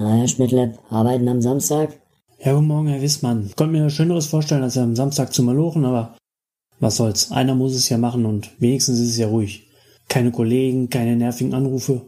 Na, 0.00 0.14
Herr 0.14 0.28
Schmidtlepp, 0.28 0.78
arbeiten 0.90 1.28
am 1.28 1.42
Samstag? 1.42 1.98
Ja, 2.44 2.54
guten 2.54 2.68
Morgen, 2.68 2.86
Herr 2.86 3.02
Wissmann. 3.02 3.46
Ich 3.48 3.56
konnte 3.56 3.72
mir 3.72 3.90
Schöneres 3.90 4.26
vorstellen, 4.26 4.62
als 4.62 4.78
am 4.78 4.94
Samstag 4.94 5.34
zu 5.34 5.42
malochen, 5.42 5.84
aber 5.84 6.16
was 6.78 6.98
soll's. 6.98 7.32
Einer 7.32 7.56
muss 7.56 7.74
es 7.74 7.88
ja 7.88 7.98
machen 7.98 8.24
und 8.24 8.48
wenigstens 8.60 9.00
ist 9.00 9.10
es 9.10 9.18
ja 9.18 9.26
ruhig. 9.26 9.66
Keine 10.08 10.30
Kollegen, 10.30 10.88
keine 10.88 11.16
nervigen 11.16 11.52
Anrufe. 11.52 12.02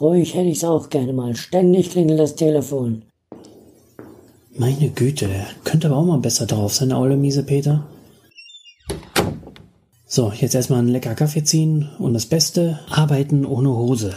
Ruhig 0.00 0.34
hätte 0.34 0.48
ich's 0.48 0.64
auch 0.64 0.90
gerne 0.90 1.12
mal. 1.12 1.36
Ständig 1.36 1.90
klingelt 1.90 2.18
das 2.18 2.34
Telefon. 2.34 3.02
Meine 4.56 4.88
Güte, 4.90 5.28
der 5.28 5.46
könnte 5.62 5.86
aber 5.86 5.98
auch 5.98 6.06
mal 6.06 6.18
besser 6.18 6.46
drauf 6.46 6.74
sein, 6.74 6.88
der 6.88 6.98
Aule 6.98 7.16
miese 7.16 7.44
Peter. 7.44 7.86
So, 10.04 10.32
jetzt 10.32 10.56
erstmal 10.56 10.80
einen 10.80 10.88
lecker 10.88 11.14
Kaffee 11.14 11.44
ziehen 11.44 11.90
und 12.00 12.12
das 12.14 12.26
Beste, 12.26 12.80
arbeiten 12.90 13.46
ohne 13.46 13.68
Hose. 13.68 14.14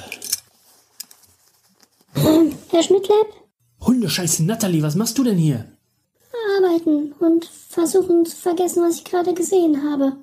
Herr 2.77 2.83
Schmidtlepp? 2.83 3.33
Hundescheiße, 3.87 4.43
Natalie, 4.43 4.83
was 4.83 4.93
machst 4.93 5.17
du 5.17 5.23
denn 5.23 5.39
hier? 5.39 5.65
Arbeiten 6.57 7.11
und 7.13 7.45
versuchen 7.45 8.23
zu 8.23 8.35
vergessen, 8.35 8.83
was 8.83 8.97
ich 8.97 9.03
gerade 9.03 9.33
gesehen 9.33 9.81
habe. 9.83 10.17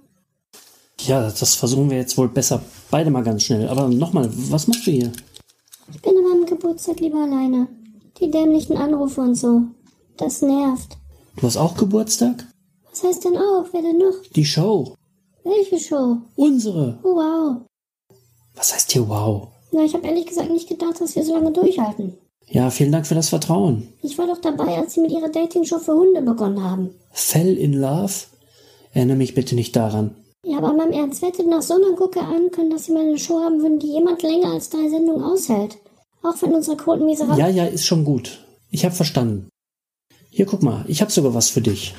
Ja, 1.01 1.23
das 1.23 1.57
versuchen 1.57 1.91
wir 1.91 1.97
jetzt 1.97 2.17
wohl 2.17 2.29
besser 2.29 2.63
beide 2.93 3.11
mal 3.11 3.25
ganz 3.25 3.43
schnell. 3.43 3.69
Aber 3.69 3.89
nochmal, 3.89 4.31
was 4.33 4.69
machst 4.69 4.87
du 4.87 4.93
hier? 4.93 5.11
Ich 5.93 6.01
bin 6.01 6.17
an 6.17 6.23
meinem 6.23 6.47
Geburtstag 6.47 7.01
lieber 7.01 7.25
alleine. 7.25 7.67
Die 8.21 8.31
dämlichen 8.31 8.77
Anrufe 8.77 9.21
und 9.21 9.35
so. 9.35 9.63
Das 10.17 10.41
nervt. 10.41 10.97
Du 11.35 11.49
hast 11.49 11.57
auch 11.57 11.77
Geburtstag? 11.77 12.47
Was 12.89 13.03
heißt 13.03 13.25
denn 13.25 13.37
auch? 13.37 13.67
Wer 13.73 13.83
denn 13.83 13.99
noch? 13.99 14.15
Die 14.33 14.45
Show. 14.45 14.95
Welche 15.43 15.81
Show? 15.81 16.19
Unsere. 16.37 17.01
Oh, 17.03 17.17
wow. 17.17 17.63
Was 18.55 18.73
heißt 18.73 18.93
hier 18.93 19.09
wow? 19.09 19.49
Na, 19.73 19.83
ich 19.83 19.95
habe 19.95 20.07
ehrlich 20.07 20.27
gesagt 20.27 20.51
nicht 20.51 20.69
gedacht, 20.69 21.01
dass 21.01 21.17
wir 21.17 21.25
so 21.25 21.35
lange 21.35 21.51
durchhalten. 21.51 22.17
Ja, 22.47 22.71
vielen 22.71 22.93
Dank 22.93 23.07
für 23.07 23.15
das 23.15 23.31
Vertrauen. 23.31 23.89
Ich 24.03 24.19
war 24.19 24.27
doch 24.27 24.41
dabei, 24.41 24.79
als 24.79 24.95
Sie 24.95 25.01
mit 25.01 25.11
Ihrer 25.11 25.29
Dating-Show 25.29 25.79
für 25.79 25.95
Hunde 25.95 26.23
begonnen 26.23 26.63
haben. 26.63 26.91
Fell 27.11 27.57
in 27.57 27.73
Love? 27.73 28.13
Erinnere 28.93 29.17
mich 29.17 29.35
bitte 29.35 29.55
nicht 29.55 29.75
daran. 29.75 30.15
Ja, 30.47 30.59
aber 30.59 30.85
im 30.85 30.93
Ernst, 30.93 31.23
wer 31.23 31.31
hätte 31.31 31.49
nach 31.49 31.63
so 31.63 31.75
einer 31.75 31.97
Gucke 31.97 32.21
ahnen 32.21 32.51
können, 32.51 32.71
dass 32.71 32.85
Sie 32.85 32.93
mal 32.93 33.03
eine 33.03 33.19
Show 33.19 33.41
haben 33.41 33.63
würden, 33.63 33.79
die 33.79 33.93
jemand 33.93 34.23
länger 34.23 34.53
als 34.53 34.69
drei 34.69 34.89
Sendungen 34.89 35.25
aushält? 35.25 35.79
Auch 36.23 36.41
wenn 36.43 36.55
unsere 36.55 36.77
Quoten 36.77 37.07
miserabel... 37.07 37.39
Ja, 37.39 37.49
ja, 37.49 37.65
ist 37.65 37.87
schon 37.87 38.05
gut. 38.05 38.45
Ich 38.71 38.85
hab 38.85 38.95
verstanden. 38.95 39.49
Hier, 40.31 40.47
guck 40.47 40.63
mal, 40.63 40.85
ich 40.87 41.01
hab 41.01 41.11
sogar 41.11 41.35
was 41.35 41.49
für 41.49 41.61
dich. 41.61 41.95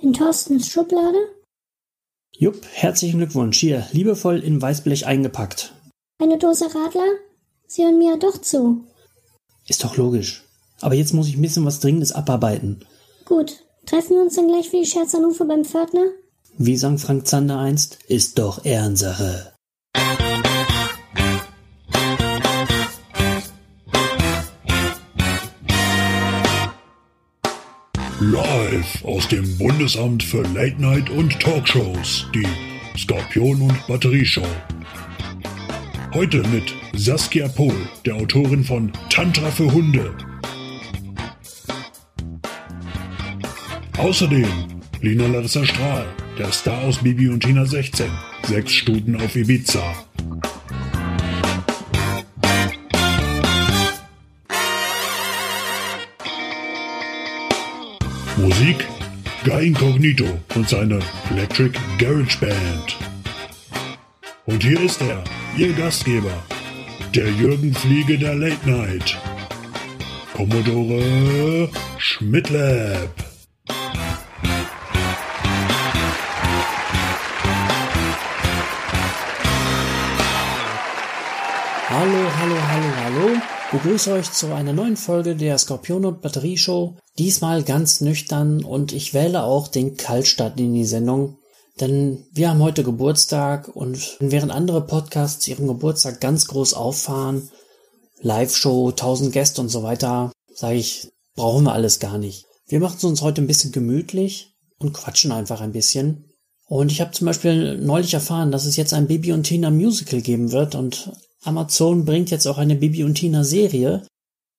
In 0.00 0.12
Thorstens 0.12 0.68
Schublade? 0.68 1.18
Jupp, 2.36 2.60
herzlichen 2.72 3.18
Glückwunsch. 3.18 3.58
Hier, 3.58 3.86
liebevoll 3.92 4.40
in 4.40 4.60
Weißblech 4.60 5.06
eingepackt. 5.06 5.72
Eine 6.20 6.38
Dose 6.38 6.66
Radler? 6.66 7.06
Sie 7.66 7.82
hören 7.82 7.98
mir 7.98 8.12
ja 8.12 8.16
doch 8.16 8.40
zu. 8.40 8.84
Ist 9.66 9.84
doch 9.84 9.96
logisch. 9.96 10.44
Aber 10.80 10.94
jetzt 10.94 11.14
muss 11.14 11.28
ich 11.28 11.36
ein 11.36 11.42
bisschen 11.42 11.64
was 11.64 11.80
Dringendes 11.80 12.12
abarbeiten. 12.12 12.84
Gut. 13.24 13.60
Treffen 13.86 14.16
wir 14.16 14.22
uns 14.22 14.34
dann 14.34 14.48
gleich 14.48 14.70
für 14.70 14.78
die 14.78 14.86
Scherzanrufe 14.86 15.44
beim 15.44 15.64
Pförtner? 15.64 16.06
Wie 16.56 16.76
sang 16.76 16.98
Frank 16.98 17.26
Zander 17.26 17.58
einst, 17.58 17.98
ist 18.06 18.38
doch 18.38 18.64
Ehrensache. 18.64 19.52
Live 28.20 29.04
aus 29.04 29.28
dem 29.28 29.58
Bundesamt 29.58 30.22
für 30.22 30.42
Late 30.54 30.80
Night 30.80 31.10
und 31.10 31.38
Talkshows, 31.40 32.26
die 32.34 32.46
Skorpion 32.96 33.60
und 33.62 33.86
Batterieshow. 33.86 34.46
Heute 36.14 36.46
mit 36.46 36.72
Saskia 36.94 37.48
Pohl, 37.48 37.74
der 38.06 38.14
Autorin 38.14 38.62
von 38.62 38.92
Tantra 39.10 39.50
für 39.50 39.72
Hunde. 39.72 40.14
Außerdem 43.98 44.46
Lina 45.00 45.26
Larissa 45.26 45.66
Strahl, 45.66 46.06
der 46.38 46.52
Star 46.52 46.84
aus 46.84 46.98
Bibi 46.98 47.28
und 47.30 47.40
Tina 47.40 47.66
16, 47.66 48.06
sechs 48.44 48.70
Stuten 48.70 49.16
auf 49.16 49.34
Ibiza. 49.34 49.82
Musik 58.36 58.86
Guy 59.44 59.66
Incognito 59.66 60.26
und 60.54 60.68
seine 60.68 61.00
Electric 61.32 61.76
Garage 61.98 62.38
Band. 62.38 63.13
Und 64.46 64.62
hier 64.62 64.78
ist 64.82 65.00
er, 65.00 65.24
Ihr 65.56 65.72
Gastgeber, 65.72 66.44
der 67.14 67.30
Jürgen 67.30 67.72
Fliege 67.72 68.18
der 68.18 68.34
Late 68.34 68.68
Night. 68.68 69.16
Commodore 70.34 71.70
Schmidtlab. 71.96 73.08
Hallo, 81.88 82.30
hallo, 82.38 82.56
hallo, 82.68 82.96
hallo. 83.02 83.40
Begrüße 83.72 84.12
euch 84.12 84.30
zu 84.30 84.52
einer 84.52 84.74
neuen 84.74 84.98
Folge 84.98 85.36
der 85.36 85.56
Skorpion 85.56 86.04
und 86.04 86.20
Batterie 86.20 86.58
Show. 86.58 86.98
Diesmal 87.18 87.62
ganz 87.62 88.02
nüchtern 88.02 88.62
und 88.62 88.92
ich 88.92 89.14
wähle 89.14 89.44
auch 89.44 89.68
den 89.68 89.96
Kaltstart 89.96 90.60
in 90.60 90.74
die 90.74 90.84
Sendung, 90.84 91.38
denn 91.80 92.26
wir 92.32 92.50
haben 92.50 92.62
heute 92.62 92.84
Geburtstag 92.84 93.68
und 93.68 94.16
während 94.20 94.52
andere 94.52 94.86
Podcasts 94.86 95.46
ihren 95.48 95.66
Geburtstag 95.66 96.20
ganz 96.20 96.46
groß 96.46 96.74
auffahren, 96.74 97.50
Live-Show, 98.20 98.90
1000 98.90 99.32
Gäste 99.32 99.60
und 99.60 99.68
so 99.68 99.82
weiter, 99.82 100.32
sage 100.54 100.76
ich, 100.76 101.08
brauchen 101.34 101.64
wir 101.64 101.72
alles 101.72 101.98
gar 101.98 102.18
nicht. 102.18 102.46
Wir 102.66 102.80
machen 102.80 102.96
es 102.96 103.04
uns 103.04 103.22
heute 103.22 103.42
ein 103.42 103.46
bisschen 103.46 103.72
gemütlich 103.72 104.54
und 104.78 104.92
quatschen 104.92 105.32
einfach 105.32 105.60
ein 105.60 105.72
bisschen. 105.72 106.24
Und 106.66 106.90
ich 106.90 107.00
habe 107.00 107.10
zum 107.10 107.26
Beispiel 107.26 107.76
neulich 107.78 108.14
erfahren, 108.14 108.50
dass 108.50 108.64
es 108.64 108.76
jetzt 108.76 108.94
ein 108.94 109.06
Bibi 109.06 109.32
und 109.32 109.42
Tina 109.42 109.70
Musical 109.70 110.22
geben 110.22 110.52
wird 110.52 110.74
und 110.74 111.12
Amazon 111.42 112.04
bringt 112.04 112.30
jetzt 112.30 112.46
auch 112.46 112.56
eine 112.56 112.76
Bibi 112.76 113.04
und 113.04 113.16
Tina 113.16 113.44
Serie. 113.44 114.06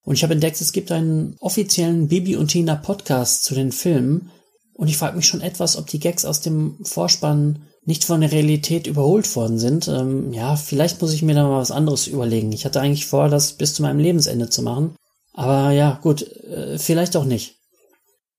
Und 0.02 0.14
ich 0.14 0.22
habe 0.22 0.34
entdeckt, 0.34 0.60
es 0.60 0.72
gibt 0.72 0.92
einen 0.92 1.36
offiziellen 1.40 2.06
Bibi 2.06 2.36
und 2.36 2.48
Tina 2.48 2.76
Podcast 2.76 3.42
zu 3.42 3.54
den 3.54 3.72
Filmen. 3.72 4.30
Und 4.76 4.88
ich 4.88 4.98
frage 4.98 5.16
mich 5.16 5.26
schon 5.26 5.40
etwas, 5.40 5.76
ob 5.78 5.86
die 5.86 5.98
Gags 5.98 6.26
aus 6.26 6.42
dem 6.42 6.76
Vorspann 6.82 7.62
nicht 7.86 8.04
von 8.04 8.20
der 8.20 8.32
Realität 8.32 8.86
überholt 8.86 9.34
worden 9.34 9.58
sind. 9.58 9.88
Ähm, 9.88 10.32
ja, 10.32 10.56
vielleicht 10.56 11.00
muss 11.00 11.14
ich 11.14 11.22
mir 11.22 11.34
da 11.34 11.44
mal 11.44 11.60
was 11.60 11.70
anderes 11.70 12.06
überlegen. 12.06 12.52
Ich 12.52 12.64
hatte 12.66 12.80
eigentlich 12.80 13.06
vor, 13.06 13.28
das 13.28 13.54
bis 13.54 13.74
zu 13.74 13.82
meinem 13.82 14.00
Lebensende 14.00 14.50
zu 14.50 14.62
machen. 14.62 14.94
Aber 15.32 15.70
ja, 15.70 15.98
gut, 16.02 16.22
äh, 16.22 16.78
vielleicht 16.78 17.16
auch 17.16 17.24
nicht. 17.24 17.56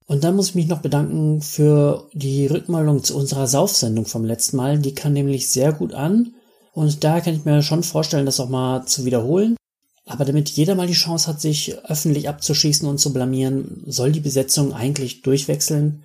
Und 0.06 0.24
dann 0.24 0.36
muss 0.36 0.50
ich 0.50 0.56
mich 0.56 0.68
noch 0.68 0.82
bedanken 0.82 1.42
für 1.42 2.08
die 2.14 2.46
Rückmeldung 2.48 3.04
zu 3.04 3.18
unserer 3.18 3.48
Saufsendung 3.48 4.06
vom 4.06 4.24
letzten 4.24 4.58
Mal. 4.58 4.78
Die 4.78 4.94
kam 4.94 5.14
nämlich 5.14 5.50
sehr 5.50 5.74
gut 5.74 5.94
an. 5.94 6.34
Und 6.74 7.04
da 7.04 7.20
kann 7.20 7.34
ich 7.34 7.46
mir 7.46 7.64
schon 7.64 7.84
vorstellen, 7.84 8.26
das 8.26 8.40
auch 8.40 8.50
mal 8.50 8.86
zu 8.86 9.06
wiederholen. 9.06 9.58
Aber 10.06 10.24
damit 10.24 10.50
jeder 10.50 10.76
mal 10.76 10.88
die 10.88 10.94
Chance 10.94 11.28
hat, 11.28 11.42
sich 11.42 11.78
öffentlich 11.86 12.30
abzuschießen 12.30 12.88
und 12.88 13.00
zu 13.00 13.12
blamieren, 13.12 13.84
soll 13.88 14.12
die 14.12 14.22
Besetzung 14.22 14.74
eigentlich 14.74 15.24
durchwechseln. 15.24 16.04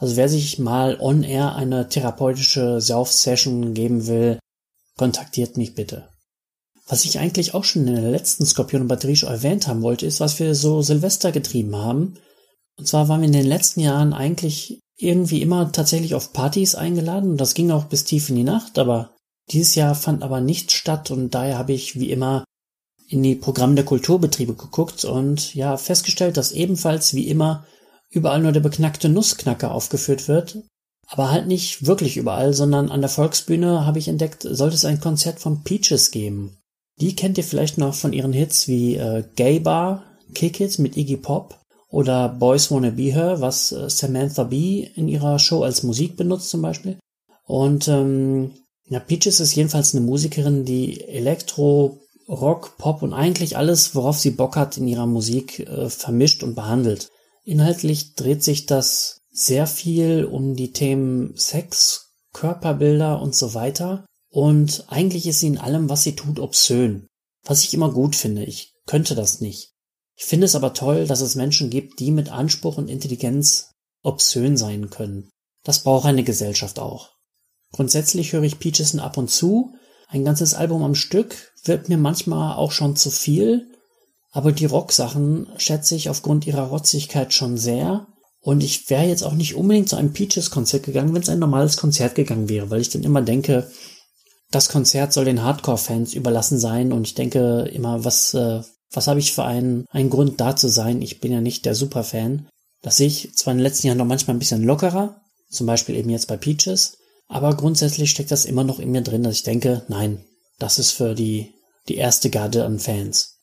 Also 0.00 0.16
wer 0.16 0.30
sich 0.30 0.58
mal 0.58 0.98
on 0.98 1.22
air 1.22 1.54
eine 1.54 1.88
therapeutische 1.88 2.80
Sauf-Session 2.80 3.74
geben 3.74 4.06
will, 4.06 4.38
kontaktiert 4.96 5.58
mich 5.58 5.74
bitte. 5.74 6.08
Was 6.88 7.04
ich 7.04 7.18
eigentlich 7.18 7.54
auch 7.54 7.64
schon 7.64 7.86
in 7.86 7.94
der 7.94 8.10
letzten 8.10 8.46
Skorpion 8.46 8.82
und 8.82 8.88
Batterie 8.88 9.14
Show 9.14 9.26
erwähnt 9.26 9.68
haben 9.68 9.82
wollte, 9.82 10.06
ist, 10.06 10.18
was 10.18 10.40
wir 10.40 10.54
so 10.54 10.80
Silvester 10.80 11.32
getrieben 11.32 11.76
haben. 11.76 12.16
Und 12.78 12.88
zwar 12.88 13.08
waren 13.08 13.20
wir 13.20 13.26
in 13.26 13.32
den 13.32 13.46
letzten 13.46 13.80
Jahren 13.80 14.14
eigentlich 14.14 14.80
irgendwie 14.96 15.42
immer 15.42 15.70
tatsächlich 15.70 16.14
auf 16.14 16.32
Partys 16.32 16.74
eingeladen 16.74 17.32
und 17.32 17.36
das 17.36 17.54
ging 17.54 17.70
auch 17.70 17.84
bis 17.84 18.04
tief 18.04 18.30
in 18.30 18.36
die 18.36 18.44
Nacht, 18.44 18.78
aber 18.78 19.14
dieses 19.50 19.74
Jahr 19.74 19.94
fand 19.94 20.22
aber 20.22 20.40
nichts 20.40 20.74
statt 20.74 21.10
und 21.10 21.34
daher 21.34 21.58
habe 21.58 21.72
ich 21.72 21.98
wie 21.98 22.10
immer 22.10 22.44
in 23.08 23.22
die 23.22 23.34
Programme 23.34 23.74
der 23.74 23.84
Kulturbetriebe 23.84 24.54
geguckt 24.54 25.04
und 25.04 25.54
ja 25.54 25.76
festgestellt, 25.76 26.36
dass 26.36 26.52
ebenfalls 26.52 27.14
wie 27.14 27.28
immer 27.28 27.66
überall 28.10 28.40
nur 28.40 28.52
der 28.52 28.60
beknackte 28.60 29.08
Nussknacker 29.08 29.72
aufgeführt 29.72 30.28
wird. 30.28 30.58
Aber 31.06 31.30
halt 31.30 31.48
nicht 31.48 31.86
wirklich 31.86 32.16
überall, 32.16 32.54
sondern 32.54 32.90
an 32.90 33.00
der 33.00 33.10
Volksbühne 33.10 33.84
habe 33.84 33.98
ich 33.98 34.06
entdeckt, 34.06 34.46
sollte 34.48 34.76
es 34.76 34.84
ein 34.84 35.00
Konzert 35.00 35.40
von 35.40 35.64
Peaches 35.64 36.12
geben. 36.12 36.56
Die 37.00 37.16
kennt 37.16 37.38
ihr 37.38 37.44
vielleicht 37.44 37.78
noch 37.78 37.94
von 37.94 38.12
ihren 38.12 38.32
Hits 38.32 38.68
wie 38.68 38.96
äh, 38.96 39.24
Gay 39.34 39.58
Bar, 39.58 40.04
Kick 40.34 40.60
It 40.60 40.78
mit 40.78 40.96
Iggy 40.96 41.16
Pop 41.16 41.58
oder 41.88 42.28
Boys 42.28 42.70
Wanna 42.70 42.90
Be 42.90 43.12
Her, 43.12 43.40
was 43.40 43.72
äh, 43.72 43.90
Samantha 43.90 44.44
Bee 44.44 44.88
in 44.94 45.08
ihrer 45.08 45.38
Show 45.38 45.62
als 45.62 45.82
Musik 45.82 46.16
benutzt 46.16 46.50
zum 46.50 46.62
Beispiel. 46.62 46.98
Und 47.44 47.88
ähm, 47.88 48.52
ja, 48.88 49.00
Peaches 49.00 49.40
ist 49.40 49.54
jedenfalls 49.54 49.94
eine 49.94 50.04
Musikerin, 50.04 50.64
die 50.64 51.00
Elektro, 51.00 51.98
Rock, 52.28 52.76
Pop 52.78 53.02
und 53.02 53.12
eigentlich 53.12 53.56
alles, 53.56 53.94
worauf 53.94 54.18
sie 54.18 54.30
Bock 54.30 54.56
hat 54.56 54.76
in 54.76 54.86
ihrer 54.86 55.06
Musik, 55.06 55.60
äh, 55.60 55.88
vermischt 55.88 56.44
und 56.44 56.54
behandelt. 56.54 57.08
Inhaltlich 57.50 58.14
dreht 58.14 58.44
sich 58.44 58.66
das 58.66 59.22
sehr 59.32 59.66
viel 59.66 60.24
um 60.24 60.54
die 60.54 60.70
Themen 60.70 61.36
Sex, 61.36 62.12
Körperbilder 62.32 63.20
und 63.20 63.34
so 63.34 63.54
weiter. 63.54 64.06
Und 64.30 64.84
eigentlich 64.86 65.26
ist 65.26 65.40
sie 65.40 65.48
in 65.48 65.58
allem, 65.58 65.88
was 65.88 66.04
sie 66.04 66.14
tut, 66.14 66.38
obszön. 66.38 67.08
was 67.42 67.64
ich 67.64 67.74
immer 67.74 67.90
gut 67.90 68.14
finde. 68.14 68.44
Ich 68.44 68.74
könnte 68.86 69.16
das 69.16 69.40
nicht. 69.40 69.72
Ich 70.16 70.26
finde 70.26 70.44
es 70.44 70.54
aber 70.54 70.74
toll, 70.74 71.08
dass 71.08 71.22
es 71.22 71.34
Menschen 71.34 71.70
gibt, 71.70 71.98
die 71.98 72.12
mit 72.12 72.30
Anspruch 72.30 72.78
und 72.78 72.88
Intelligenz 72.88 73.72
obszön 74.04 74.56
sein 74.56 74.88
können. 74.88 75.28
Das 75.64 75.82
braucht 75.82 76.06
eine 76.06 76.22
Gesellschaft 76.22 76.78
auch. 76.78 77.16
Grundsätzlich 77.72 78.32
höre 78.32 78.44
ich 78.44 78.60
Peacheson 78.60 79.00
ab 79.00 79.16
und 79.16 79.28
zu. 79.28 79.74
Ein 80.06 80.24
ganzes 80.24 80.54
Album 80.54 80.84
am 80.84 80.94
Stück 80.94 81.52
wird 81.64 81.88
mir 81.88 81.98
manchmal 81.98 82.54
auch 82.54 82.70
schon 82.70 82.94
zu 82.94 83.10
viel. 83.10 83.69
Aber 84.32 84.52
die 84.52 84.66
Rocksachen 84.66 85.48
schätze 85.56 85.96
ich 85.96 86.08
aufgrund 86.08 86.46
ihrer 86.46 86.68
Rotzigkeit 86.68 87.32
schon 87.32 87.56
sehr. 87.58 88.06
Und 88.40 88.62
ich 88.62 88.88
wäre 88.88 89.06
jetzt 89.06 89.22
auch 89.22 89.34
nicht 89.34 89.54
unbedingt 89.54 89.88
zu 89.88 89.96
einem 89.96 90.12
Peaches-Konzert 90.12 90.84
gegangen, 90.84 91.12
wenn 91.14 91.22
es 91.22 91.28
ein 91.28 91.38
normales 91.38 91.76
Konzert 91.76 92.14
gegangen 92.14 92.48
wäre, 92.48 92.70
weil 92.70 92.80
ich 92.80 92.88
dann 92.88 93.02
immer 93.02 93.22
denke, 93.22 93.70
das 94.50 94.68
Konzert 94.68 95.12
soll 95.12 95.26
den 95.26 95.42
Hardcore-Fans 95.42 96.14
überlassen 96.14 96.58
sein 96.58 96.92
und 96.92 97.06
ich 97.06 97.14
denke 97.14 97.70
immer, 97.72 98.04
was, 98.04 98.34
äh, 98.34 98.62
was 98.90 99.06
habe 99.06 99.20
ich 99.20 99.32
für 99.32 99.44
einen, 99.44 99.84
einen 99.90 100.10
Grund 100.10 100.40
da 100.40 100.56
zu 100.56 100.68
sein? 100.68 101.02
Ich 101.02 101.20
bin 101.20 101.32
ja 101.32 101.40
nicht 101.40 101.66
der 101.66 101.74
Superfan. 101.74 102.48
Das 102.82 102.96
sehe 102.96 103.06
ich 103.06 103.34
zwar 103.36 103.52
in 103.52 103.58
den 103.58 103.64
letzten 103.64 103.86
Jahren 103.86 103.98
noch 103.98 104.06
manchmal 104.06 104.36
ein 104.36 104.40
bisschen 104.40 104.64
lockerer, 104.64 105.20
zum 105.50 105.66
Beispiel 105.66 105.96
eben 105.96 106.10
jetzt 106.10 106.28
bei 106.28 106.36
Peaches, 106.36 106.96
aber 107.28 107.54
grundsätzlich 107.54 108.10
steckt 108.10 108.30
das 108.30 108.44
immer 108.44 108.64
noch 108.64 108.80
in 108.80 108.90
mir 108.90 109.02
drin, 109.02 109.22
dass 109.22 109.34
ich 109.34 109.42
denke, 109.42 109.82
nein, 109.88 110.24
das 110.58 110.78
ist 110.78 110.92
für 110.92 111.14
die, 111.14 111.54
die 111.88 111.96
erste 111.96 112.30
Garde 112.30 112.64
an 112.64 112.78
Fans. 112.78 113.39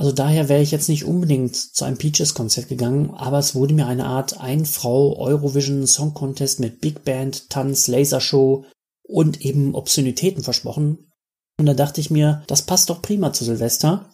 Also 0.00 0.12
daher 0.12 0.48
wäre 0.48 0.62
ich 0.62 0.70
jetzt 0.70 0.88
nicht 0.88 1.04
unbedingt 1.04 1.54
zu 1.54 1.84
einem 1.84 1.98
Peaches-Konzert 1.98 2.68
gegangen, 2.70 3.10
aber 3.10 3.38
es 3.38 3.54
wurde 3.54 3.74
mir 3.74 3.86
eine 3.86 4.06
Art 4.06 4.40
Ein-Frau 4.40 5.18
Eurovision 5.18 5.86
Song 5.86 6.14
Contest 6.14 6.58
mit 6.58 6.80
Big 6.80 7.04
Band, 7.04 7.50
Tanz, 7.50 7.86
Lasershow 7.86 8.64
und 9.02 9.42
eben 9.42 9.74
Obszönitäten 9.74 10.42
versprochen. 10.42 11.10
Und 11.58 11.66
da 11.66 11.74
dachte 11.74 12.00
ich 12.00 12.10
mir, 12.10 12.42
das 12.46 12.62
passt 12.62 12.88
doch 12.88 13.02
prima 13.02 13.34
zu 13.34 13.44
Silvester. 13.44 14.10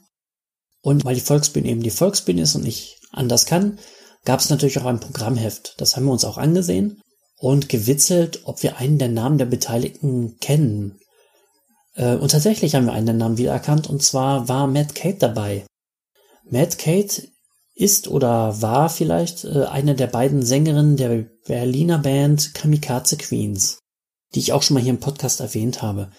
Und 0.82 1.04
weil 1.04 1.14
die 1.14 1.20
Volksbühne 1.20 1.68
eben 1.68 1.84
die 1.84 1.90
Volksbühne 1.90 2.42
ist 2.42 2.56
und 2.56 2.64
nicht 2.64 2.98
anders 3.12 3.46
kann, 3.46 3.78
gab 4.24 4.40
es 4.40 4.50
natürlich 4.50 4.80
auch 4.80 4.86
ein 4.86 4.98
Programmheft. 4.98 5.76
Das 5.78 5.94
haben 5.94 6.06
wir 6.06 6.12
uns 6.12 6.24
auch 6.24 6.36
angesehen 6.36 7.00
und 7.38 7.68
gewitzelt, 7.68 8.40
ob 8.42 8.64
wir 8.64 8.78
einen 8.78 8.98
der 8.98 9.10
Namen 9.10 9.38
der 9.38 9.46
Beteiligten 9.46 10.36
kennen. 10.40 10.98
Äh, 11.94 12.16
und 12.16 12.32
tatsächlich 12.32 12.74
haben 12.74 12.86
wir 12.86 12.92
einen 12.92 13.06
der 13.06 13.14
Namen 13.14 13.38
wiedererkannt, 13.38 13.88
und 13.88 14.02
zwar 14.02 14.48
war 14.48 14.66
Matt 14.66 14.96
Kate 14.96 15.18
dabei. 15.18 15.64
Matt 16.48 16.78
Kate 16.78 17.28
ist 17.74 18.08
oder 18.08 18.62
war 18.62 18.88
vielleicht 18.88 19.44
äh, 19.44 19.64
eine 19.64 19.94
der 19.94 20.06
beiden 20.06 20.42
Sängerinnen 20.42 20.96
der 20.96 21.26
Berliner 21.46 21.98
Band 21.98 22.54
Kamikaze 22.54 23.16
Queens, 23.16 23.78
die 24.34 24.40
ich 24.40 24.52
auch 24.52 24.62
schon 24.62 24.74
mal 24.74 24.82
hier 24.82 24.92
im 24.92 25.00
Podcast 25.00 25.40
erwähnt 25.40 25.82
habe. 25.82 26.10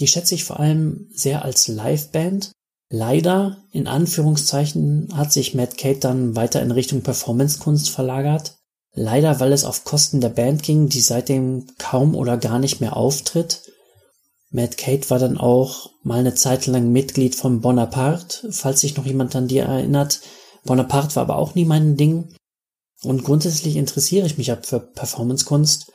Die 0.00 0.06
schätze 0.06 0.34
ich 0.34 0.44
vor 0.44 0.60
allem 0.60 1.08
sehr 1.12 1.44
als 1.44 1.68
Liveband. 1.68 2.52
Leider, 2.90 3.64
in 3.72 3.86
Anführungszeichen, 3.86 5.16
hat 5.16 5.32
sich 5.32 5.54
Matt 5.54 5.78
Kate 5.78 6.00
dann 6.00 6.36
weiter 6.36 6.60
in 6.60 6.70
Richtung 6.70 7.02
Performancekunst 7.02 7.88
verlagert. 7.88 8.56
Leider, 8.94 9.40
weil 9.40 9.52
es 9.52 9.64
auf 9.64 9.84
Kosten 9.84 10.20
der 10.20 10.28
Band 10.28 10.62
ging, 10.62 10.90
die 10.90 11.00
seitdem 11.00 11.66
kaum 11.78 12.14
oder 12.14 12.36
gar 12.36 12.58
nicht 12.58 12.80
mehr 12.80 12.96
auftritt 12.96 13.62
Matt 14.52 14.76
Kate 14.76 15.08
war 15.08 15.18
dann 15.18 15.38
auch 15.38 15.90
mal 16.02 16.20
eine 16.20 16.34
Zeit 16.34 16.66
lang 16.66 16.92
Mitglied 16.92 17.34
von 17.34 17.62
Bonaparte, 17.62 18.52
falls 18.52 18.80
sich 18.80 18.96
noch 18.96 19.06
jemand 19.06 19.34
an 19.34 19.48
die 19.48 19.58
erinnert. 19.58 20.20
Bonaparte 20.64 21.16
war 21.16 21.22
aber 21.22 21.36
auch 21.36 21.54
nie 21.54 21.64
mein 21.64 21.96
Ding. 21.96 22.34
Und 23.02 23.24
grundsätzlich 23.24 23.76
interessiere 23.76 24.26
ich 24.26 24.38
mich 24.38 24.52
ab 24.52 24.66
für 24.66 24.78
Performancekunst. 24.78 25.90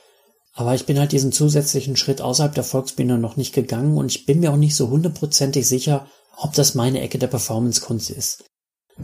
Aber 0.54 0.74
ich 0.74 0.88
bin 0.88 0.98
halt 0.98 1.12
diesen 1.12 1.32
zusätzlichen 1.32 1.96
Schritt 1.96 2.20
außerhalb 2.20 2.54
der 2.56 2.64
Volksbühne 2.64 3.20
noch 3.20 3.38
nicht 3.38 3.54
gegangen 3.54 3.96
und 3.96 4.08
ich 4.08 4.26
bin 4.26 4.40
mir 4.40 4.52
auch 4.52 4.58
nicht 4.58 4.76
so 4.76 4.90
hundertprozentig 4.90 5.68
sicher, 5.68 6.08
ob 6.36 6.54
das 6.54 6.74
meine 6.74 7.00
Ecke 7.02 7.20
der 7.20 7.28
Performancekunst 7.28 8.10
ist. 8.10 8.44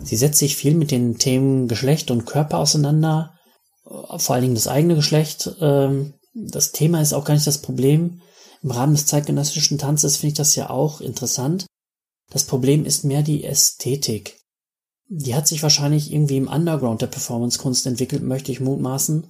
Sie 0.01 0.15
setzt 0.15 0.39
sich 0.39 0.55
viel 0.55 0.73
mit 0.73 0.89
den 0.89 1.19
Themen 1.19 1.67
Geschlecht 1.67 2.09
und 2.09 2.25
Körper 2.25 2.57
auseinander, 2.57 3.35
vor 3.83 4.33
allen 4.33 4.41
Dingen 4.41 4.55
das 4.55 4.67
eigene 4.67 4.95
Geschlecht. 4.95 5.55
Ähm, 5.61 6.15
das 6.33 6.71
Thema 6.71 7.01
ist 7.01 7.13
auch 7.13 7.25
gar 7.25 7.35
nicht 7.35 7.45
das 7.45 7.59
Problem. 7.59 8.21
Im 8.63 8.71
Rahmen 8.71 8.94
des 8.94 9.06
zeitgenössischen 9.06 9.77
Tanzes 9.77 10.18
finde 10.18 10.31
ich 10.31 10.38
das 10.38 10.56
ja 10.56 10.69
auch 10.69 11.01
interessant. 11.01 11.65
Das 12.31 12.45
Problem 12.45 12.86
ist 12.86 13.04
mehr 13.04 13.21
die 13.21 13.44
Ästhetik. 13.44 14.39
Die 15.10 15.36
hat 15.36 15.48
sich 15.48 15.62
wahrscheinlich 15.62 16.12
irgendwie 16.12 16.38
im 16.38 16.48
Underground 16.48 17.01
der 17.01 17.07
Performancekunst 17.07 17.86
entwickelt, 17.86 18.24
möchte 18.24 18.51
ich 18.51 18.62
mutmaßen. 18.62 19.27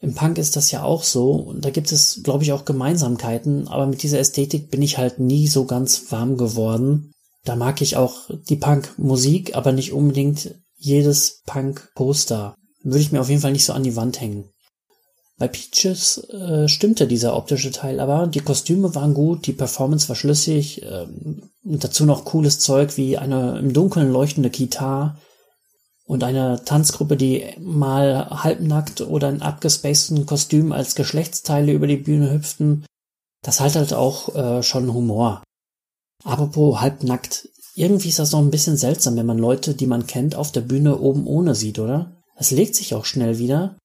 Im 0.00 0.14
Punk 0.14 0.36
ist 0.36 0.54
das 0.54 0.70
ja 0.70 0.82
auch 0.82 1.02
so 1.02 1.32
und 1.32 1.64
da 1.64 1.70
gibt 1.70 1.90
es, 1.90 2.20
glaube 2.22 2.44
ich, 2.44 2.52
auch 2.52 2.66
Gemeinsamkeiten, 2.66 3.68
aber 3.68 3.86
mit 3.86 4.02
dieser 4.02 4.18
Ästhetik 4.18 4.70
bin 4.70 4.82
ich 4.82 4.98
halt 4.98 5.18
nie 5.18 5.48
so 5.48 5.64
ganz 5.64 6.12
warm 6.12 6.36
geworden. 6.36 7.12
Da 7.44 7.56
mag 7.56 7.80
ich 7.80 7.96
auch 7.96 8.28
die 8.48 8.56
Punk-Musik, 8.56 9.56
aber 9.56 9.72
nicht 9.72 9.92
unbedingt 9.92 10.54
jedes 10.76 11.40
Punk-Poster. 11.46 12.54
Würde 12.82 12.98
ich 12.98 13.12
mir 13.12 13.20
auf 13.22 13.30
jeden 13.30 13.40
Fall 13.40 13.52
nicht 13.52 13.64
so 13.64 13.72
an 13.72 13.82
die 13.82 13.96
Wand 13.96 14.20
hängen. 14.20 14.50
Bei 15.36 15.48
Peaches 15.48 16.28
äh, 16.30 16.68
stimmte 16.68 17.08
dieser 17.08 17.36
optische 17.36 17.72
Teil 17.72 17.98
aber. 17.98 18.28
Die 18.28 18.40
Kostüme 18.40 18.94
waren 18.94 19.14
gut, 19.14 19.46
die 19.46 19.52
Performance 19.52 20.08
war 20.08 20.16
schlüssig, 20.16 20.82
äh, 20.82 21.06
und 21.64 21.82
dazu 21.82 22.04
noch 22.04 22.24
cooles 22.24 22.60
Zeug 22.60 22.96
wie 22.96 23.18
eine 23.18 23.58
im 23.58 23.72
Dunkeln 23.72 24.12
leuchtende 24.12 24.50
Gitarre 24.50 25.16
und 26.06 26.22
eine 26.22 26.62
Tanzgruppe, 26.64 27.16
die 27.16 27.46
mal 27.58 28.28
halbnackt 28.44 29.00
oder 29.00 29.30
in 29.30 29.42
abgespaceden 29.42 30.26
Kostümen 30.26 30.72
als 30.72 30.94
Geschlechtsteile 30.94 31.72
über 31.72 31.86
die 31.86 31.96
Bühne 31.96 32.30
hüpften. 32.30 32.84
Das 33.42 33.60
hat 33.60 33.74
halt 33.74 33.92
auch 33.92 34.34
äh, 34.34 34.62
schon 34.62 34.92
Humor. 34.92 35.42
Apropos 36.22 36.80
halbnackt. 36.80 37.48
Irgendwie 37.74 38.10
ist 38.10 38.18
das 38.18 38.32
noch 38.32 38.40
ein 38.40 38.50
bisschen 38.50 38.76
seltsam, 38.76 39.16
wenn 39.16 39.26
man 39.26 39.38
Leute, 39.38 39.74
die 39.74 39.86
man 39.86 40.06
kennt, 40.06 40.36
auf 40.36 40.52
der 40.52 40.60
Bühne 40.60 40.98
oben 40.98 41.26
ohne 41.26 41.54
sieht, 41.54 41.78
oder? 41.78 42.12
Es 42.36 42.50
legt 42.50 42.76
sich 42.76 42.94
auch 42.94 43.04
schnell 43.04 43.38
wieder. 43.38 43.76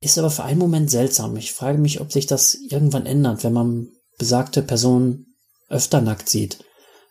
Ist 0.00 0.18
aber 0.18 0.30
für 0.30 0.44
einen 0.44 0.58
Moment 0.58 0.90
seltsam. 0.90 1.36
Ich 1.36 1.52
frage 1.52 1.78
mich, 1.78 2.00
ob 2.00 2.12
sich 2.12 2.26
das 2.26 2.54
irgendwann 2.54 3.06
ändert, 3.06 3.44
wenn 3.44 3.52
man 3.52 3.88
besagte 4.18 4.62
Person 4.62 5.26
öfter 5.68 6.00
nackt 6.00 6.28
sieht. 6.28 6.58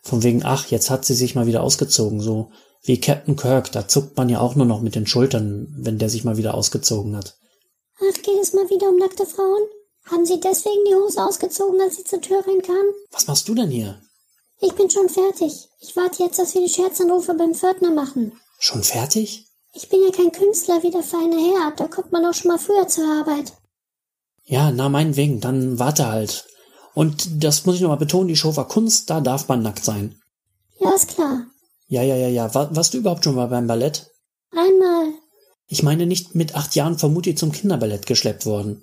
Von 0.02 0.22
wegen, 0.22 0.44
ach, 0.44 0.66
jetzt 0.68 0.88
hat 0.90 1.04
sie 1.04 1.14
sich 1.14 1.34
mal 1.34 1.46
wieder 1.46 1.62
ausgezogen, 1.62 2.20
so 2.20 2.50
wie 2.84 3.00
Captain 3.00 3.34
Kirk, 3.34 3.72
da 3.72 3.88
zuckt 3.88 4.16
man 4.16 4.28
ja 4.28 4.40
auch 4.40 4.54
nur 4.54 4.66
noch 4.66 4.80
mit 4.80 4.94
den 4.94 5.06
Schultern, 5.06 5.74
wenn 5.76 5.98
der 5.98 6.08
sich 6.08 6.22
mal 6.22 6.36
wieder 6.36 6.54
ausgezogen 6.54 7.16
hat. 7.16 7.36
Ach, 7.98 8.22
geht 8.22 8.40
es 8.40 8.52
mal 8.52 8.68
wieder 8.70 8.88
um 8.88 8.96
nackte 8.96 9.26
Frauen? 9.26 9.62
Haben 10.04 10.24
Sie 10.24 10.38
deswegen 10.38 10.84
die 10.88 10.94
Hose 10.94 11.24
ausgezogen, 11.24 11.80
als 11.80 11.96
Sie 11.96 12.04
zur 12.04 12.20
Tür 12.20 12.44
reinkamen? 12.46 12.94
Was 13.10 13.26
machst 13.26 13.48
du 13.48 13.54
denn 13.54 13.70
hier? 13.70 14.00
Ich 14.60 14.72
bin 14.72 14.88
schon 14.88 15.08
fertig. 15.08 15.68
Ich 15.80 15.96
warte 15.96 16.22
jetzt, 16.22 16.38
dass 16.38 16.54
wir 16.54 16.62
die 16.62 16.72
Scherzanrufe 16.72 17.34
beim 17.34 17.54
Pförtner 17.54 17.90
machen. 17.90 18.38
Schon 18.60 18.84
fertig? 18.84 19.45
Ich 19.76 19.90
bin 19.90 20.02
ja 20.02 20.10
kein 20.10 20.32
Künstler 20.32 20.82
wie 20.82 20.90
der 20.90 21.02
feine 21.02 21.36
Herr, 21.36 21.70
da 21.76 21.86
kommt 21.86 22.10
man 22.10 22.24
auch 22.24 22.32
schon 22.32 22.50
mal 22.50 22.58
früher 22.58 22.88
zur 22.88 23.04
Arbeit. 23.04 23.52
Ja, 24.44 24.70
na 24.70 24.88
meinetwegen, 24.88 25.40
dann 25.40 25.78
warte 25.78 26.06
halt. 26.06 26.46
Und 26.94 27.44
das 27.44 27.66
muss 27.66 27.74
ich 27.74 27.82
nochmal 27.82 27.98
betonen, 27.98 28.28
die 28.28 28.36
Show 28.36 28.56
war 28.56 28.68
Kunst, 28.68 29.10
da 29.10 29.20
darf 29.20 29.48
man 29.48 29.62
nackt 29.62 29.84
sein. 29.84 30.18
Ja, 30.80 30.94
ist 30.94 31.08
klar. 31.08 31.44
Ja, 31.88 32.02
ja, 32.02 32.16
ja, 32.16 32.28
ja. 32.28 32.54
War, 32.54 32.74
warst 32.74 32.94
du 32.94 32.98
überhaupt 32.98 33.24
schon 33.24 33.34
mal 33.34 33.48
beim 33.48 33.66
Ballett? 33.66 34.10
Einmal. 34.50 35.12
Ich 35.68 35.82
meine 35.82 36.06
nicht 36.06 36.34
mit 36.34 36.56
acht 36.56 36.74
Jahren 36.74 36.98
von 36.98 37.12
Mutti 37.12 37.34
zum 37.34 37.52
Kinderballett 37.52 38.06
geschleppt 38.06 38.46
worden. 38.46 38.82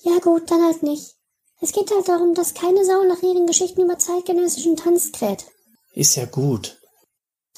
Ja 0.00 0.18
gut, 0.18 0.50
dann 0.50 0.64
halt 0.64 0.82
nicht. 0.82 1.14
Es 1.60 1.70
geht 1.70 1.92
halt 1.92 2.08
darum, 2.08 2.34
dass 2.34 2.54
keine 2.54 2.84
Sau 2.84 3.04
nach 3.04 3.22
ihren 3.22 3.46
Geschichten 3.46 3.82
über 3.82 3.96
zeitgenössischen 3.96 4.76
Tanz 4.76 5.12
kräht. 5.12 5.44
Ist 5.94 6.16
ja 6.16 6.24
gut. 6.24 6.81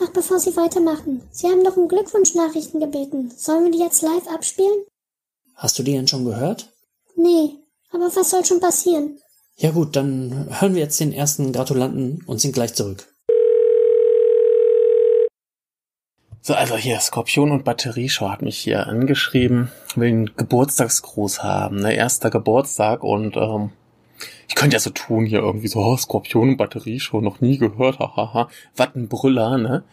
Ach, 0.02 0.10
bevor 0.10 0.40
Sie 0.40 0.56
weitermachen. 0.56 1.22
Sie 1.30 1.46
haben 1.46 1.62
doch 1.62 1.76
um 1.76 1.86
Glückwunschnachrichten 1.86 2.80
gebeten. 2.80 3.32
Sollen 3.36 3.64
wir 3.64 3.70
die 3.70 3.78
jetzt 3.78 4.02
live 4.02 4.26
abspielen? 4.26 4.84
Hast 5.54 5.78
du 5.78 5.84
die 5.84 5.92
denn 5.92 6.08
schon 6.08 6.24
gehört? 6.24 6.72
Nee, 7.16 7.58
aber 7.90 8.14
was 8.14 8.30
soll 8.30 8.44
schon 8.44 8.58
passieren? 8.58 9.18
Ja 9.56 9.70
gut, 9.70 9.94
dann 9.94 10.48
hören 10.60 10.74
wir 10.74 10.82
jetzt 10.82 10.98
den 10.98 11.12
ersten 11.12 11.52
Gratulanten 11.52 12.24
und 12.26 12.40
sind 12.40 12.54
gleich 12.54 12.74
zurück. 12.74 13.06
So, 16.40 16.54
also 16.54 16.76
hier, 16.76 16.98
Skorpion 16.98 17.52
und 17.52 17.64
Batterieshow 17.64 18.28
hat 18.28 18.42
mich 18.42 18.58
hier 18.58 18.86
angeschrieben, 18.86 19.70
will 19.94 20.08
einen 20.08 20.36
Geburtstagsgruß 20.36 21.42
haben, 21.42 21.76
ne, 21.76 21.94
erster 21.94 22.30
Geburtstag 22.30 23.02
und 23.04 23.36
ähm, 23.36 23.70
ich 24.48 24.54
könnte 24.54 24.74
ja 24.74 24.80
so 24.80 24.90
tun 24.90 25.26
hier 25.26 25.40
irgendwie 25.40 25.68
so, 25.68 25.80
oh, 25.80 25.96
Skorpion 25.96 26.56
Batterieshow, 26.56 27.20
noch 27.20 27.40
nie 27.40 27.58
gehört, 27.58 27.98
hahaha, 27.98 28.48
was 28.76 28.94
ein 28.94 29.08
Brüller, 29.08 29.58
ne? 29.58 29.84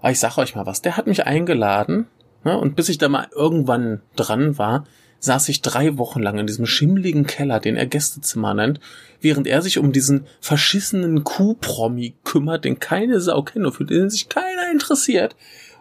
Aber 0.00 0.10
ich 0.10 0.20
sag 0.20 0.38
euch 0.38 0.54
mal 0.54 0.66
was, 0.66 0.82
der 0.82 0.96
hat 0.96 1.06
mich 1.06 1.26
eingeladen, 1.26 2.06
ne? 2.44 2.58
Und 2.58 2.76
bis 2.76 2.88
ich 2.88 2.98
da 2.98 3.08
mal 3.08 3.28
irgendwann 3.34 4.00
dran 4.16 4.58
war, 4.58 4.84
saß 5.20 5.48
ich 5.48 5.62
drei 5.62 5.98
Wochen 5.98 6.20
lang 6.20 6.38
in 6.38 6.46
diesem 6.46 6.66
schimmligen 6.66 7.26
Keller, 7.26 7.60
den 7.60 7.76
er 7.76 7.86
Gästezimmer 7.86 8.54
nennt, 8.54 8.80
während 9.20 9.46
er 9.46 9.62
sich 9.62 9.78
um 9.78 9.92
diesen 9.92 10.26
verschissenen 10.40 11.24
Kuhpromi 11.24 12.14
kümmert, 12.24 12.64
den 12.64 12.78
keine 12.78 13.20
Sau 13.20 13.42
kennt 13.42 13.66
und 13.66 13.72
für 13.72 13.84
den 13.84 14.10
sich 14.10 14.28
keiner 14.28 14.70
interessiert. 14.70 15.34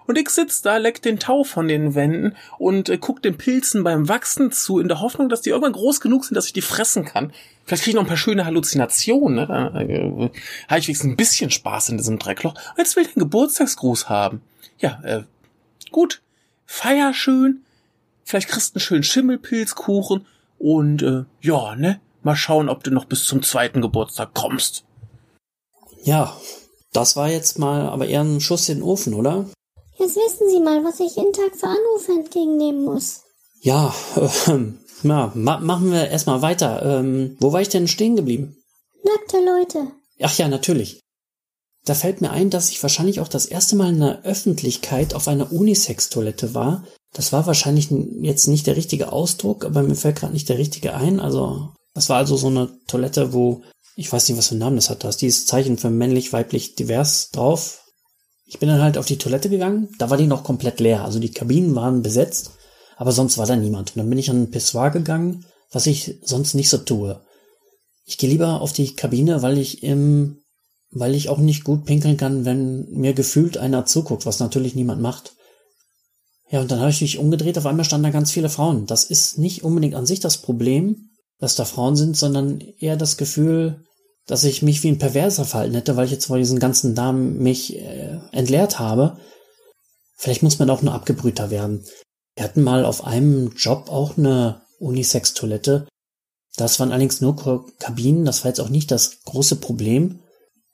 Und 0.07 0.17
ich 0.17 0.29
sitz 0.29 0.61
da, 0.61 0.77
leck 0.77 1.01
den 1.01 1.19
Tau 1.19 1.43
von 1.43 1.67
den 1.67 1.93
Wänden 1.93 2.35
und 2.57 2.87
äh, 2.87 2.97
guck 2.97 3.21
den 3.21 3.37
Pilzen 3.37 3.83
beim 3.83 4.07
Wachsen 4.07 4.53
zu, 4.53 4.79
in 4.79 4.87
der 4.87 5.01
Hoffnung, 5.01 5.27
dass 5.27 5.41
die 5.41 5.49
irgendwann 5.49 5.73
groß 5.73 5.99
genug 5.99 6.23
sind, 6.23 6.35
dass 6.35 6.47
ich 6.47 6.53
die 6.53 6.61
fressen 6.61 7.03
kann. 7.03 7.33
Vielleicht 7.65 7.83
kriege 7.83 7.91
ich 7.91 7.95
noch 7.95 8.03
ein 8.03 8.07
paar 8.07 8.15
schöne 8.15 8.45
Halluzinationen. 8.45 9.35
Ne? 9.35 9.47
Da 9.47 9.81
äh, 9.81 10.31
habe 10.69 10.79
ich 10.79 10.87
wenigstens 10.87 11.11
ein 11.11 11.17
bisschen 11.17 11.51
Spaß 11.51 11.89
in 11.89 11.97
diesem 11.97 12.19
Dreckloch. 12.19 12.53
Und 12.53 12.77
jetzt 12.77 12.95
will 12.95 13.03
ich 13.03 13.15
einen 13.15 13.25
Geburtstagsgruß 13.25 14.07
haben. 14.07 14.41
Ja, 14.79 15.01
äh, 15.03 15.23
gut. 15.91 16.21
Feier 16.65 17.13
schön. 17.13 17.63
Vielleicht 18.23 18.47
kriegst 18.47 18.71
du 18.71 18.75
einen 18.75 18.81
schönen 18.81 19.03
Schimmelpilzkuchen. 19.03 20.25
Und 20.57 21.01
äh, 21.01 21.25
ja, 21.41 21.75
ne? 21.75 21.99
Mal 22.23 22.35
schauen, 22.35 22.69
ob 22.69 22.83
du 22.83 22.91
noch 22.91 23.05
bis 23.05 23.25
zum 23.25 23.43
zweiten 23.43 23.81
Geburtstag 23.81 24.33
kommst. 24.33 24.85
Ja, 26.03 26.35
das 26.93 27.15
war 27.17 27.29
jetzt 27.29 27.59
mal 27.59 27.87
aber 27.89 28.07
eher 28.07 28.21
ein 28.21 28.39
Schuss 28.39 28.69
in 28.69 28.77
den 28.77 28.83
Ofen, 28.83 29.13
oder? 29.13 29.45
Jetzt 29.99 30.15
wissen 30.15 30.49
Sie 30.49 30.59
mal, 30.59 30.83
was 30.83 30.99
ich 30.99 31.15
jeden 31.15 31.33
Tag 31.33 31.55
für 31.55 31.67
Anrufe 31.67 32.11
entgegennehmen 32.11 32.83
muss. 32.83 33.21
Ja, 33.61 33.93
äh, 34.15 34.59
na, 35.03 35.31
ma 35.35 35.59
machen 35.59 35.91
wir 35.91 36.09
erstmal 36.09 36.41
weiter. 36.41 36.83
Ähm, 36.83 37.35
wo 37.39 37.51
war 37.51 37.61
ich 37.61 37.69
denn 37.69 37.87
stehen 37.87 38.15
geblieben? 38.15 38.57
Nackte 39.03 39.37
Leute. 39.37 39.91
Ach 40.21 40.37
ja, 40.37 40.47
natürlich. 40.47 40.99
Da 41.85 41.95
fällt 41.95 42.21
mir 42.21 42.31
ein, 42.31 42.49
dass 42.49 42.69
ich 42.69 42.83
wahrscheinlich 42.83 43.21
auch 43.21 43.29
das 43.29 43.45
erste 43.45 43.75
Mal 43.75 43.89
in 43.89 43.99
der 44.01 44.23
Öffentlichkeit 44.23 45.13
auf 45.13 45.27
einer 45.27 45.51
Unisex-Toilette 45.51 46.53
war. 46.53 46.83
Das 47.13 47.31
war 47.31 47.47
wahrscheinlich 47.47 47.89
jetzt 48.21 48.47
nicht 48.47 48.67
der 48.67 48.75
richtige 48.75 49.11
Ausdruck, 49.13 49.63
aber 49.63 49.81
mir 49.83 49.95
fällt 49.95 50.17
gerade 50.17 50.33
nicht 50.33 50.49
der 50.49 50.57
richtige 50.57 50.93
ein. 50.93 51.19
Also, 51.19 51.69
das 51.93 52.09
war 52.09 52.17
also 52.17 52.35
so 52.35 52.47
eine 52.47 52.69
Toilette, 52.87 53.31
wo, 53.33 53.63
ich 53.95 54.11
weiß 54.11 54.27
nicht, 54.27 54.37
was 54.37 54.47
für 54.47 54.51
einen 54.51 54.59
Namen 54.59 54.75
das 54.75 54.89
hat. 54.89 55.03
Da 55.03 55.09
ist 55.09 55.21
dieses 55.21 55.45
Zeichen 55.45 55.77
für 55.77 55.89
männlich, 55.89 56.33
weiblich, 56.33 56.75
divers 56.75 57.29
drauf. 57.31 57.85
Ich 58.47 58.59
bin 58.59 58.69
dann 58.69 58.81
halt 58.81 58.97
auf 58.97 59.05
die 59.05 59.17
Toilette 59.17 59.49
gegangen. 59.49 59.89
Da 59.99 60.09
war 60.09 60.17
die 60.17 60.27
noch 60.27 60.43
komplett 60.43 60.79
leer. 60.79 61.03
Also 61.03 61.19
die 61.19 61.31
Kabinen 61.31 61.75
waren 61.75 62.01
besetzt, 62.01 62.51
aber 62.95 63.11
sonst 63.11 63.37
war 63.37 63.45
da 63.45 63.55
niemand. 63.55 63.91
Und 63.91 63.97
dann 63.97 64.09
bin 64.09 64.17
ich 64.17 64.29
an 64.29 64.43
ein 64.43 64.51
Pissoir 64.51 64.89
gegangen, 64.89 65.45
was 65.71 65.85
ich 65.85 66.15
sonst 66.23 66.53
nicht 66.53 66.69
so 66.69 66.77
tue. 66.77 67.21
Ich 68.05 68.17
gehe 68.17 68.29
lieber 68.29 68.61
auf 68.61 68.71
die 68.71 68.95
Kabine, 68.95 69.41
weil 69.41 69.57
ich 69.57 69.83
im 69.83 70.37
weil 70.91 71.15
ich 71.15 71.29
auch 71.29 71.39
nicht 71.39 71.63
gut 71.63 71.85
pinkeln 71.85 72.17
kann, 72.17 72.45
wenn 72.45 72.89
mir 72.91 73.13
gefühlt 73.13 73.57
einer 73.57 73.85
zuguckt, 73.85 74.25
was 74.25 74.39
natürlich 74.39 74.75
niemand 74.75 75.01
macht. 75.01 75.35
Ja, 76.49 76.61
und 76.61 76.71
dann 76.71 76.79
habe 76.79 76.91
ich 76.91 77.01
mich 77.01 77.17
umgedreht, 77.17 77.57
auf 77.57 77.65
einmal 77.65 77.83
standen 77.83 78.05
da 78.05 78.09
ganz 78.09 78.31
viele 78.31 78.49
Frauen. 78.49 78.85
Das 78.85 79.03
ist 79.03 79.37
nicht 79.37 79.63
unbedingt 79.63 79.95
an 79.95 80.05
sich 80.05 80.21
das 80.21 80.37
Problem, 80.37 81.09
dass 81.39 81.55
da 81.55 81.65
Frauen 81.65 81.95
sind, 81.95 82.15
sondern 82.15 82.61
eher 82.79 82.95
das 82.95 83.17
Gefühl, 83.17 83.83
dass 84.27 84.43
ich 84.43 84.61
mich 84.61 84.83
wie 84.83 84.89
ein 84.89 84.99
Perverser 84.99 85.45
verhalten 85.45 85.75
hätte, 85.75 85.95
weil 85.95 86.05
ich 86.05 86.11
jetzt 86.11 86.25
vor 86.25 86.37
diesen 86.37 86.59
ganzen 86.59 86.95
Damen 86.95 87.41
mich 87.41 87.77
äh, 87.77 88.19
entleert 88.31 88.77
habe. 88.79 89.17
Vielleicht 90.17 90.43
muss 90.43 90.59
man 90.59 90.69
auch 90.69 90.81
nur 90.81 90.93
abgebrühter 90.93 91.49
werden. 91.49 91.85
Wir 92.35 92.43
hatten 92.43 92.61
mal 92.61 92.85
auf 92.85 93.03
einem 93.05 93.53
Job 93.55 93.89
auch 93.89 94.17
eine 94.17 94.61
Unisex-Toilette. 94.79 95.87
Das 96.55 96.79
waren 96.79 96.91
allerdings 96.91 97.21
nur 97.21 97.65
Kabinen, 97.79 98.25
das 98.25 98.43
war 98.43 98.49
jetzt 98.49 98.59
auch 98.59 98.69
nicht 98.69 98.91
das 98.91 99.23
große 99.23 99.57
Problem. 99.57 100.19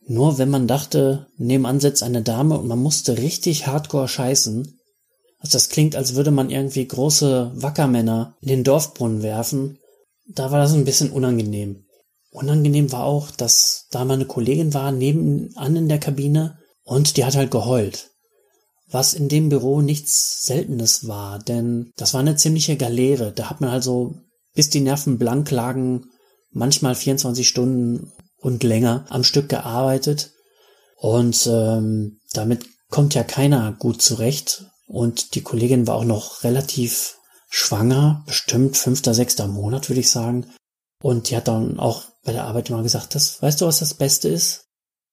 Nur 0.06 0.38
wenn 0.38 0.50
man 0.50 0.68
dachte, 0.68 1.28
nebenan 1.38 1.80
sitzt 1.80 2.04
eine 2.04 2.22
Dame 2.22 2.58
und 2.58 2.68
man 2.68 2.80
musste 2.80 3.18
richtig 3.18 3.68
hardcore 3.68 4.08
scheißen, 4.08 4.80
also 5.44 5.58
das 5.58 5.68
klingt, 5.68 5.98
als 5.98 6.16
würde 6.16 6.32
man 6.32 6.50
irgendwie 6.50 6.88
große 6.88 7.52
Wackermänner 7.56 8.38
in 8.40 8.48
den 8.48 8.64
Dorfbrunnen 8.64 9.24
werfen, 9.24 9.78
da 10.26 10.52
war 10.52 10.60
das 10.60 10.74
ein 10.74 10.86
bisschen 10.86 11.12
unangenehm. 11.12 11.83
Unangenehm 12.34 12.92
war 12.92 13.04
auch, 13.04 13.30
dass 13.30 13.86
da 13.92 14.06
meine 14.06 14.26
Kollegin 14.26 14.74
war 14.74 14.92
nebenan 14.92 15.76
in 15.76 15.88
der 15.88 16.00
Kabine 16.00 16.58
und 16.84 17.16
die 17.16 17.26
hat 17.26 17.36
halt 17.36 17.52
geheult. 17.52 18.10
Was 18.90 19.14
in 19.14 19.30
dem 19.30 19.50
Büro 19.50 19.82
nichts 19.82 20.44
Seltenes 20.44 21.08
war, 21.08 21.38
denn 21.38 21.92
das 21.96 22.16
war 22.16 22.22
eine 22.22 22.36
ziemliche 22.36 22.76
Galeere. 22.76 23.34
Da 23.34 23.52
hat 23.52 23.62
man 23.62 23.70
also, 23.70 24.16
bis 24.56 24.72
die 24.72 24.82
Nerven 24.82 25.20
blank 25.20 25.52
lagen, 25.52 26.06
manchmal 26.50 26.96
24 26.96 27.48
Stunden 27.48 28.12
und 28.38 28.64
länger 28.64 29.06
am 29.10 29.24
Stück 29.24 29.48
gearbeitet. 29.48 30.32
Und 30.98 31.48
ähm, 31.48 32.20
damit 32.34 32.66
kommt 32.90 33.14
ja 33.14 33.24
keiner 33.24 33.74
gut 33.74 34.02
zurecht. 34.02 34.66
Und 34.88 35.36
die 35.36 35.42
Kollegin 35.42 35.86
war 35.86 35.98
auch 35.98 36.04
noch 36.04 36.44
relativ 36.44 37.18
schwanger, 37.48 38.24
bestimmt 38.26 38.76
fünfter, 38.76 39.14
sechster 39.14 39.48
Monat, 39.48 39.88
würde 39.88 40.00
ich 40.00 40.10
sagen. 40.10 40.48
Und 41.00 41.30
die 41.30 41.38
hat 41.38 41.48
dann 41.48 41.78
auch 41.78 42.13
bei 42.24 42.32
der 42.32 42.46
Arbeit 42.46 42.70
immer 42.70 42.84
gesagt, 42.84 43.16
das, 43.16 43.42
weißt 43.42 43.62
du, 43.62 43.66
was 43.66 43.80
das 43.80 43.94
Beste 43.94 44.30
ist? 44.30 44.66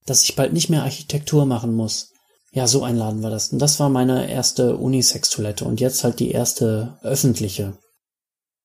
Dass 0.06 0.22
ich 0.22 0.36
bald 0.36 0.52
nicht 0.52 0.70
mehr 0.70 0.82
Architektur 0.82 1.44
machen 1.44 1.74
muss. 1.74 2.12
Ja, 2.52 2.66
so 2.66 2.82
einladen 2.82 3.22
war 3.22 3.30
das. 3.30 3.52
Und 3.52 3.60
das 3.60 3.78
war 3.78 3.90
meine 3.90 4.30
erste 4.30 4.76
Unisex-Toilette 4.76 5.64
und 5.64 5.80
jetzt 5.80 6.02
halt 6.02 6.18
die 6.18 6.30
erste 6.30 6.98
öffentliche. 7.02 7.78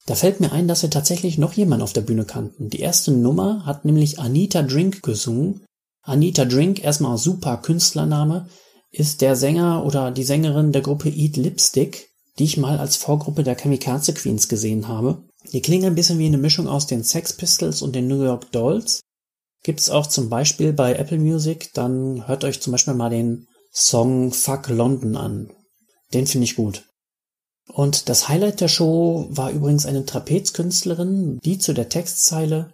Da 0.07 0.15
fällt 0.15 0.39
mir 0.39 0.51
ein, 0.51 0.67
dass 0.67 0.83
wir 0.83 0.89
tatsächlich 0.89 1.37
noch 1.37 1.53
jemanden 1.53 1.83
auf 1.83 1.93
der 1.93 2.01
Bühne 2.01 2.25
kannten. 2.25 2.69
Die 2.69 2.79
erste 2.79 3.11
Nummer 3.11 3.65
hat 3.65 3.85
nämlich 3.85 4.19
Anita 4.19 4.61
Drink 4.61 5.01
gesungen. 5.01 5.65
Anita 6.03 6.45
Drink, 6.45 6.83
erstmal 6.83 7.17
super 7.17 7.57
Künstlername, 7.57 8.47
ist 8.91 9.21
der 9.21 9.35
Sänger 9.35 9.83
oder 9.83 10.11
die 10.11 10.23
Sängerin 10.23 10.71
der 10.71 10.83
Gruppe 10.83 11.09
Eat 11.09 11.37
Lipstick, 11.37 12.09
die 12.37 12.43
ich 12.43 12.57
mal 12.57 12.77
als 12.77 12.97
Vorgruppe 12.97 13.43
der 13.43 13.55
Kamikaze 13.55 14.13
Queens 14.13 14.47
gesehen 14.47 14.87
habe. 14.87 15.23
Die 15.53 15.61
klingen 15.61 15.85
ein 15.85 15.95
bisschen 15.95 16.19
wie 16.19 16.25
eine 16.25 16.37
Mischung 16.37 16.67
aus 16.67 16.87
den 16.87 17.03
Sex 17.03 17.33
Pistols 17.33 17.81
und 17.81 17.95
den 17.95 18.07
New 18.07 18.23
York 18.23 18.51
Dolls. 18.51 19.01
Gibt's 19.63 19.89
auch 19.89 20.07
zum 20.07 20.29
Beispiel 20.29 20.73
bei 20.73 20.93
Apple 20.93 21.17
Music, 21.17 21.71
dann 21.73 22.27
hört 22.27 22.43
euch 22.43 22.61
zum 22.61 22.71
Beispiel 22.71 22.93
mal 22.93 23.09
den 23.09 23.47
Song 23.73 24.31
Fuck 24.31 24.69
London 24.69 25.15
an. 25.15 25.49
Den 26.13 26.27
finde 26.27 26.45
ich 26.45 26.55
gut. 26.55 26.83
Und 27.67 28.09
das 28.09 28.29
Highlight 28.29 28.61
der 28.61 28.67
Show 28.67 29.27
war 29.31 29.51
übrigens 29.51 29.85
eine 29.85 30.05
Trapezkünstlerin, 30.05 31.39
die 31.43 31.57
zu 31.57 31.73
der 31.73 31.89
Textzeile 31.89 32.71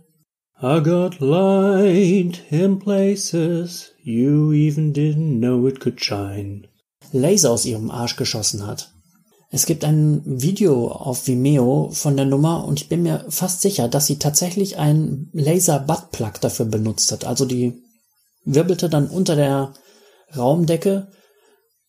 I 0.63 0.79
got 0.79 1.19
light 1.19 2.43
in 2.51 2.77
places 2.77 3.89
you 4.03 4.51
even 4.53 4.93
didn't 4.93 5.39
know 5.39 5.65
it 5.67 5.79
could 5.79 5.99
shine 5.99 6.67
Laser 7.11 7.49
aus 7.49 7.65
ihrem 7.65 7.89
Arsch 7.89 8.15
geschossen 8.15 8.67
hat. 8.67 8.90
Es 9.53 9.65
gibt 9.65 9.83
ein 9.83 10.21
Video 10.25 10.87
auf 10.87 11.27
Vimeo 11.27 11.89
von 11.91 12.15
der 12.15 12.25
Nummer 12.25 12.63
und 12.63 12.79
ich 12.79 12.87
bin 12.87 13.03
mir 13.03 13.25
fast 13.27 13.61
sicher, 13.61 13.89
dass 13.89 14.07
sie 14.07 14.17
tatsächlich 14.17 14.77
ein 14.77 15.29
Laser 15.33 15.79
Buttplug 15.79 16.39
dafür 16.39 16.65
benutzt 16.65 17.11
hat. 17.11 17.25
Also 17.25 17.43
die 17.43 17.83
wirbelte 18.45 18.89
dann 18.89 19.09
unter 19.09 19.35
der 19.35 19.73
Raumdecke 20.35 21.11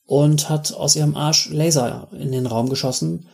und 0.06 0.48
hat 0.48 0.74
aus 0.74 0.96
ihrem 0.96 1.16
Arsch 1.16 1.50
Laser 1.50 2.08
in 2.10 2.32
den 2.32 2.46
Raum 2.46 2.68
geschossen. 2.68 3.28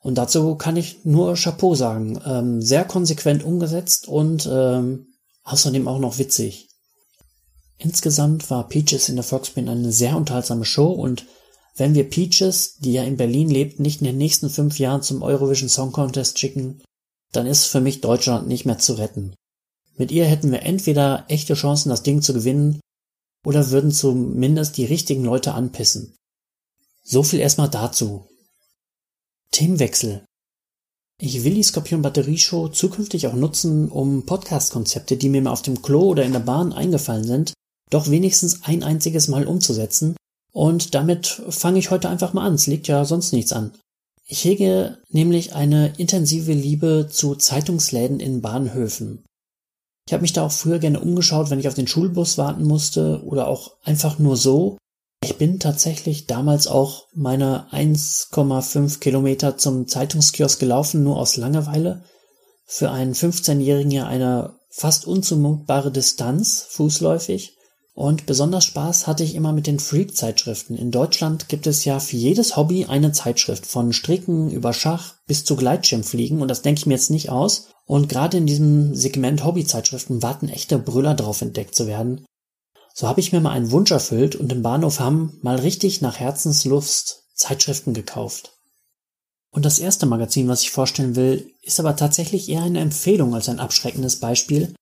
Und 0.00 0.18
dazu 0.18 0.56
kann 0.56 0.76
ich 0.76 1.06
nur 1.06 1.34
Chapeau 1.34 1.74
sagen. 1.74 2.20
Ähm, 2.26 2.60
sehr 2.60 2.84
konsequent 2.84 3.42
umgesetzt 3.42 4.06
und 4.06 4.46
ähm, 4.52 5.06
außerdem 5.44 5.88
auch 5.88 5.98
noch 5.98 6.18
witzig. 6.18 6.68
Insgesamt 7.78 8.50
war 8.50 8.68
Peaches 8.68 9.08
in 9.08 9.16
der 9.16 9.24
Volksbühne 9.24 9.70
eine 9.70 9.92
sehr 9.92 10.14
unterhaltsame 10.14 10.66
Show 10.66 10.90
und 10.90 11.24
wenn 11.74 11.94
wir 11.94 12.08
Peaches, 12.08 12.76
die 12.78 12.92
ja 12.92 13.02
in 13.04 13.16
Berlin 13.16 13.48
lebt, 13.48 13.80
nicht 13.80 14.00
in 14.00 14.06
den 14.06 14.18
nächsten 14.18 14.50
fünf 14.50 14.78
Jahren 14.78 15.02
zum 15.02 15.22
Eurovision 15.22 15.68
Song 15.68 15.92
Contest 15.92 16.38
schicken, 16.38 16.82
dann 17.32 17.46
ist 17.46 17.64
für 17.64 17.80
mich 17.80 18.00
Deutschland 18.00 18.46
nicht 18.46 18.66
mehr 18.66 18.78
zu 18.78 18.94
retten. 18.94 19.34
Mit 19.96 20.10
ihr 20.10 20.26
hätten 20.26 20.50
wir 20.52 20.62
entweder 20.62 21.24
echte 21.28 21.54
Chancen, 21.54 21.88
das 21.88 22.02
Ding 22.02 22.22
zu 22.22 22.34
gewinnen, 22.34 22.80
oder 23.44 23.70
würden 23.70 23.90
zumindest 23.90 24.76
die 24.76 24.84
richtigen 24.84 25.24
Leute 25.24 25.54
anpissen. 25.54 26.14
So 27.04 27.22
viel 27.22 27.40
erstmal 27.40 27.68
dazu. 27.68 28.26
Themenwechsel. 29.50 30.24
Ich 31.18 31.44
will 31.44 31.54
die 31.54 31.62
Skorpion 31.62 32.02
Batterieshow 32.02 32.68
zukünftig 32.68 33.26
auch 33.26 33.34
nutzen, 33.34 33.88
um 33.90 34.24
Podcast-Konzepte, 34.24 35.16
die 35.16 35.28
mir 35.28 35.42
mal 35.42 35.52
auf 35.52 35.62
dem 35.62 35.82
Klo 35.82 36.08
oder 36.08 36.24
in 36.24 36.32
der 36.32 36.40
Bahn 36.40 36.72
eingefallen 36.72 37.24
sind, 37.24 37.52
doch 37.90 38.10
wenigstens 38.10 38.62
ein 38.62 38.82
einziges 38.82 39.28
Mal 39.28 39.46
umzusetzen. 39.46 40.16
Und 40.52 40.94
damit 40.94 41.42
fange 41.48 41.78
ich 41.78 41.90
heute 41.90 42.08
einfach 42.08 42.34
mal 42.34 42.46
an. 42.46 42.54
Es 42.54 42.66
liegt 42.66 42.86
ja 42.86 43.04
sonst 43.04 43.32
nichts 43.32 43.52
an. 43.52 43.72
Ich 44.26 44.44
hege 44.44 44.98
nämlich 45.08 45.54
eine 45.54 45.94
intensive 45.96 46.52
Liebe 46.52 47.08
zu 47.10 47.34
Zeitungsläden 47.34 48.20
in 48.20 48.40
Bahnhöfen. 48.40 49.24
Ich 50.06 50.12
habe 50.12 50.22
mich 50.22 50.32
da 50.32 50.44
auch 50.44 50.52
früher 50.52 50.78
gerne 50.78 51.00
umgeschaut, 51.00 51.50
wenn 51.50 51.58
ich 51.58 51.68
auf 51.68 51.74
den 51.74 51.86
Schulbus 51.86 52.38
warten 52.38 52.64
musste 52.64 53.22
oder 53.24 53.48
auch 53.48 53.72
einfach 53.82 54.18
nur 54.18 54.36
so. 54.36 54.78
Ich 55.24 55.36
bin 55.36 55.60
tatsächlich 55.60 56.26
damals 56.26 56.66
auch 56.66 57.06
meine 57.14 57.70
1,5 57.72 58.98
Kilometer 58.98 59.56
zum 59.56 59.86
Zeitungskiosk 59.86 60.58
gelaufen, 60.58 61.04
nur 61.04 61.18
aus 61.18 61.36
Langeweile. 61.36 62.02
Für 62.64 62.90
einen 62.90 63.14
15-Jährigen 63.14 63.92
ja 63.92 64.06
eine 64.06 64.56
fast 64.70 65.06
unzumutbare 65.06 65.92
Distanz, 65.92 66.66
fußläufig. 66.70 67.56
Und 68.02 68.26
besonders 68.26 68.64
Spaß 68.64 69.06
hatte 69.06 69.22
ich 69.22 69.36
immer 69.36 69.52
mit 69.52 69.68
den 69.68 69.78
Freak-Zeitschriften. 69.78 70.74
In 70.74 70.90
Deutschland 70.90 71.48
gibt 71.48 71.68
es 71.68 71.84
ja 71.84 72.00
für 72.00 72.16
jedes 72.16 72.56
Hobby 72.56 72.86
eine 72.86 73.12
Zeitschrift, 73.12 73.64
von 73.64 73.92
Stricken 73.92 74.50
über 74.50 74.72
Schach 74.72 75.14
bis 75.28 75.44
zu 75.44 75.54
Gleitschirmfliegen 75.54 76.42
und 76.42 76.48
das 76.48 76.62
denke 76.62 76.80
ich 76.80 76.86
mir 76.86 76.94
jetzt 76.94 77.12
nicht 77.12 77.30
aus. 77.30 77.68
Und 77.86 78.08
gerade 78.08 78.38
in 78.38 78.46
diesem 78.46 78.96
Segment 78.96 79.44
Hobbyzeitschriften 79.44 80.20
warten 80.20 80.48
echte 80.48 80.80
Brüller 80.80 81.14
drauf 81.14 81.42
entdeckt 81.42 81.76
zu 81.76 81.86
werden. 81.86 82.26
So 82.92 83.06
habe 83.06 83.20
ich 83.20 83.30
mir 83.30 83.40
mal 83.40 83.52
einen 83.52 83.70
Wunsch 83.70 83.92
erfüllt 83.92 84.34
und 84.34 84.50
im 84.50 84.62
Bahnhof 84.62 84.98
Hamm 84.98 85.38
mal 85.40 85.60
richtig 85.60 86.00
nach 86.00 86.18
Herzenslust 86.18 87.28
Zeitschriften 87.36 87.94
gekauft. 87.94 88.58
Und 89.52 89.64
das 89.64 89.78
erste 89.78 90.06
Magazin, 90.06 90.48
was 90.48 90.62
ich 90.62 90.72
vorstellen 90.72 91.14
will, 91.14 91.52
ist 91.62 91.78
aber 91.78 91.94
tatsächlich 91.94 92.48
eher 92.48 92.64
eine 92.64 92.80
Empfehlung 92.80 93.32
als 93.32 93.48
ein 93.48 93.60
abschreckendes 93.60 94.18
Beispiel. 94.18 94.74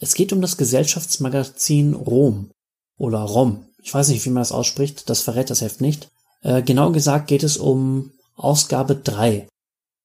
Es 0.00 0.12
geht 0.12 0.34
um 0.34 0.42
das 0.42 0.58
Gesellschaftsmagazin 0.58 1.94
Rom 1.94 2.50
oder 2.98 3.20
Rom. 3.20 3.64
Ich 3.82 3.94
weiß 3.94 4.08
nicht, 4.08 4.24
wie 4.24 4.30
man 4.30 4.42
das 4.42 4.52
ausspricht, 4.52 5.08
das 5.08 5.20
verrät 5.20 5.50
das 5.50 5.62
Heft 5.62 5.80
nicht. 5.80 6.08
Äh, 6.42 6.62
genau 6.62 6.92
gesagt 6.92 7.28
geht 7.28 7.42
es 7.42 7.56
um 7.56 8.12
Ausgabe 8.36 8.96
3. 8.96 9.48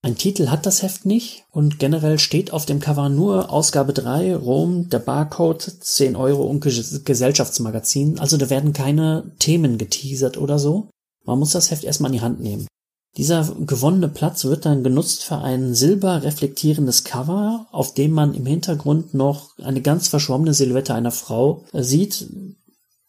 Ein 0.06 0.18
Titel 0.18 0.50
hat 0.50 0.66
das 0.66 0.84
Heft 0.84 1.06
nicht 1.06 1.46
und 1.52 1.80
generell 1.80 2.20
steht 2.20 2.52
auf 2.52 2.66
dem 2.66 2.82
Cover 2.82 3.08
nur 3.08 3.50
Ausgabe 3.50 3.94
3, 3.94 4.36
Rom, 4.36 4.90
der 4.90 5.00
Barcode, 5.00 5.62
10 5.62 6.18
Euro 6.18 6.44
und 6.44 6.60
Gesellschaftsmagazin. 6.60 8.20
Also 8.20 8.36
da 8.36 8.50
werden 8.50 8.74
keine 8.74 9.32
Themen 9.40 9.78
geteasert 9.78 10.38
oder 10.38 10.60
so. 10.60 10.90
Man 11.24 11.40
muss 11.40 11.52
das 11.52 11.72
Heft 11.72 11.86
erstmal 11.86 12.12
in 12.12 12.18
die 12.18 12.22
Hand 12.22 12.42
nehmen. 12.42 12.68
Dieser 13.16 13.56
gewonnene 13.60 14.10
Platz 14.10 14.44
wird 14.44 14.66
dann 14.66 14.84
genutzt 14.84 15.24
für 15.24 15.38
ein 15.38 15.76
silber 15.76 16.24
reflektierendes 16.24 17.04
Cover, 17.04 17.68
auf 17.72 17.94
dem 17.94 18.12
man 18.12 18.34
im 18.34 18.46
Hintergrund 18.46 19.14
noch 19.14 19.58
eine 19.60 19.82
ganz 19.82 20.08
verschwommene 20.08 20.54
Silhouette 20.54 20.96
einer 20.96 21.12
Frau 21.12 21.64
äh, 21.72 21.84
sieht. 21.84 22.28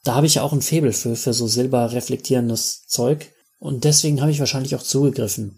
Da 0.05 0.15
habe 0.15 0.27
ich 0.27 0.37
ja 0.37 0.43
auch 0.43 0.53
ein 0.53 0.63
Faible 0.63 0.93
für, 0.93 1.17
für 1.17 1.33
so 1.33 1.47
silber 1.47 1.93
reflektierendes 1.93 2.87
Zeug. 2.87 3.33
Und 3.59 3.85
deswegen 3.85 4.21
habe 4.21 4.31
ich 4.31 4.41
wahrscheinlich 4.41 4.77
auch 4.77 4.83
zugegriffen. 4.83 5.57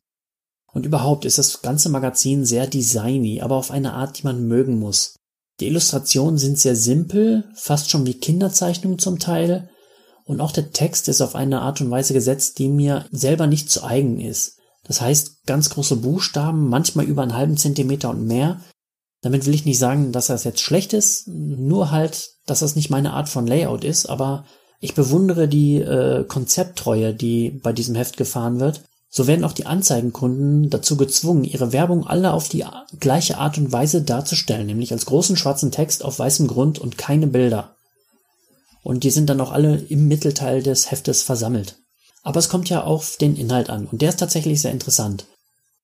Und 0.73 0.87
überhaupt 0.87 1.25
ist 1.25 1.39
das 1.39 1.63
ganze 1.63 1.89
Magazin 1.89 2.45
sehr 2.45 2.67
designy, 2.67 3.41
aber 3.41 3.57
auf 3.57 3.71
eine 3.71 3.95
Art, 3.95 4.19
die 4.19 4.25
man 4.25 4.47
mögen 4.47 4.79
muss. 4.79 5.17
Die 5.59 5.67
Illustrationen 5.67 6.39
sind 6.39 6.59
sehr 6.59 6.77
simpel, 6.77 7.45
fast 7.55 7.91
schon 7.91 8.07
wie 8.07 8.15
Kinderzeichnungen 8.15 8.99
zum 8.99 9.19
Teil, 9.19 9.71
und 10.27 10.41
auch 10.41 10.51
der 10.51 10.73
Text 10.73 11.09
ist 11.09 11.21
auf 11.23 11.37
eine 11.37 11.61
Art 11.61 11.81
und 11.81 11.91
Weise 11.91 12.13
gesetzt, 12.13 12.59
die 12.59 12.69
mir 12.69 13.07
selber 13.13 13.47
nicht 13.47 13.71
zu 13.71 13.85
eigen 13.85 14.21
ist. 14.21 14.59
Das 14.83 15.01
heißt, 15.01 15.47
ganz 15.47 15.71
große 15.71 15.97
Buchstaben, 15.97 16.69
manchmal 16.69 17.07
über 17.07 17.23
einen 17.23 17.37
halben 17.37 17.57
Zentimeter 17.57 18.11
und 18.11 18.27
mehr. 18.27 18.61
Damit 19.27 19.45
will 19.45 19.55
ich 19.55 19.65
nicht 19.65 19.79
sagen, 19.79 20.13
dass 20.13 20.29
das 20.29 20.45
jetzt 20.45 20.61
schlecht 20.61 20.93
ist, 20.93 21.27
nur 21.27 21.91
halt, 21.91 22.31
dass 22.47 22.61
das 22.61 22.77
nicht 22.77 22.91
meine 22.91 23.13
Art 23.13 23.29
von 23.29 23.47
Layout 23.47 23.85
ist, 23.85 24.07
aber 24.07 24.45
ich 24.81 24.95
bewundere 24.95 25.49
die 25.49 25.77
äh, 25.77 26.25
Konzepttreue, 26.25 27.13
die 27.13 27.51
bei 27.51 27.73
diesem 27.73 27.97
Heft 27.97 28.17
gefahren 28.17 28.61
wird 28.61 28.83
so 29.17 29.27
werden 29.27 29.45
auch 29.45 29.53
die 29.53 29.65
Anzeigenkunden 29.65 30.69
dazu 30.69 30.99
gezwungen, 30.99 31.45
ihre 31.45 31.73
Werbung 31.73 32.07
alle 32.07 32.35
auf 32.35 32.51
die 32.51 32.67
gleiche 33.01 33.39
Art 33.39 33.57
und 33.57 33.73
Weise 33.73 34.03
darzustellen, 34.03 34.67
nämlich 34.67 34.93
als 34.93 35.07
großen 35.07 35.39
schwarzen 35.39 35.71
Text 35.71 36.05
auf 36.05 36.19
weißem 36.19 36.47
Grund 36.47 36.79
und 36.79 36.99
keine 36.99 37.27
Bilder. 37.27 37.77
Und 38.83 39.05
die 39.05 39.11
sind 39.11 39.31
dann 39.31 39.41
auch 39.41 39.53
alle 39.53 39.77
im 39.77 40.07
Mittelteil 40.07 40.63
des 40.63 40.91
Heftes 40.91 41.23
versammelt. 41.23 41.77
Aber 42.25 42.39
es 42.39 42.51
kommt 42.51 42.69
ja 42.69 42.83
auf 42.85 43.17
den 43.17 43.37
Inhalt 43.37 43.71
an 43.71 43.87
und 43.87 44.03
der 44.03 44.11
ist 44.11 44.21
tatsächlich 44.21 44.61
sehr 44.61 44.73
interessant. 44.73 45.25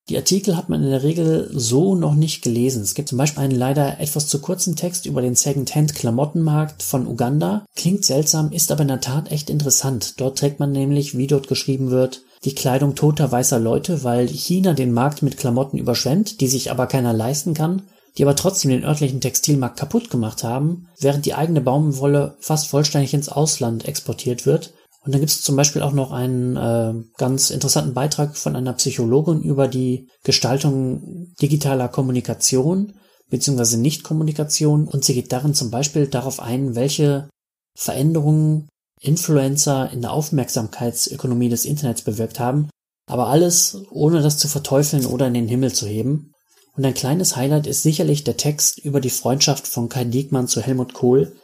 Die 0.09 0.17
Artikel 0.17 0.57
hat 0.57 0.67
man 0.67 0.83
in 0.83 0.89
der 0.89 1.03
Regel 1.03 1.49
so 1.53 1.95
noch 1.95 2.13
nicht 2.13 2.41
gelesen. 2.41 2.83
Es 2.83 2.93
gibt 2.93 3.07
zum 3.07 3.17
Beispiel 3.17 3.41
einen 3.41 3.55
leider 3.55 4.01
etwas 4.01 4.27
zu 4.27 4.39
kurzen 4.39 4.75
Text 4.75 5.05
über 5.05 5.21
den 5.21 5.35
Second-Hand-Klamottenmarkt 5.35 6.83
von 6.83 7.07
Uganda. 7.07 7.65
Klingt 7.75 8.03
seltsam, 8.03 8.51
ist 8.51 8.71
aber 8.71 8.81
in 8.81 8.89
der 8.89 8.99
Tat 8.99 9.31
echt 9.31 9.49
interessant. 9.49 10.19
Dort 10.19 10.37
trägt 10.37 10.59
man 10.59 10.73
nämlich, 10.73 11.17
wie 11.17 11.27
dort 11.27 11.47
geschrieben 11.47 11.89
wird, 11.89 12.21
die 12.43 12.53
Kleidung 12.53 12.95
toter 12.95 13.31
weißer 13.31 13.59
Leute, 13.59 14.03
weil 14.03 14.27
China 14.27 14.73
den 14.73 14.91
Markt 14.91 15.21
mit 15.21 15.37
Klamotten 15.37 15.77
überschwemmt, 15.77 16.41
die 16.41 16.47
sich 16.47 16.69
aber 16.69 16.87
keiner 16.87 17.13
leisten 17.13 17.53
kann, 17.53 17.83
die 18.17 18.23
aber 18.23 18.35
trotzdem 18.35 18.71
den 18.71 18.83
örtlichen 18.83 19.21
Textilmarkt 19.21 19.79
kaputt 19.79 20.09
gemacht 20.09 20.43
haben, 20.43 20.89
während 20.99 21.25
die 21.25 21.33
eigene 21.33 21.61
Baumwolle 21.61 22.35
fast 22.39 22.67
vollständig 22.67 23.13
ins 23.13 23.29
Ausland 23.29 23.87
exportiert 23.87 24.45
wird. 24.45 24.73
Und 25.05 25.13
dann 25.13 25.19
gibt 25.19 25.31
es 25.31 25.41
zum 25.41 25.55
Beispiel 25.55 25.81
auch 25.81 25.91
noch 25.91 26.11
einen 26.11 26.55
äh, 26.55 26.93
ganz 27.17 27.49
interessanten 27.49 27.93
Beitrag 27.93 28.37
von 28.37 28.55
einer 28.55 28.73
Psychologin 28.73 29.41
über 29.41 29.67
die 29.67 30.07
Gestaltung 30.23 31.33
digitaler 31.41 31.89
Kommunikation 31.89 32.93
beziehungsweise 33.33 33.79
Nichtkommunikation 33.79 34.87
und 34.87 35.03
sie 35.03 35.15
geht 35.15 35.31
darin 35.31 35.55
zum 35.55 35.71
Beispiel 35.71 36.05
darauf 36.05 36.39
ein, 36.39 36.75
welche 36.75 37.29
Veränderungen 37.75 38.69
Influencer 39.01 39.91
in 39.91 40.01
der 40.01 40.11
Aufmerksamkeitsökonomie 40.11 41.49
des 41.49 41.65
Internets 41.65 42.03
bewirkt 42.03 42.39
haben, 42.39 42.69
aber 43.07 43.27
alles 43.27 43.77
ohne 43.89 44.21
das 44.21 44.37
zu 44.37 44.47
verteufeln 44.47 45.07
oder 45.07 45.25
in 45.25 45.33
den 45.33 45.47
Himmel 45.47 45.73
zu 45.73 45.87
heben. 45.87 46.31
Und 46.75 46.85
ein 46.85 46.93
kleines 46.93 47.35
Highlight 47.35 47.65
ist 47.65 47.81
sicherlich 47.81 48.23
der 48.23 48.37
Text 48.37 48.77
über 48.77 49.01
die 49.01 49.09
Freundschaft 49.09 49.67
von 49.67 49.89
Kai 49.89 50.05
Diekmann 50.05 50.47
zu 50.47 50.61
Helmut 50.61 50.93
Kohl, 50.93 51.35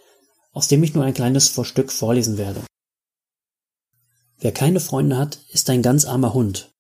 aus 0.54 0.68
dem 0.68 0.84
ich 0.84 0.94
nur 0.94 1.04
ein 1.04 1.14
kleines 1.16 1.52
Stück 1.64 1.92
vorlesen 1.92 2.38
werde. 2.38 2.62
Wer 4.40 4.52
keine 4.52 4.80
Freunde 4.80 5.18
hat, 5.18 5.40
ist 5.52 5.70
ein 5.70 5.82
ganz 5.82 6.06
armer 6.06 6.34
Hund. 6.34 6.72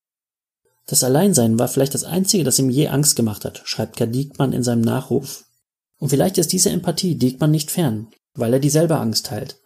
Das 0.85 1.03
Alleinsein 1.03 1.59
war 1.59 1.67
vielleicht 1.67 1.93
das 1.93 2.03
Einzige, 2.03 2.43
das 2.43 2.57
ihm 2.57 2.69
je 2.69 2.87
Angst 2.87 3.15
gemacht 3.15 3.45
hat, 3.45 3.61
schreibt 3.65 3.97
Kai 3.97 4.07
Diekmann 4.07 4.53
in 4.53 4.63
seinem 4.63 4.81
Nachruf. 4.81 5.45
Und 5.99 6.09
vielleicht 6.09 6.37
ist 6.37 6.53
diese 6.53 6.69
Empathie 6.69 7.15
Diekmann 7.15 7.51
nicht 7.51 7.69
fern, 7.69 8.07
weil 8.33 8.53
er 8.53 8.59
dieselbe 8.59 8.97
Angst 8.97 9.27
teilt. 9.27 9.57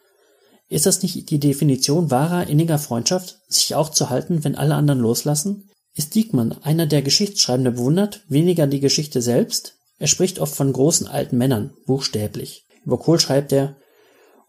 Ist 0.67 0.85
das 0.85 1.03
nicht 1.03 1.29
die 1.29 1.39
Definition 1.39 2.09
wahrer 2.09 2.47
inniger 2.47 2.79
Freundschaft, 2.79 3.37
sich 3.47 3.75
auch 3.75 3.89
zu 3.89 4.09
halten, 4.09 4.43
wenn 4.43 4.55
alle 4.55 4.75
anderen 4.75 4.99
loslassen? 4.99 5.69
Ist 5.95 6.15
Diekmann 6.15 6.53
einer, 6.63 6.87
der 6.87 7.03
Geschichtsschreibende 7.03 7.71
bewundert, 7.71 8.23
weniger 8.27 8.65
die 8.65 8.79
Geschichte 8.79 9.21
selbst? 9.21 9.75
Er 9.99 10.07
spricht 10.07 10.39
oft 10.39 10.55
von 10.55 10.73
großen 10.73 11.07
alten 11.07 11.37
Männern, 11.37 11.73
buchstäblich. 11.85 12.65
Über 12.83 12.97
Kohl 12.97 13.19
schreibt 13.19 13.51
er, 13.51 13.77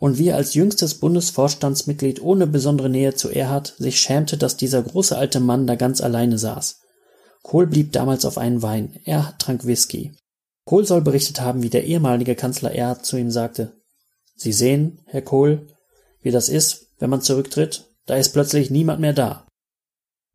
und 0.05 0.19
wie 0.19 0.33
als 0.33 0.53
jüngstes 0.53 0.97
Bundesvorstandsmitglied 0.97 2.21
ohne 2.21 2.47
besondere 2.47 2.91
Nähe 2.91 3.15
zu 3.15 3.31
Erhard 3.31 3.75
sich 3.79 3.99
schämte, 3.99 4.37
dass 4.37 4.59
dieser 4.59 4.83
große 4.83 5.17
alte 5.17 5.41
Mann 5.41 5.67
da 5.67 5.77
ganz 5.77 6.03
alleine 6.03 6.37
saß. 6.37 6.83
Kohl 7.43 7.67
blieb 7.67 7.93
damals 7.93 8.27
auf 8.27 8.37
einen 8.37 8.61
Wein, 8.61 9.01
Erhard 9.07 9.39
trank 9.39 9.65
Whisky. 9.65 10.13
Kohl 10.67 10.85
soll 10.87 11.01
berichtet 11.01 11.41
haben, 11.41 11.63
wie 11.63 11.71
der 11.71 11.85
ehemalige 11.85 12.35
Kanzler 12.35 12.73
Erhard 12.73 13.07
zu 13.07 13.17
ihm 13.17 13.31
sagte, 13.31 13.73
Sie 14.37 14.53
sehen, 14.53 15.01
Herr 15.07 15.23
Kohl, 15.23 15.69
wie 16.21 16.31
das 16.31 16.51
ist, 16.51 16.89
wenn 16.99 17.09
man 17.09 17.23
zurücktritt, 17.23 17.87
da 18.05 18.17
ist 18.17 18.35
plötzlich 18.35 18.69
niemand 18.69 19.01
mehr 19.01 19.15
da. 19.15 19.49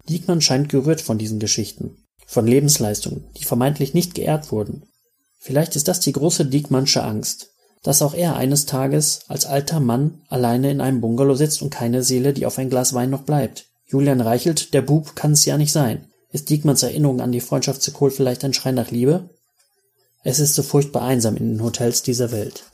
Diekmann 0.10 0.42
scheint 0.42 0.70
gerührt 0.70 1.02
von 1.02 1.20
diesen 1.20 1.38
Geschichten, 1.38 2.08
von 2.26 2.48
Lebensleistungen, 2.48 3.30
die 3.38 3.44
vermeintlich 3.44 3.94
nicht 3.94 4.16
geehrt 4.16 4.52
wurden. 4.52 4.90
Vielleicht 5.38 5.76
ist 5.76 5.88
das 5.88 6.00
die 6.00 6.14
große 6.14 6.48
Diekmannsche 6.48 7.04
Angst, 7.04 7.52
dass 7.84 8.02
auch 8.02 8.14
er 8.14 8.36
eines 8.36 8.66
Tages 8.66 9.22
als 9.28 9.46
alter 9.46 9.80
Mann 9.80 10.22
alleine 10.28 10.72
in 10.72 10.82
einem 10.82 11.02
Bungalow 11.02 11.36
sitzt 11.36 11.62
und 11.62 11.70
keine 11.70 12.04
Seele, 12.04 12.34
die 12.34 12.46
auf 12.46 12.58
ein 12.58 12.70
Glas 12.70 12.94
Wein 12.94 13.10
noch 13.10 13.24
bleibt. 13.24 13.66
Julian 13.86 14.22
Reichelt, 14.22 14.74
der 14.74 14.82
Bub, 14.82 15.16
kann 15.16 15.32
es 15.32 15.46
ja 15.46 15.58
nicht 15.58 15.72
sein. 15.72 16.06
Ist 16.32 16.50
Diekmanns 16.50 16.84
Erinnerung 16.84 17.22
an 17.22 17.32
die 17.32 17.42
Freundschaft 17.42 17.82
zu 17.82 17.92
Kohl 17.92 18.12
vielleicht 18.12 18.44
ein 18.44 18.54
Schrei 18.54 18.72
nach 18.72 18.92
Liebe? 18.92 19.30
Es 20.24 20.40
ist 20.40 20.54
so 20.54 20.64
furchtbar 20.64 21.04
einsam 21.04 21.38
in 21.38 21.54
den 21.54 21.64
Hotels 21.64 22.04
dieser 22.04 22.32
Welt. 22.32 22.66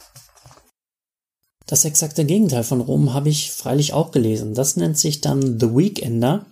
Das 1.67 1.85
exakte 1.85 2.25
Gegenteil 2.25 2.63
von 2.63 2.81
Rom 2.81 3.13
habe 3.13 3.29
ich 3.29 3.51
freilich 3.51 3.93
auch 3.93 4.11
gelesen. 4.11 4.53
Das 4.53 4.75
nennt 4.75 4.97
sich 4.97 5.21
dann 5.21 5.59
The 5.59 5.75
Weekender. 5.75 6.45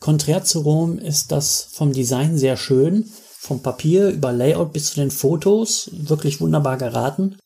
Konträr 0.00 0.44
zu 0.44 0.60
Rom 0.60 0.98
ist 0.98 1.30
das 1.32 1.68
vom 1.70 1.92
Design 1.92 2.36
sehr 2.36 2.56
schön, 2.56 3.08
vom 3.38 3.62
Papier 3.62 4.08
über 4.08 4.32
Layout 4.32 4.72
bis 4.72 4.90
zu 4.90 4.96
den 4.96 5.10
Fotos 5.10 5.90
wirklich 5.92 6.40
wunderbar 6.40 6.76
geraten. 6.76 7.36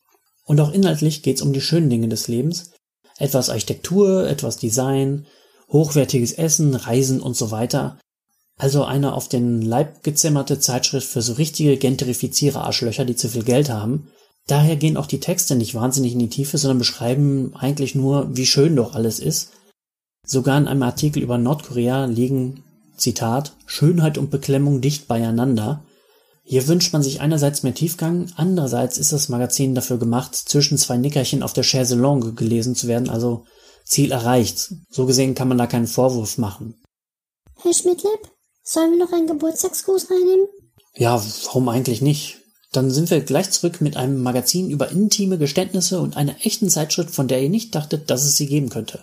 Und 0.44 0.60
auch 0.60 0.72
inhaltlich 0.72 1.22
geht 1.22 1.36
es 1.36 1.42
um 1.42 1.52
die 1.52 1.60
schönen 1.60 1.90
Dinge 1.90 2.08
des 2.08 2.28
Lebens. 2.28 2.72
Etwas 3.18 3.50
Architektur, 3.50 4.28
etwas 4.28 4.56
Design, 4.56 5.26
hochwertiges 5.70 6.32
Essen, 6.32 6.74
Reisen 6.74 7.20
und 7.20 7.36
so 7.36 7.50
weiter. 7.50 7.98
Also 8.56 8.84
eine 8.84 9.14
auf 9.14 9.28
den 9.28 9.62
Leib 9.62 10.02
gezimmerte 10.02 10.60
Zeitschrift 10.60 11.08
für 11.08 11.22
so 11.22 11.34
richtige 11.34 11.76
Gentrifizierer-Arschlöcher, 11.76 13.04
die 13.04 13.16
zu 13.16 13.28
viel 13.28 13.42
Geld 13.42 13.70
haben 13.70 14.08
Daher 14.46 14.76
gehen 14.76 14.96
auch 14.96 15.06
die 15.06 15.20
Texte 15.20 15.56
nicht 15.56 15.74
wahnsinnig 15.74 16.12
in 16.12 16.18
die 16.18 16.28
Tiefe, 16.28 16.58
sondern 16.58 16.78
beschreiben 16.78 17.54
eigentlich 17.56 17.94
nur, 17.94 18.36
wie 18.36 18.46
schön 18.46 18.76
doch 18.76 18.94
alles 18.94 19.18
ist. 19.18 19.52
Sogar 20.26 20.58
in 20.58 20.68
einem 20.68 20.82
Artikel 20.82 21.22
über 21.22 21.38
Nordkorea 21.38 22.04
liegen, 22.06 22.62
Zitat, 22.96 23.54
Schönheit 23.66 24.18
und 24.18 24.30
Beklemmung 24.30 24.80
dicht 24.80 25.08
beieinander. 25.08 25.82
Hier 26.46 26.68
wünscht 26.68 26.92
man 26.92 27.02
sich 27.02 27.22
einerseits 27.22 27.62
mehr 27.62 27.74
Tiefgang, 27.74 28.30
andererseits 28.36 28.98
ist 28.98 29.12
das 29.12 29.30
Magazin 29.30 29.74
dafür 29.74 29.98
gemacht, 29.98 30.34
zwischen 30.34 30.76
zwei 30.76 30.98
Nickerchen 30.98 31.42
auf 31.42 31.54
der 31.54 31.64
Chaiselongue 31.64 32.34
gelesen 32.34 32.74
zu 32.74 32.86
werden, 32.86 33.08
also 33.08 33.46
Ziel 33.84 34.12
erreicht. 34.12 34.74
So 34.90 35.06
gesehen 35.06 35.34
kann 35.34 35.48
man 35.48 35.56
da 35.56 35.66
keinen 35.66 35.86
Vorwurf 35.86 36.36
machen. 36.36 36.74
Herr 37.62 37.72
Schmidtlepp, 37.72 38.30
sollen 38.62 38.92
wir 38.92 39.06
noch 39.06 39.12
einen 39.12 39.26
Geburtstagsgruß 39.26 40.10
reinnehmen? 40.10 40.46
Ja, 40.94 41.24
warum 41.44 41.68
eigentlich 41.70 42.02
nicht? 42.02 42.40
Dann 42.72 42.90
sind 42.90 43.10
wir 43.10 43.20
gleich 43.20 43.50
zurück 43.50 43.80
mit 43.80 43.96
einem 43.96 44.22
Magazin 44.22 44.68
über 44.68 44.90
intime 44.90 45.38
Geständnisse 45.38 46.00
und 46.00 46.16
einer 46.16 46.36
echten 46.44 46.68
Zeitschrift, 46.68 47.14
von 47.14 47.26
der 47.26 47.40
ihr 47.40 47.48
nicht 47.48 47.74
dachtet, 47.74 48.10
dass 48.10 48.24
es 48.24 48.36
sie 48.36 48.46
geben 48.46 48.68
könnte. 48.68 49.02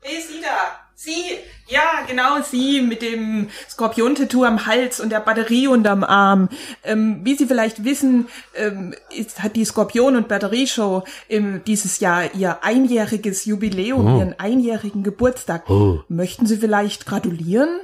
Wer 0.00 0.18
ist 0.18 0.28
Sie 0.28 0.40
da? 0.40 0.78
Sie? 0.94 1.38
Ja, 1.74 2.06
genau, 2.06 2.40
Sie 2.40 2.80
mit 2.82 3.02
dem 3.02 3.48
Skorpion-Tattoo 3.68 4.44
am 4.44 4.64
Hals 4.66 5.00
und 5.00 5.10
der 5.10 5.18
Batterie 5.18 5.66
unterm 5.66 6.04
Arm. 6.04 6.48
Ähm, 6.84 7.22
wie 7.24 7.34
Sie 7.34 7.46
vielleicht 7.46 7.84
wissen, 7.84 8.28
ähm, 8.54 8.94
ist, 9.10 9.42
hat 9.42 9.56
die 9.56 9.64
Skorpion- 9.66 10.14
und 10.16 10.28
Batterieshow 10.28 11.02
ähm, 11.28 11.62
dieses 11.66 11.98
Jahr 11.98 12.32
ihr 12.34 12.62
einjähriges 12.62 13.44
Jubiläum, 13.44 14.06
Oh. 14.06 14.18
ihren 14.20 14.38
einjährigen 14.38 15.02
Geburtstag. 15.02 15.68
Oh. 15.68 15.98
Möchten 16.08 16.46
Sie 16.46 16.58
vielleicht 16.58 17.06
gratulieren? 17.06 17.80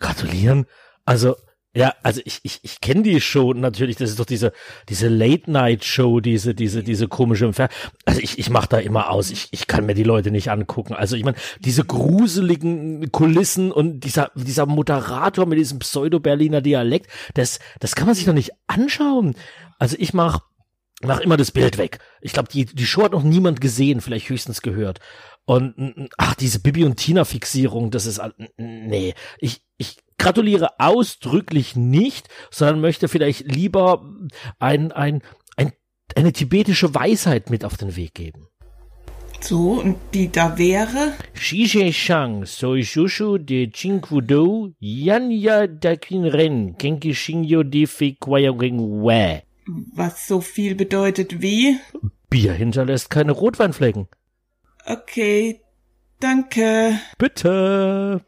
Gratulieren. 0.00 0.66
Also, 1.04 1.36
ja, 1.74 1.94
also 2.02 2.20
ich, 2.24 2.40
ich, 2.42 2.60
ich 2.62 2.82
kenne 2.82 3.02
die 3.02 3.18
Show 3.20 3.54
natürlich, 3.54 3.96
das 3.96 4.10
ist 4.10 4.20
doch 4.20 4.26
diese, 4.26 4.52
diese 4.90 5.08
Late-Night-Show, 5.08 6.20
diese, 6.20 6.54
diese, 6.54 6.82
diese 6.82 7.08
komische 7.08 7.46
im 7.46 7.54
Fer 7.54 7.70
Also 8.04 8.20
ich, 8.20 8.38
ich 8.38 8.50
mach 8.50 8.66
da 8.66 8.78
immer 8.78 9.10
aus, 9.10 9.30
ich, 9.30 9.48
ich 9.52 9.66
kann 9.66 9.86
mir 9.86 9.94
die 9.94 10.02
Leute 10.02 10.30
nicht 10.30 10.50
angucken. 10.50 10.92
Also 10.92 11.16
ich 11.16 11.24
meine, 11.24 11.38
diese 11.60 11.84
gruseligen 11.84 13.10
Kulissen 13.10 13.72
und 13.72 14.00
dieser, 14.00 14.32
dieser 14.34 14.66
Moderator 14.66 15.46
mit 15.46 15.58
diesem 15.58 15.78
Pseudo-Berliner 15.78 16.60
Dialekt, 16.60 17.10
das, 17.34 17.58
das 17.80 17.94
kann 17.94 18.06
man 18.06 18.14
sich 18.14 18.26
doch 18.26 18.34
nicht 18.34 18.50
anschauen. 18.66 19.34
Also 19.78 19.96
ich 19.98 20.12
mach, 20.12 20.40
mach 21.02 21.20
immer 21.20 21.38
das 21.38 21.52
Bild 21.52 21.78
weg. 21.78 22.00
Ich 22.20 22.34
glaube, 22.34 22.50
die, 22.52 22.66
die 22.66 22.86
Show 22.86 23.04
hat 23.04 23.12
noch 23.12 23.22
niemand 23.22 23.62
gesehen, 23.62 24.02
vielleicht 24.02 24.28
höchstens 24.28 24.60
gehört. 24.60 25.00
Und 25.44 26.08
ach, 26.18 26.34
diese 26.34 26.60
Bibi 26.60 26.84
und 26.84 26.96
Tina 26.96 27.24
Fixierung, 27.24 27.90
das 27.90 28.06
ist 28.06 28.20
nee, 28.58 29.14
ich 29.38 29.62
gratuliere 30.18 30.78
ausdrücklich 30.78 31.76
nicht, 31.76 32.28
sondern 32.50 32.80
möchte 32.80 33.08
vielleicht 33.08 33.52
lieber 33.52 34.04
ein 34.58 34.92
ein 34.92 35.22
ein 35.56 35.72
eine 36.16 36.32
tibetische 36.32 36.94
Weisheit 36.94 37.50
mit 37.50 37.64
auf 37.64 37.76
den 37.76 37.96
Weg 37.96 38.14
geben. 38.14 38.48
So, 39.40 39.72
und 39.72 39.96
die 40.14 40.30
da 40.30 40.56
wäre? 40.56 41.14
Shishe 41.32 41.92
Shang, 41.92 42.46
Soi 42.46 42.84
Shushu 42.84 43.38
de 43.38 43.72
Chinkudo, 43.72 44.72
Yanya 44.78 45.66
da 45.66 45.96
Quin 45.96 46.24
Ren, 46.26 46.76
Genki 46.78 47.12
Shingyo 47.12 47.64
de 47.64 47.86
Fe 47.86 48.14
Kwayang 48.14 48.60
We. 48.60 49.42
Was 49.94 50.28
so 50.28 50.40
viel 50.40 50.76
bedeutet 50.76 51.42
wie? 51.42 51.76
Bier 52.30 52.52
hinterlässt 52.52 53.10
keine 53.10 53.32
Rotweinflecken. 53.32 54.06
Okay, 54.86 55.60
danke. 56.20 57.00
Bitte. 57.18 58.20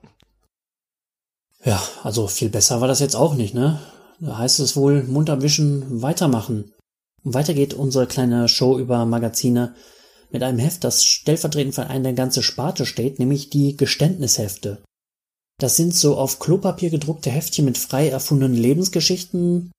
Ja, 1.64 1.82
also 2.02 2.26
viel 2.28 2.50
besser 2.50 2.80
war 2.80 2.88
das 2.88 3.00
jetzt 3.00 3.16
auch 3.16 3.34
nicht, 3.34 3.54
ne? 3.54 3.80
Da 4.20 4.38
heißt 4.38 4.60
es 4.60 4.76
wohl 4.76 5.02
munter 5.02 5.42
wischen, 5.42 6.02
weitermachen. 6.02 6.72
Weiter 7.24 7.54
geht 7.54 7.74
unsere 7.74 8.06
kleine 8.06 8.48
Show 8.48 8.78
über 8.78 9.04
Magazine 9.06 9.74
mit 10.30 10.42
einem 10.42 10.58
Heft, 10.58 10.84
das 10.84 11.04
stellvertretend 11.04 11.74
für 11.74 11.86
eine 11.86 12.14
ganze 12.14 12.42
Sparte 12.42 12.86
steht, 12.86 13.18
nämlich 13.18 13.50
die 13.50 13.76
Geständnishefte. 13.76 14.82
Das 15.58 15.76
sind 15.76 15.94
so 15.94 16.16
auf 16.16 16.38
Klopapier 16.38 16.90
gedruckte 16.90 17.30
Heftchen 17.30 17.64
mit 17.64 17.78
frei 17.78 18.08
erfundenen 18.08 18.56
Lebensgeschichten 18.56 19.70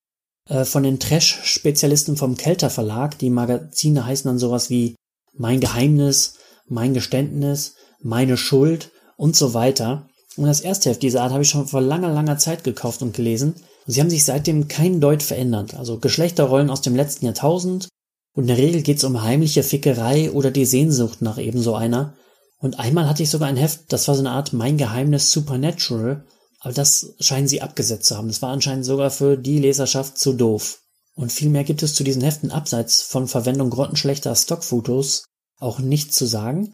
äh, 0.50 0.65
von 0.65 0.84
den 0.84 1.00
Trash-Spezialisten 1.00 2.17
vom 2.17 2.38
Kelter 2.38 2.69
Verlag. 2.69 3.19
Die 3.19 3.30
Magazine 3.30 4.06
heißen 4.06 4.28
dann 4.28 4.39
sowas 4.39 4.69
wie 4.69 4.95
Mein 5.34 5.60
Geheimnis, 5.60 6.36
Mein 6.67 6.93
Geständnis, 6.93 7.76
Meine 8.02 8.38
Schuld 8.38 8.91
und 9.17 9.36
so 9.36 9.54
weiter. 9.54 10.08
Und 10.38 10.45
das 10.45 10.62
erste 10.62 10.89
Heft 10.89 11.02
dieser 11.02 11.21
Art 11.21 11.32
habe 11.32 11.43
ich 11.43 11.50
schon 11.50 11.67
vor 11.67 11.82
langer, 11.82 12.12
langer 12.12 12.38
Zeit 12.38 12.63
gekauft 12.63 13.02
und 13.02 13.15
gelesen. 13.15 13.54
Und 13.86 13.93
sie 13.93 14.02
haben 14.02 14.10
sich 14.10 14.26
seitdem 14.26 14.67
kein 14.67 15.00
Deut 15.00 15.24
verändert. 15.24 15.76
Also 15.76 15.98
Geschlechterrollen 16.00 16.69
aus 16.69 16.82
dem 16.82 16.95
letzten 16.95 17.26
Jahrtausend. 17.26 17.88
Und 18.34 18.43
in 18.43 18.48
der 18.48 18.58
Regel 18.58 18.82
geht 18.82 18.98
es 18.98 19.04
um 19.04 19.21
heimliche 19.21 19.63
Fickerei 19.63 20.32
oder 20.32 20.52
die 20.52 20.65
Sehnsucht 20.65 21.21
nach 21.21 21.38
ebenso 21.38 21.76
einer. 21.76 22.13
Und 22.60 22.80
einmal 22.80 23.08
hatte 23.08 23.24
ich 23.24 23.30
sogar 23.30 23.48
ein 23.48 23.58
Heft, 23.58 23.93
das 23.93 24.08
war 24.08 24.15
so 24.15 24.21
eine 24.21 24.32
Art 24.32 24.52
Mein 24.52 24.78
Geheimnis 24.78 25.32
Supernatural. 25.32 26.26
Aber 26.60 26.74
das 26.74 27.13
scheinen 27.19 27.48
sie 27.48 27.62
abgesetzt 27.62 28.08
zu 28.08 28.17
haben. 28.17 28.28
Das 28.28 28.41
war 28.41 28.50
anscheinend 28.50 28.86
sogar 28.86 29.12
für 29.12 29.38
die 29.38 29.60
Leserschaft 29.60 30.17
zu 30.17 30.34
doof. 30.34 30.80
Und 31.13 31.32
viel 31.32 31.50
mehr 31.50 31.63
gibt 31.63 31.82
es 31.82 31.93
zu 31.93 32.04
diesen 32.04 32.24
Heften 32.24 32.52
abseits 32.52 33.02
von 33.02 33.28
Verwendung 33.28 33.69
grottenschlechter 33.69 34.36
Stockfotos 34.36 35.24
auch 35.60 35.80
nichts 35.80 36.17
zu 36.17 36.26
sagen. 36.26 36.74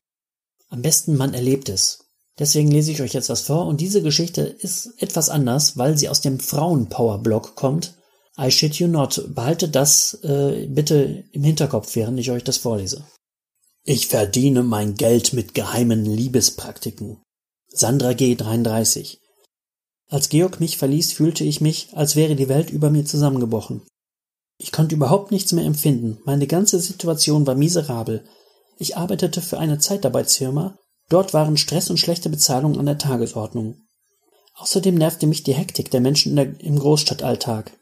Am 0.69 0.81
besten 0.81 1.15
man 1.15 1.33
erlebt 1.33 1.69
es. 1.69 1.99
Deswegen 2.41 2.71
lese 2.71 2.91
ich 2.91 3.03
euch 3.03 3.13
jetzt 3.13 3.29
was 3.29 3.41
vor 3.41 3.67
und 3.67 3.81
diese 3.81 4.01
Geschichte 4.01 4.41
ist 4.41 4.95
etwas 4.97 5.29
anders, 5.29 5.77
weil 5.77 5.95
sie 5.95 6.09
aus 6.09 6.21
dem 6.21 6.39
Frauenpower-Blog 6.39 7.53
kommt. 7.53 7.93
I 8.35 8.49
shit 8.49 8.73
you 8.77 8.87
not. 8.87 9.23
Behaltet 9.35 9.75
das 9.75 10.15
äh, 10.23 10.65
bitte 10.65 11.23
im 11.33 11.43
Hinterkopf, 11.43 11.95
während 11.95 12.19
ich 12.19 12.31
euch 12.31 12.43
das 12.43 12.57
vorlese. 12.57 13.05
Ich 13.83 14.07
verdiene 14.07 14.63
mein 14.63 14.95
Geld 14.95 15.33
mit 15.33 15.53
geheimen 15.53 16.03
Liebespraktiken. 16.03 17.21
Sandra 17.67 18.13
G. 18.13 18.33
33. 18.33 19.19
Als 20.09 20.29
Georg 20.29 20.59
mich 20.59 20.79
verließ, 20.79 21.13
fühlte 21.13 21.43
ich 21.43 21.61
mich, 21.61 21.89
als 21.93 22.15
wäre 22.15 22.35
die 22.35 22.49
Welt 22.49 22.71
über 22.71 22.89
mir 22.89 23.05
zusammengebrochen. 23.05 23.83
Ich 24.57 24.71
konnte 24.71 24.95
überhaupt 24.95 25.29
nichts 25.29 25.51
mehr 25.51 25.65
empfinden. 25.65 26.17
Meine 26.25 26.47
ganze 26.47 26.79
Situation 26.79 27.45
war 27.45 27.53
miserabel. 27.53 28.25
Ich 28.79 28.97
arbeitete 28.97 29.43
für 29.43 29.59
eine 29.59 29.77
Zeitarbeitsfirma. 29.77 30.79
Dort 31.11 31.33
waren 31.33 31.57
Stress 31.57 31.89
und 31.89 31.97
schlechte 31.97 32.29
Bezahlung 32.29 32.79
an 32.79 32.85
der 32.85 32.97
Tagesordnung. 32.97 33.75
Außerdem 34.55 34.95
nervte 34.95 35.27
mich 35.27 35.43
die 35.43 35.53
Hektik 35.53 35.91
der 35.91 35.99
Menschen 35.99 36.37
der, 36.37 36.57
im 36.61 36.79
Großstadtalltag. 36.79 37.77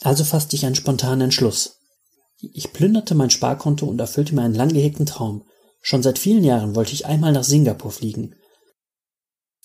Also 0.00 0.24
fasste 0.24 0.56
ich 0.56 0.66
einen 0.66 0.74
spontanen 0.74 1.20
Entschluss. 1.20 1.78
Ich 2.40 2.72
plünderte 2.72 3.14
mein 3.14 3.30
Sparkonto 3.30 3.86
und 3.86 4.00
erfüllte 4.00 4.34
mir 4.34 4.42
einen 4.42 4.56
lang 4.56 4.70
gehegten 4.70 5.06
Traum. 5.06 5.44
Schon 5.80 6.02
seit 6.02 6.18
vielen 6.18 6.42
Jahren 6.42 6.74
wollte 6.74 6.92
ich 6.92 7.06
einmal 7.06 7.30
nach 7.30 7.44
Singapur 7.44 7.92
fliegen. 7.92 8.34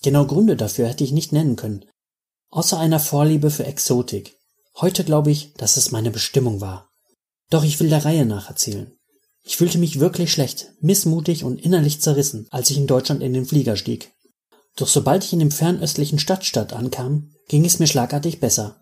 Genau 0.04 0.28
Gründe 0.28 0.56
dafür 0.56 0.88
hätte 0.88 1.04
ich 1.04 1.12
nicht 1.12 1.34
nennen 1.34 1.56
können. 1.56 1.86
Außer 2.50 2.78
einer 2.78 3.00
Vorliebe 3.00 3.50
für 3.50 3.66
Exotik. 3.66 4.38
Heute 4.76 5.04
glaube 5.04 5.32
ich, 5.32 5.56
dass 5.56 5.76
es 5.78 5.90
meine 5.90 6.12
Bestimmung 6.12 6.62
war. 6.62 6.88
Doch 7.50 7.64
ich 7.64 7.80
will 7.80 7.90
der 7.90 8.06
Reihe 8.06 8.28
nach 8.28 8.48
erzählen. 8.48 8.97
Ich 9.48 9.56
fühlte 9.56 9.78
mich 9.78 10.02
wirklich 10.02 10.34
schlecht, 10.34 10.74
missmutig 10.82 11.46
und 11.46 11.62
innerlich 11.62 12.02
zerrissen, 12.02 12.48
als 12.52 12.70
ich 12.70 12.76
in 12.76 12.86
Deutschland 12.86 13.24
in 13.24 13.32
den 13.34 13.46
Flieger 13.46 13.78
stieg. 13.78 14.12
Doch 14.76 14.90
sobald 14.90 15.24
ich 15.24 15.32
in 15.32 15.40
dem 15.40 15.52
fernöstlichen 15.52 16.20
Stadtstadt 16.20 16.74
ankam, 16.74 17.32
ging 17.48 17.64
es 17.64 17.80
mir 17.80 17.88
schlagartig 17.88 18.42
besser. 18.42 18.82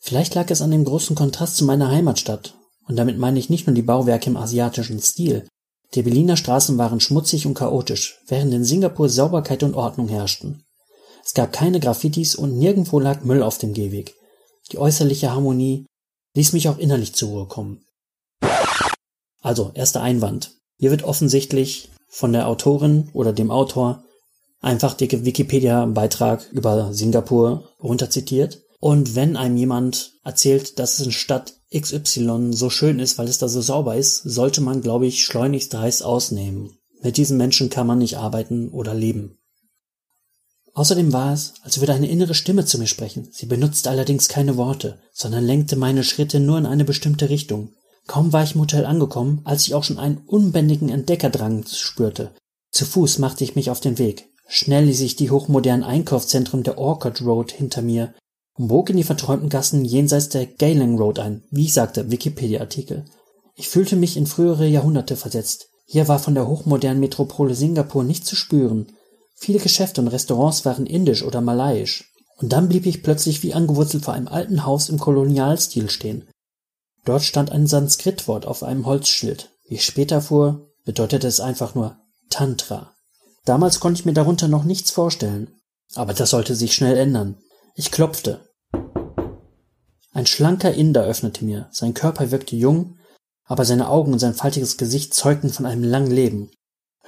Vielleicht 0.00 0.34
lag 0.34 0.50
es 0.50 0.60
an 0.60 0.70
dem 0.70 0.84
großen 0.84 1.16
Kontrast 1.16 1.56
zu 1.56 1.64
meiner 1.64 1.90
Heimatstadt, 1.90 2.54
und 2.86 2.96
damit 2.96 3.16
meine 3.16 3.38
ich 3.38 3.48
nicht 3.48 3.66
nur 3.66 3.74
die 3.74 3.80
Bauwerke 3.80 4.28
im 4.28 4.36
asiatischen 4.36 5.00
Stil. 5.00 5.48
Die 5.94 6.02
Berliner 6.02 6.36
Straßen 6.36 6.76
waren 6.76 7.00
schmutzig 7.00 7.46
und 7.46 7.54
chaotisch, 7.54 8.18
während 8.26 8.52
in 8.52 8.64
Singapur 8.64 9.08
Sauberkeit 9.08 9.62
und 9.62 9.74
Ordnung 9.74 10.08
herrschten. 10.08 10.62
Es 11.24 11.32
gab 11.32 11.54
keine 11.54 11.80
Graffitis 11.80 12.34
und 12.34 12.58
nirgendwo 12.58 13.00
lag 13.00 13.24
Müll 13.24 13.42
auf 13.42 13.56
dem 13.56 13.72
Gehweg. 13.72 14.14
Die 14.72 14.78
äußerliche 14.78 15.30
Harmonie 15.30 15.86
ließ 16.34 16.52
mich 16.52 16.68
auch 16.68 16.76
innerlich 16.76 17.14
zur 17.14 17.30
Ruhe 17.30 17.46
kommen. 17.46 17.82
Also, 19.42 19.72
erster 19.74 20.00
Einwand. 20.00 20.52
Hier 20.76 20.90
wird 20.90 21.02
offensichtlich 21.02 21.90
von 22.08 22.32
der 22.32 22.48
Autorin 22.48 23.10
oder 23.12 23.32
dem 23.32 23.50
Autor 23.50 24.04
einfach 24.60 24.94
der 24.94 25.24
Wikipedia-Beitrag 25.24 26.50
über 26.52 26.94
Singapur 26.94 27.68
runterzitiert. 27.82 28.62
Und 28.80 29.14
wenn 29.14 29.36
einem 29.36 29.56
jemand 29.56 30.12
erzählt, 30.24 30.78
dass 30.78 30.98
es 30.98 31.06
in 31.06 31.12
Stadt 31.12 31.54
XY 31.74 32.52
so 32.52 32.70
schön 32.70 32.98
ist, 32.98 33.18
weil 33.18 33.28
es 33.28 33.38
da 33.38 33.48
so 33.48 33.60
sauber 33.60 33.96
ist, 33.96 34.22
sollte 34.22 34.60
man, 34.60 34.80
glaube 34.80 35.06
ich, 35.06 35.24
schleunigst 35.24 35.74
heiß 35.74 36.02
ausnehmen. 36.02 36.78
Mit 37.02 37.16
diesen 37.16 37.36
Menschen 37.36 37.70
kann 37.70 37.86
man 37.86 37.98
nicht 37.98 38.18
arbeiten 38.18 38.68
oder 38.70 38.94
leben. 38.94 39.38
Außerdem 40.74 41.12
war 41.12 41.32
es, 41.32 41.54
als 41.62 41.80
würde 41.80 41.92
eine 41.92 42.08
innere 42.08 42.34
Stimme 42.34 42.64
zu 42.64 42.78
mir 42.78 42.86
sprechen. 42.86 43.28
Sie 43.30 43.46
benutzte 43.46 43.90
allerdings 43.90 44.28
keine 44.28 44.56
Worte, 44.56 44.98
sondern 45.12 45.44
lenkte 45.44 45.76
meine 45.76 46.02
Schritte 46.02 46.40
nur 46.40 46.58
in 46.58 46.66
eine 46.66 46.84
bestimmte 46.84 47.28
Richtung. 47.28 47.72
Kaum 48.06 48.32
war 48.32 48.42
ich 48.42 48.54
im 48.54 48.60
Hotel 48.60 48.84
angekommen, 48.84 49.40
als 49.44 49.66
ich 49.66 49.74
auch 49.74 49.84
schon 49.84 49.98
einen 49.98 50.18
unbändigen 50.26 50.88
Entdeckerdrang 50.88 51.64
spürte. 51.66 52.32
Zu 52.70 52.84
Fuß 52.84 53.18
machte 53.18 53.44
ich 53.44 53.54
mich 53.54 53.70
auf 53.70 53.80
den 53.80 53.98
Weg. 53.98 54.28
Schnell 54.48 54.84
ließ 54.84 55.00
ich 55.00 55.16
die 55.16 55.30
hochmodernen 55.30 55.84
Einkaufszentren 55.84 56.62
der 56.62 56.78
Orchard 56.78 57.22
Road 57.22 57.52
hinter 57.52 57.80
mir 57.80 58.12
und 58.54 58.68
bog 58.68 58.90
in 58.90 58.96
die 58.96 59.04
verträumten 59.04 59.48
Gassen 59.48 59.84
jenseits 59.84 60.28
der 60.28 60.46
Geylang 60.46 60.98
Road 60.98 61.18
ein, 61.18 61.42
wie 61.50 61.64
ich 61.64 61.72
sagte, 61.72 62.10
Wikipedia-Artikel. 62.10 63.04
Ich 63.54 63.68
fühlte 63.68 63.96
mich 63.96 64.16
in 64.16 64.26
frühere 64.26 64.66
Jahrhunderte 64.66 65.16
versetzt. 65.16 65.68
Hier 65.86 66.08
war 66.08 66.18
von 66.18 66.34
der 66.34 66.48
hochmodernen 66.48 67.00
Metropole 67.00 67.54
Singapur 67.54 68.04
nichts 68.04 68.26
zu 68.26 68.36
spüren. 68.36 68.86
Viele 69.34 69.58
Geschäfte 69.58 70.00
und 70.00 70.08
Restaurants 70.08 70.64
waren 70.64 70.86
indisch 70.86 71.22
oder 71.22 71.40
malayisch. 71.40 72.12
Und 72.38 72.52
dann 72.52 72.68
blieb 72.68 72.86
ich 72.86 73.02
plötzlich 73.02 73.42
wie 73.42 73.54
angewurzelt 73.54 74.04
vor 74.04 74.14
einem 74.14 74.28
alten 74.28 74.64
Haus 74.64 74.88
im 74.88 74.98
Kolonialstil 74.98 75.90
stehen. 75.90 76.28
Dort 77.04 77.22
stand 77.22 77.50
ein 77.50 77.66
Sanskritwort 77.66 78.46
auf 78.46 78.62
einem 78.62 78.86
Holzschild. 78.86 79.50
Wie 79.66 79.74
ich 79.74 79.84
später 79.84 80.20
fuhr, 80.20 80.70
bedeutete 80.84 81.26
es 81.26 81.40
einfach 81.40 81.74
nur 81.74 81.96
Tantra. 82.30 82.94
Damals 83.44 83.80
konnte 83.80 84.00
ich 84.00 84.06
mir 84.06 84.12
darunter 84.12 84.48
noch 84.48 84.64
nichts 84.64 84.90
vorstellen. 84.90 85.50
Aber 85.94 86.14
das 86.14 86.30
sollte 86.30 86.54
sich 86.54 86.74
schnell 86.74 86.96
ändern. 86.96 87.38
Ich 87.74 87.90
klopfte. 87.90 88.48
Ein 90.12 90.26
schlanker 90.26 90.72
Inder 90.72 91.04
öffnete 91.04 91.44
mir. 91.44 91.68
Sein 91.72 91.94
Körper 91.94 92.30
wirkte 92.30 92.54
jung, 92.54 92.98
aber 93.44 93.64
seine 93.64 93.88
Augen 93.88 94.12
und 94.12 94.18
sein 94.18 94.34
faltiges 94.34 94.76
Gesicht 94.76 95.14
zeugten 95.14 95.50
von 95.50 95.66
einem 95.66 95.84
langen 95.84 96.10
Leben. 96.10 96.50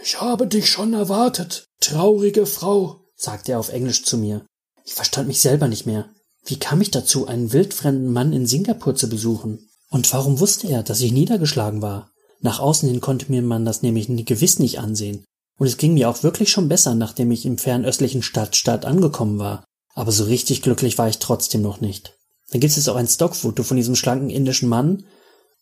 Ich 0.03 0.21
habe 0.21 0.47
dich 0.47 0.69
schon 0.69 0.93
erwartet, 0.93 1.67
traurige 1.81 2.47
Frau, 2.47 3.01
sagte 3.15 3.53
er 3.53 3.61
auf 3.61 3.69
Englisch 3.69 4.05
zu 4.05 4.19
mir. 4.19 4.45
Ich 4.85 4.95
verstand 4.95 5.29
mich 5.29 5.41
selber 5.41 5.69
nicht 5.69 5.87
mehr. 5.87 6.09
Wie 6.45 6.59
kam 6.59 6.81
ich 6.81 6.91
dazu, 6.91 7.27
einen 7.27 7.53
wildfremden 7.53 8.13
Mann 8.13 8.33
in 8.33 8.47
Singapur 8.47 8.95
zu 8.95 9.09
besuchen? 9.09 9.71
Und 9.95 10.13
warum 10.13 10.41
wusste 10.41 10.67
er, 10.67 10.83
dass 10.83 11.03
ich 11.03 11.13
niedergeschlagen 11.13 11.81
war? 11.81 12.11
Nach 12.41 12.59
außen 12.59 12.89
hin 12.89 13.01
konnte 13.01 13.31
mir 13.31 13.43
man 13.43 13.65
das 13.65 13.83
nämlich 13.83 14.09
gewiss 14.27 14.59
nicht 14.59 14.81
ansehen. 14.81 15.25
Und 15.57 15.69
es 15.69 15.77
ging 15.77 15.95
mir 15.95 16.11
auch 16.11 16.25
wirklich 16.25 16.51
schon 16.51 16.69
besser, 16.69 16.97
nachdem 16.97 17.31
ich 17.31 17.47
im 17.47 17.59
fernöstlichen 17.59 18.21
Stadtstaat 18.21 18.87
angekommen 18.87 19.39
war. 19.39 19.63
Aber 19.95 20.11
so 20.11 20.25
richtig 20.25 20.63
glücklich 20.63 20.99
war 20.99 21.09
ich 21.09 21.21
trotzdem 21.21 21.63
noch 21.63 21.81
nicht. 21.81 22.17
Da 22.51 22.59
gibt 22.59 22.77
es 22.77 22.89
auch 22.89 22.97
ein 22.97 23.07
Stockfoto 23.07 23.63
von 23.63 23.77
diesem 23.77 23.95
schlanken 23.95 24.31
indischen 24.31 24.69
Mann, 24.69 25.05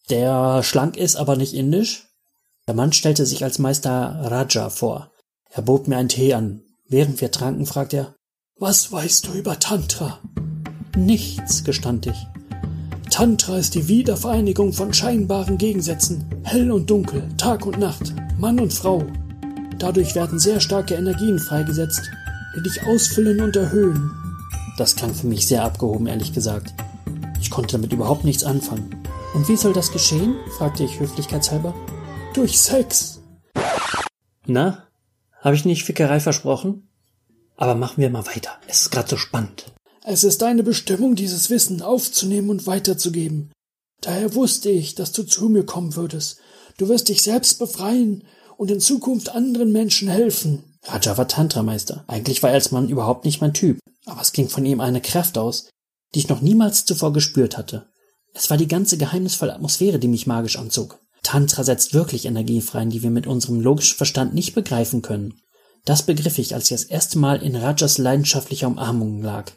der 0.08 0.62
schlank 0.62 0.96
ist, 0.96 1.16
aber 1.16 1.36
nicht 1.36 1.52
indisch. 1.52 2.06
Der 2.66 2.74
Mann 2.74 2.94
stellte 2.94 3.26
sich 3.26 3.44
als 3.44 3.58
Meister 3.58 4.18
Raja 4.22 4.70
vor. 4.70 5.12
Er 5.50 5.60
bot 5.60 5.88
mir 5.88 5.98
einen 5.98 6.08
Tee 6.08 6.32
an. 6.32 6.62
Während 6.88 7.20
wir 7.20 7.32
tranken, 7.32 7.66
fragte 7.66 7.96
er, 7.98 8.14
was 8.58 8.90
weißt 8.90 9.26
du 9.26 9.32
über 9.34 9.58
Tantra? 9.58 10.20
Nichts, 10.96 11.64
gestand 11.64 12.06
ich. 12.06 12.16
Tantra 13.12 13.59
ist 13.59 13.75
die 13.75 13.88
Wiedervereinigung 13.88 14.72
von 14.72 14.94
scheinbaren 14.94 15.59
Gegensätzen, 15.59 16.25
hell 16.44 16.72
und 16.72 16.88
dunkel, 16.88 17.22
Tag 17.37 17.66
und 17.66 17.79
Nacht, 17.79 18.14
Mann 18.38 18.59
und 18.59 18.72
Frau. 18.72 19.05
Dadurch 19.79 20.14
werden 20.14 20.38
sehr 20.38 20.61
starke 20.61 20.94
Energien 20.94 21.38
freigesetzt, 21.38 22.11
die 22.57 22.62
dich 22.62 22.87
ausfüllen 22.87 23.42
und 23.42 23.55
erhöhen. 23.55 24.11
Das 24.79 24.96
klang 24.96 25.12
für 25.12 25.27
mich 25.27 25.46
sehr 25.46 25.62
abgehoben, 25.62 26.07
ehrlich 26.07 26.33
gesagt. 26.33 26.72
Ich 27.38 27.51
konnte 27.51 27.72
damit 27.72 27.92
überhaupt 27.92 28.25
nichts 28.25 28.44
anfangen. 28.44 29.03
Und 29.35 29.46
wie 29.46 29.57
soll 29.57 29.75
das 29.75 29.92
geschehen? 29.92 30.37
fragte 30.57 30.83
ich 30.83 30.98
höflichkeitshalber. 30.98 31.75
Durch 32.33 32.59
Sex. 32.59 33.20
Na, 34.46 34.85
habe 35.42 35.55
ich 35.55 35.66
nicht 35.66 35.85
Fickerei 35.85 36.18
versprochen? 36.18 36.88
Aber 37.59 37.75
machen 37.75 38.01
wir 38.01 38.09
mal 38.09 38.27
weiter. 38.27 38.53
Es 38.68 38.81
ist 38.81 38.90
gerade 38.90 39.11
so 39.11 39.18
spannend. 39.18 39.70
Es 40.04 40.24
ist 40.24 40.42
deine 40.42 40.62
Bestimmung, 40.62 41.14
dieses 41.14 41.48
Wissen 41.48 41.80
aufzunehmen 41.80 42.50
und 42.50 42.66
weiterzugeben. 42.66 43.52
Daher 44.00 44.34
wusste 44.34 44.68
ich, 44.68 44.96
dass 44.96 45.12
du 45.12 45.22
zu 45.22 45.48
mir 45.48 45.64
kommen 45.64 45.94
würdest. 45.94 46.38
Du 46.76 46.88
wirst 46.88 47.08
dich 47.08 47.22
selbst 47.22 47.60
befreien 47.60 48.24
und 48.56 48.70
in 48.70 48.80
Zukunft 48.80 49.28
anderen 49.28 49.70
Menschen 49.70 50.08
helfen. 50.08 50.64
Raja 50.84 51.16
war 51.16 51.28
Tantrameister. 51.28 52.04
Eigentlich 52.08 52.42
war 52.42 52.50
er 52.50 52.56
als 52.56 52.72
Mann 52.72 52.88
überhaupt 52.88 53.24
nicht 53.24 53.40
mein 53.40 53.54
Typ. 53.54 53.78
Aber 54.04 54.20
es 54.20 54.32
ging 54.32 54.48
von 54.48 54.66
ihm 54.66 54.80
eine 54.80 55.00
Kraft 55.00 55.38
aus, 55.38 55.68
die 56.14 56.18
ich 56.18 56.28
noch 56.28 56.40
niemals 56.40 56.84
zuvor 56.84 57.12
gespürt 57.12 57.56
hatte. 57.56 57.86
Es 58.34 58.50
war 58.50 58.56
die 58.56 58.66
ganze 58.66 58.98
geheimnisvolle 58.98 59.54
Atmosphäre, 59.54 60.00
die 60.00 60.08
mich 60.08 60.26
magisch 60.26 60.58
anzog. 60.58 60.98
Tantra 61.22 61.62
setzt 61.62 61.94
wirklich 61.94 62.24
Energien 62.24 62.62
frei, 62.62 62.84
die 62.86 63.04
wir 63.04 63.10
mit 63.10 63.28
unserem 63.28 63.60
logischen 63.60 63.96
Verstand 63.96 64.34
nicht 64.34 64.54
begreifen 64.54 65.02
können. 65.02 65.34
Das 65.84 66.02
begriff 66.02 66.38
ich, 66.38 66.54
als 66.54 66.64
ich 66.64 66.76
das 66.76 66.84
erste 66.84 67.18
Mal 67.18 67.40
in 67.42 67.54
Rajas 67.54 67.98
leidenschaftlicher 67.98 68.66
Umarmung 68.66 69.22
lag. 69.22 69.52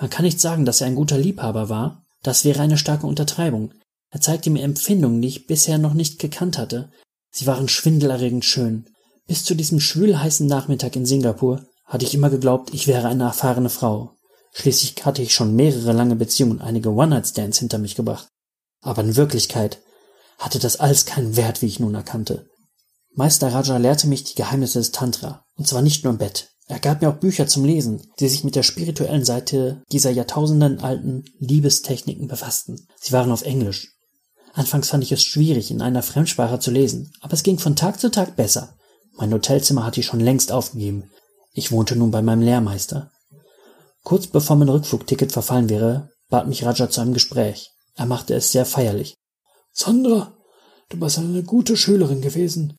Man 0.00 0.08
kann 0.08 0.24
nicht 0.24 0.40
sagen, 0.40 0.64
dass 0.64 0.80
er 0.80 0.86
ein 0.86 0.94
guter 0.94 1.18
Liebhaber 1.18 1.68
war. 1.68 2.06
Das 2.22 2.44
wäre 2.44 2.62
eine 2.62 2.78
starke 2.78 3.06
Untertreibung. 3.06 3.74
Er 4.10 4.20
zeigte 4.20 4.48
mir 4.48 4.62
Empfindungen, 4.62 5.20
die 5.20 5.28
ich 5.28 5.46
bisher 5.46 5.78
noch 5.78 5.94
nicht 5.94 6.18
gekannt 6.18 6.56
hatte. 6.56 6.90
Sie 7.30 7.46
waren 7.46 7.68
schwindelerregend 7.68 8.44
schön. 8.44 8.86
Bis 9.26 9.44
zu 9.44 9.54
diesem 9.54 9.78
schwülheißen 9.78 10.46
Nachmittag 10.46 10.96
in 10.96 11.06
Singapur 11.06 11.66
hatte 11.84 12.06
ich 12.06 12.14
immer 12.14 12.30
geglaubt, 12.30 12.72
ich 12.72 12.86
wäre 12.86 13.08
eine 13.08 13.24
erfahrene 13.24 13.68
Frau. 13.68 14.16
Schließlich 14.52 15.04
hatte 15.04 15.22
ich 15.22 15.34
schon 15.34 15.54
mehrere 15.54 15.92
lange 15.92 16.16
Beziehungen 16.16 16.52
und 16.52 16.62
einige 16.62 16.90
One-Night-Stands 16.90 17.58
hinter 17.58 17.78
mich 17.78 17.94
gebracht. 17.94 18.28
Aber 18.80 19.02
in 19.02 19.16
Wirklichkeit 19.16 19.80
hatte 20.38 20.58
das 20.58 20.80
alles 20.80 21.04
keinen 21.04 21.36
Wert, 21.36 21.62
wie 21.62 21.66
ich 21.66 21.78
nun 21.78 21.94
erkannte. 21.94 22.48
Meister 23.14 23.52
Raja 23.52 23.76
lehrte 23.76 24.06
mich 24.06 24.24
die 24.24 24.34
Geheimnisse 24.34 24.78
des 24.78 24.92
Tantra, 24.92 25.44
und 25.56 25.68
zwar 25.68 25.82
nicht 25.82 26.04
nur 26.04 26.12
im 26.12 26.18
Bett. 26.18 26.48
Er 26.70 26.78
gab 26.78 27.02
mir 27.02 27.08
auch 27.08 27.16
Bücher 27.16 27.48
zum 27.48 27.64
Lesen, 27.64 28.00
die 28.20 28.28
sich 28.28 28.44
mit 28.44 28.54
der 28.54 28.62
spirituellen 28.62 29.24
Seite 29.24 29.82
dieser 29.90 30.12
Jahrtausenden 30.12 30.78
alten 30.78 31.24
Liebestechniken 31.40 32.28
befassten. 32.28 32.86
Sie 33.00 33.12
waren 33.12 33.32
auf 33.32 33.42
Englisch. 33.42 33.96
Anfangs 34.52 34.88
fand 34.88 35.02
ich 35.02 35.10
es 35.10 35.24
schwierig, 35.24 35.72
in 35.72 35.82
einer 35.82 36.04
Fremdsprache 36.04 36.60
zu 36.60 36.70
lesen, 36.70 37.12
aber 37.22 37.34
es 37.34 37.42
ging 37.42 37.58
von 37.58 37.74
Tag 37.74 37.98
zu 37.98 38.08
Tag 38.08 38.36
besser. 38.36 38.76
Mein 39.16 39.32
Hotelzimmer 39.32 39.84
hatte 39.84 39.98
ich 39.98 40.06
schon 40.06 40.20
längst 40.20 40.52
aufgegeben. 40.52 41.10
Ich 41.52 41.72
wohnte 41.72 41.96
nun 41.96 42.12
bei 42.12 42.22
meinem 42.22 42.42
Lehrmeister. 42.42 43.10
Kurz 44.04 44.28
bevor 44.28 44.54
mein 44.54 44.68
Rückflugticket 44.68 45.32
verfallen 45.32 45.68
wäre, 45.68 46.10
bat 46.28 46.46
mich 46.46 46.64
Raja 46.64 46.88
zu 46.88 47.00
einem 47.00 47.14
Gespräch. 47.14 47.72
Er 47.96 48.06
machte 48.06 48.34
es 48.34 48.52
sehr 48.52 48.64
feierlich. 48.64 49.16
Sandra, 49.72 50.36
du 50.88 51.00
bist 51.00 51.18
eine 51.18 51.42
gute 51.42 51.76
Schülerin 51.76 52.20
gewesen. 52.20 52.76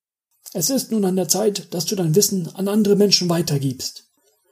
Es 0.54 0.70
ist 0.70 0.92
nun 0.92 1.06
an 1.06 1.16
der 1.16 1.30
Zeit, 1.30 1.74
dass 1.74 1.86
du 1.86 1.96
dein 1.96 2.16
Wissen 2.16 2.54
an 2.56 2.68
andere 2.68 2.96
Menschen 2.96 3.30
weitergibst. 3.30 4.10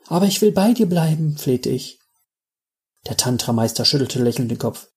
Aber 0.07 0.25
ich 0.25 0.41
will 0.41 0.51
bei 0.51 0.73
dir 0.73 0.87
bleiben, 0.87 1.37
flehte 1.37 1.69
ich. 1.69 1.99
Der 3.07 3.17
Tantrameister 3.17 3.85
schüttelte 3.85 4.23
lächelnd 4.23 4.49
den 4.49 4.57
Kopf. 4.57 4.87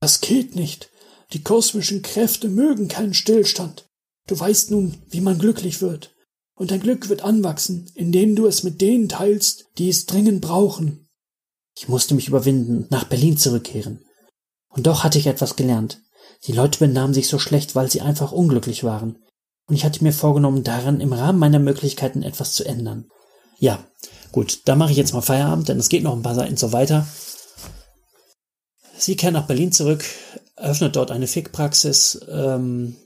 Das 0.00 0.20
geht 0.20 0.56
nicht. 0.56 0.90
Die 1.32 1.42
kosmischen 1.42 2.02
Kräfte 2.02 2.48
mögen 2.48 2.88
keinen 2.88 3.14
Stillstand. 3.14 3.88
Du 4.26 4.38
weißt 4.38 4.70
nun, 4.70 5.00
wie 5.08 5.20
man 5.20 5.38
glücklich 5.38 5.80
wird. 5.80 6.14
Und 6.54 6.72
dein 6.72 6.80
Glück 6.80 7.08
wird 7.08 7.22
anwachsen, 7.22 7.90
indem 7.94 8.34
du 8.34 8.46
es 8.46 8.64
mit 8.64 8.80
denen 8.80 9.08
teilst, 9.08 9.66
die 9.78 9.88
es 9.88 10.06
dringend 10.06 10.40
brauchen. 10.40 11.08
Ich 11.76 11.88
musste 11.88 12.14
mich 12.14 12.28
überwinden, 12.28 12.86
nach 12.90 13.04
Berlin 13.04 13.38
zurückkehren. 13.38 14.04
Und 14.68 14.86
doch 14.86 15.04
hatte 15.04 15.18
ich 15.18 15.26
etwas 15.26 15.56
gelernt. 15.56 16.00
Die 16.46 16.52
Leute 16.52 16.80
benahmen 16.80 17.14
sich 17.14 17.28
so 17.28 17.38
schlecht, 17.38 17.74
weil 17.74 17.90
sie 17.90 18.00
einfach 18.00 18.32
unglücklich 18.32 18.84
waren 18.84 19.16
und 19.70 19.76
ich 19.76 19.84
hatte 19.84 20.02
mir 20.02 20.12
vorgenommen, 20.12 20.64
daran 20.64 21.00
im 21.00 21.12
Rahmen 21.12 21.38
meiner 21.38 21.60
Möglichkeiten 21.60 22.24
etwas 22.24 22.54
zu 22.54 22.64
ändern. 22.64 23.08
Ja, 23.58 23.78
gut, 24.32 24.62
da 24.64 24.74
mache 24.74 24.90
ich 24.90 24.96
jetzt 24.96 25.14
mal 25.14 25.20
Feierabend, 25.20 25.68
denn 25.68 25.78
es 25.78 25.88
geht 25.88 26.02
noch 26.02 26.12
ein 26.12 26.22
paar 26.22 26.34
Seiten 26.34 26.56
so 26.56 26.72
weiter. 26.72 27.06
Sie 28.98 29.14
kehrt 29.14 29.32
nach 29.32 29.46
Berlin 29.46 29.70
zurück, 29.70 30.04
öffnet 30.56 30.96
dort 30.96 31.12
eine 31.12 31.28
Fickpraxis. 31.28 32.20
Ähm, 32.28 32.96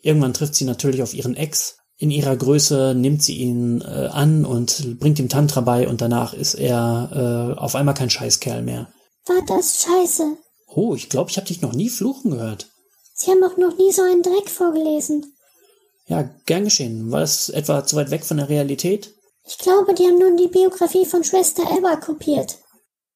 irgendwann 0.00 0.32
trifft 0.32 0.54
sie 0.54 0.64
natürlich 0.64 1.02
auf 1.02 1.12
ihren 1.12 1.36
Ex. 1.36 1.76
In 1.98 2.10
ihrer 2.10 2.36
Größe 2.36 2.94
nimmt 2.96 3.22
sie 3.22 3.36
ihn 3.36 3.82
äh, 3.82 4.08
an 4.10 4.46
und 4.46 4.98
bringt 4.98 5.18
ihm 5.18 5.28
Tantra 5.28 5.60
bei 5.60 5.86
und 5.88 6.00
danach 6.00 6.32
ist 6.32 6.54
er 6.54 7.54
äh, 7.54 7.60
auf 7.60 7.74
einmal 7.74 7.94
kein 7.94 8.08
Scheißkerl 8.08 8.62
mehr. 8.62 8.88
War 9.26 9.44
das 9.46 9.82
scheiße? 9.82 10.38
Oh, 10.68 10.94
ich 10.94 11.10
glaube, 11.10 11.30
ich 11.30 11.36
habe 11.36 11.48
dich 11.48 11.60
noch 11.60 11.74
nie 11.74 11.90
fluchen 11.90 12.30
gehört. 12.30 12.70
Sie 13.12 13.30
haben 13.30 13.44
auch 13.44 13.58
noch 13.58 13.76
nie 13.76 13.92
so 13.92 14.00
einen 14.00 14.22
Dreck 14.22 14.48
vorgelesen. 14.48 15.34
Ja, 16.08 16.28
gern 16.46 16.64
geschehen. 16.64 17.10
War 17.10 17.20
das 17.20 17.50
etwa 17.50 17.84
zu 17.84 17.96
weit 17.96 18.10
weg 18.10 18.24
von 18.24 18.38
der 18.38 18.48
Realität? 18.48 19.14
Ich 19.46 19.58
glaube, 19.58 19.94
die 19.94 20.04
haben 20.04 20.18
nun 20.18 20.36
die 20.36 20.48
Biografie 20.48 21.06
von 21.06 21.22
Schwester 21.22 21.62
Eva 21.62 21.96
kopiert. 21.96 22.58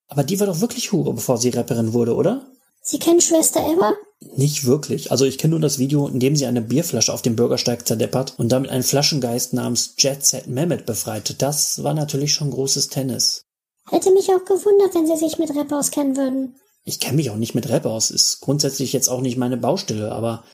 Aber 0.08 0.24
die 0.24 0.38
war 0.38 0.46
doch 0.46 0.60
wirklich 0.60 0.92
Hure, 0.92 1.14
bevor 1.14 1.38
sie 1.38 1.50
Rapperin 1.50 1.94
wurde, 1.94 2.14
oder? 2.14 2.46
Sie 2.82 2.98
kennen 2.98 3.20
Schwester 3.20 3.60
Eva? 3.60 3.94
Nicht 4.36 4.66
wirklich. 4.66 5.10
Also 5.10 5.24
ich 5.24 5.38
kenne 5.38 5.52
nur 5.52 5.60
das 5.60 5.78
Video, 5.78 6.06
in 6.06 6.20
dem 6.20 6.36
sie 6.36 6.46
eine 6.46 6.60
Bierflasche 6.60 7.12
auf 7.12 7.22
dem 7.22 7.36
Bürgersteig 7.36 7.86
zerdeppert 7.86 8.34
und 8.38 8.50
damit 8.50 8.70
einen 8.70 8.82
Flaschengeist 8.82 9.52
namens 9.52 9.94
Jet 9.98 10.24
Set 10.24 10.46
Mehmet 10.46 10.84
befreite. 10.84 11.34
Das 11.34 11.82
war 11.82 11.94
natürlich 11.94 12.32
schon 12.32 12.50
großes 12.50 12.88
Tennis. 12.88 13.44
Hätte 13.88 14.12
mich 14.12 14.28
auch 14.28 14.44
gewundert, 14.44 14.94
wenn 14.94 15.06
sie 15.06 15.16
sich 15.16 15.38
mit 15.38 15.54
Rap 15.54 15.72
auskennen 15.72 16.16
würden. 16.16 16.56
Ich 16.84 17.00
kenne 17.00 17.16
mich 17.16 17.30
auch 17.30 17.36
nicht 17.36 17.54
mit 17.54 17.68
Rap 17.68 17.86
aus. 17.86 18.10
Ist 18.10 18.40
grundsätzlich 18.40 18.92
jetzt 18.92 19.08
auch 19.08 19.20
nicht 19.20 19.38
meine 19.38 19.56
Baustelle, 19.56 20.12
aber 20.12 20.44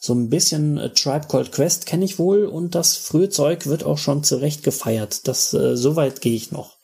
so 0.00 0.14
ein 0.14 0.30
bisschen 0.30 0.78
äh, 0.78 0.92
Tribe 0.92 1.26
Called 1.28 1.52
Quest 1.52 1.86
kenne 1.86 2.04
ich 2.04 2.18
wohl 2.18 2.46
und 2.46 2.74
das 2.74 2.96
frühe 2.96 3.28
Zeug 3.28 3.66
wird 3.66 3.84
auch 3.84 3.98
schon 3.98 4.24
zurecht 4.24 4.62
gefeiert. 4.62 5.26
Das, 5.26 5.52
äh, 5.54 5.76
so 5.76 5.96
weit 5.96 6.20
gehe 6.20 6.34
ich 6.34 6.52
noch. 6.52 6.76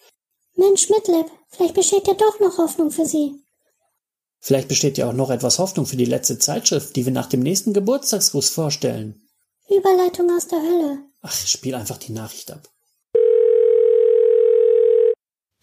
Mensch, 0.57 0.89
Midlab, 0.89 1.27
vielleicht 1.49 1.75
besteht 1.75 2.07
ja 2.07 2.15
doch 2.15 2.41
noch 2.41 2.59
Hoffnung 2.59 2.91
für 2.91 3.07
Sie. 3.07 3.35
Vielleicht 4.41 4.69
besteht 4.69 4.99
ja 4.99 5.09
auch 5.09 5.15
noch 5.15 5.31
etwas 5.31 5.59
Hoffnung 5.59 5.87
für 5.87 5.97
die 5.97 6.05
letzte 6.05 6.39
Zeitschrift, 6.39 6.97
die 6.97 7.07
wir 7.07 7.13
nach 7.13 7.29
dem 7.29 7.41
nächsten 7.41 7.73
Geburtstagsgruß 7.73 8.51
vorstellen. 8.51 9.23
Überleitung 9.71 10.31
aus 10.37 10.49
der 10.49 10.59
Hölle. 10.59 10.99
Ach, 11.23 11.33
spiel 11.33 11.75
einfach 11.75 11.97
die 11.97 12.13
Nachricht 12.13 12.51
ab. 12.51 12.69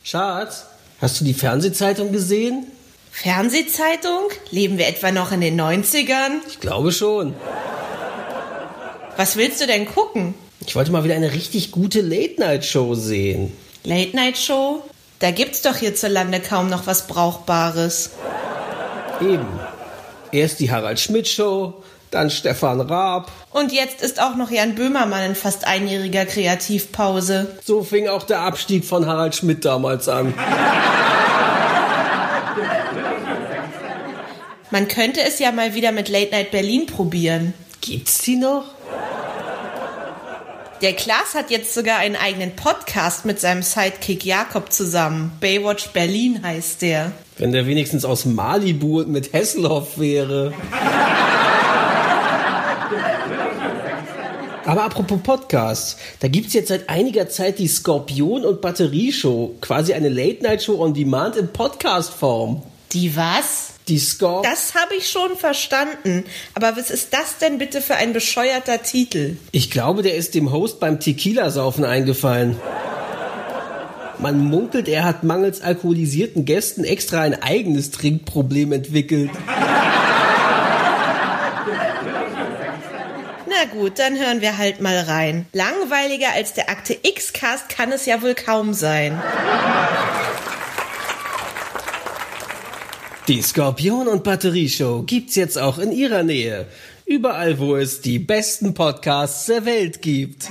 Schatz, 0.03 0.65
hast 0.99 1.19
du 1.19 1.25
die 1.25 1.35
Fernsehzeitung 1.35 2.11
gesehen? 2.11 2.65
Fernsehzeitung? 3.12 4.30
Leben 4.50 4.78
wir 4.78 4.88
etwa 4.88 5.12
noch 5.12 5.32
in 5.32 5.41
den 5.41 5.60
90ern? 5.60 6.39
Ich 6.47 6.60
glaube 6.60 6.91
schon. 6.91 7.36
Was 9.17 9.36
willst 9.36 9.62
du 9.62 9.67
denn 9.67 9.86
gucken? 9.86 10.34
Ich 10.65 10.76
wollte 10.76 10.91
mal 10.91 11.04
wieder 11.04 11.15
eine 11.15 11.34
richtig 11.34 11.71
gute 11.71 12.02
Late-Night-Show 12.02 12.95
sehen. 12.95 13.52
Late-Night-Show? 13.84 14.84
Da 15.19 15.32
gibt's 15.32 15.62
doch 15.62 15.76
hierzulande 15.76 16.39
kaum 16.39 16.69
noch 16.69 16.88
was 16.88 17.06
Brauchbares. 17.06 18.12
Eben. 19.21 19.45
Erst 20.32 20.60
die 20.60 20.71
Harald 20.71 21.00
Schmidt-Show, 21.00 21.84
dann 22.10 22.30
Stefan 22.30 22.82
Raab. 22.82 23.32
Und 23.52 23.71
jetzt 23.71 24.02
ist 24.02 24.21
auch 24.21 24.36
noch 24.36 24.50
Jan 24.50 24.76
Böhmermann 24.76 25.26
in 25.26 25.36
fast 25.36 25.67
einjähriger 25.67 26.26
Kreativpause. 26.26 27.56
So 27.63 27.84
fing 27.84 28.08
auch 28.08 28.24
der 28.24 28.39
Abstieg 28.39 28.86
von 28.86 29.06
Harald 29.06 29.36
Schmidt 29.36 29.65
damals 29.65 30.08
an. 30.08 30.34
Man 34.71 34.88
könnte 34.88 35.21
es 35.21 35.39
ja 35.39 35.51
mal 35.51 35.75
wieder 35.75 35.91
mit 35.91 36.07
Late 36.07 36.31
Night 36.31 36.51
Berlin 36.51 36.86
probieren. 36.86 37.53
Gibt's 37.81 38.19
die 38.19 38.38
noch? 38.38 38.63
Der 40.81 40.93
Klaas 40.93 41.36
hat 41.36 41.51
jetzt 41.51 41.73
sogar 41.73 41.97
einen 41.97 42.15
eigenen 42.15 42.55
Podcast 42.55 43.25
mit 43.25 43.38
seinem 43.39 43.63
Sidekick 43.63 44.23
Jakob 44.23 44.71
zusammen. 44.71 45.34
Baywatch 45.41 45.89
Berlin 45.89 46.41
heißt 46.41 46.81
der. 46.84 47.12
Wenn 47.38 47.51
der 47.51 47.67
wenigstens 47.67 48.05
aus 48.05 48.23
Malibu 48.23 49.01
und 49.01 49.10
mit 49.10 49.34
Hesselhoff 49.34 49.99
wäre. 49.99 50.53
Aber 54.63 54.84
apropos 54.84 55.19
Podcast, 55.21 55.99
da 56.21 56.29
gibt's 56.29 56.53
jetzt 56.53 56.69
seit 56.69 56.88
einiger 56.88 57.27
Zeit 57.27 57.60
die 57.60 57.67
Skorpion- 57.67 58.45
und 58.45 58.62
Batterieshow, 58.62 59.57
quasi 59.60 59.93
eine 59.93 60.07
Late-Night-Show 60.07 60.81
on 60.81 60.93
Demand 60.93 61.36
in 61.36 61.49
Podcast-Form. 61.49 62.63
Die 62.93 63.15
was? 63.15 63.73
Die 63.91 63.99
Scorp... 63.99 64.43
Das 64.43 64.73
habe 64.73 64.95
ich 64.95 65.10
schon 65.10 65.36
verstanden. 65.36 66.23
Aber 66.54 66.77
was 66.77 66.89
ist 66.89 67.13
das 67.13 67.39
denn 67.39 67.58
bitte 67.58 67.82
für 67.82 67.95
ein 67.95 68.13
bescheuerter 68.13 68.82
Titel? 68.82 69.36
Ich 69.51 69.69
glaube, 69.69 70.01
der 70.01 70.15
ist 70.15 70.34
dem 70.34 70.54
Host 70.54 70.80
beim 70.80 71.01
Tequila-Saufen 71.01 71.84
eingefallen. 71.84 72.56
Man 74.17 74.39
munkelt, 74.39 74.88
er 74.88 75.04
hat 75.04 75.23
mangels 75.23 75.60
alkoholisierten 75.60 76.45
Gästen 76.45 76.86
extra 76.86 77.19
ein 77.19 77.43
eigenes 77.43 77.91
Trinkproblem 77.91 78.71
entwickelt. 78.71 79.32
Na 83.47 83.65
gut, 83.73 83.99
dann 83.99 84.17
hören 84.17 84.39
wir 84.39 84.58
halt 84.58 84.80
mal 84.80 84.99
rein. 84.99 85.47
Langweiliger 85.51 86.30
als 86.34 86.54
der 86.54 86.69
Akte 86.69 86.97
X-Cast 87.04 87.67
kann 87.67 87.91
es 87.91 88.06
ja 88.06 88.21
wohl 88.21 88.36
kaum 88.36 88.73
sein. 88.73 89.21
Die 93.32 93.41
Skorpion- 93.41 94.10
und 94.10 94.26
Batterieshow 94.26 95.04
gibt's 95.04 95.36
jetzt 95.36 95.58
auch 95.58 95.78
in 95.78 95.94
Ihrer 95.94 96.22
Nähe. 96.22 96.67
Überall, 97.06 97.60
wo 97.60 97.78
es 97.78 98.02
die 98.02 98.20
besten 98.20 98.74
Podcasts 98.74 99.46
der 99.46 99.63
Welt 99.63 100.02
gibt. 100.02 100.50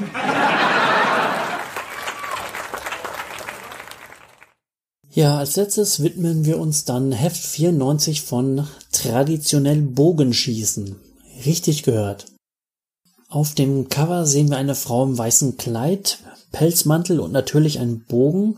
Ja, 5.12 5.36
als 5.36 5.56
letztes 5.56 6.02
widmen 6.02 6.46
wir 6.46 6.58
uns 6.58 6.86
dann 6.86 7.12
Heft 7.12 7.44
94 7.44 8.22
von 8.22 8.66
Traditionell 8.92 9.82
Bogenschießen. 9.82 10.96
Richtig 11.44 11.82
gehört. 11.82 12.32
Auf 13.28 13.54
dem 13.54 13.90
Cover 13.90 14.24
sehen 14.24 14.48
wir 14.48 14.56
eine 14.56 14.74
Frau 14.74 15.04
im 15.04 15.18
weißen 15.18 15.58
Kleid, 15.58 16.20
Pelzmantel 16.50 17.20
und 17.20 17.30
natürlich 17.30 17.78
einen 17.78 18.06
Bogen. 18.06 18.56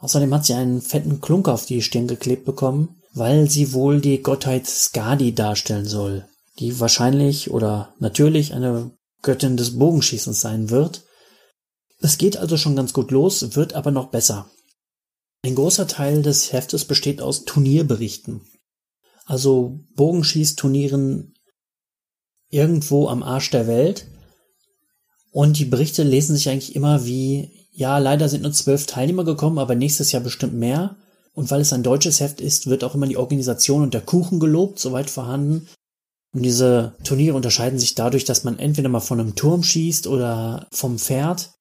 Außerdem 0.00 0.34
hat 0.34 0.44
sie 0.44 0.54
einen 0.54 0.82
fetten 0.82 1.20
Klunker 1.20 1.54
auf 1.54 1.66
die 1.66 1.82
Stirn 1.82 2.08
geklebt 2.08 2.44
bekommen, 2.44 2.97
weil 3.18 3.50
sie 3.50 3.72
wohl 3.72 4.00
die 4.00 4.22
Gottheit 4.22 4.66
Skadi 4.66 5.34
darstellen 5.34 5.86
soll, 5.86 6.26
die 6.58 6.78
wahrscheinlich 6.80 7.50
oder 7.50 7.94
natürlich 7.98 8.54
eine 8.54 8.92
Göttin 9.22 9.56
des 9.56 9.78
Bogenschießens 9.78 10.40
sein 10.40 10.70
wird. 10.70 11.04
Es 12.00 12.18
geht 12.18 12.36
also 12.36 12.56
schon 12.56 12.76
ganz 12.76 12.92
gut 12.92 13.10
los, 13.10 13.56
wird 13.56 13.74
aber 13.74 13.90
noch 13.90 14.10
besser. 14.10 14.50
Ein 15.42 15.54
großer 15.54 15.86
Teil 15.86 16.22
des 16.22 16.52
Heftes 16.52 16.84
besteht 16.84 17.20
aus 17.20 17.44
Turnierberichten. 17.44 18.42
Also 19.26 19.80
Bogenschießturnieren 19.94 21.34
irgendwo 22.50 23.08
am 23.08 23.22
Arsch 23.22 23.50
der 23.50 23.66
Welt. 23.66 24.06
Und 25.30 25.58
die 25.58 25.66
Berichte 25.66 26.02
lesen 26.02 26.34
sich 26.34 26.48
eigentlich 26.48 26.74
immer 26.74 27.04
wie, 27.04 27.68
ja, 27.72 27.98
leider 27.98 28.28
sind 28.28 28.42
nur 28.42 28.52
zwölf 28.52 28.86
Teilnehmer 28.86 29.24
gekommen, 29.24 29.58
aber 29.58 29.74
nächstes 29.74 30.10
Jahr 30.12 30.22
bestimmt 30.22 30.54
mehr. 30.54 30.96
Und 31.38 31.52
weil 31.52 31.60
es 31.60 31.72
ein 31.72 31.84
deutsches 31.84 32.18
Heft 32.18 32.40
ist, 32.40 32.66
wird 32.66 32.82
auch 32.82 32.96
immer 32.96 33.06
die 33.06 33.16
Organisation 33.16 33.84
und 33.84 33.94
der 33.94 34.00
Kuchen 34.00 34.40
gelobt, 34.40 34.80
soweit 34.80 35.08
vorhanden. 35.08 35.68
Und 36.34 36.42
diese 36.42 36.96
Turniere 37.04 37.36
unterscheiden 37.36 37.78
sich 37.78 37.94
dadurch, 37.94 38.24
dass 38.24 38.42
man 38.42 38.58
entweder 38.58 38.88
mal 38.88 38.98
von 38.98 39.20
einem 39.20 39.36
Turm 39.36 39.62
schießt 39.62 40.08
oder 40.08 40.66
vom 40.72 40.98
Pferd. 40.98 41.52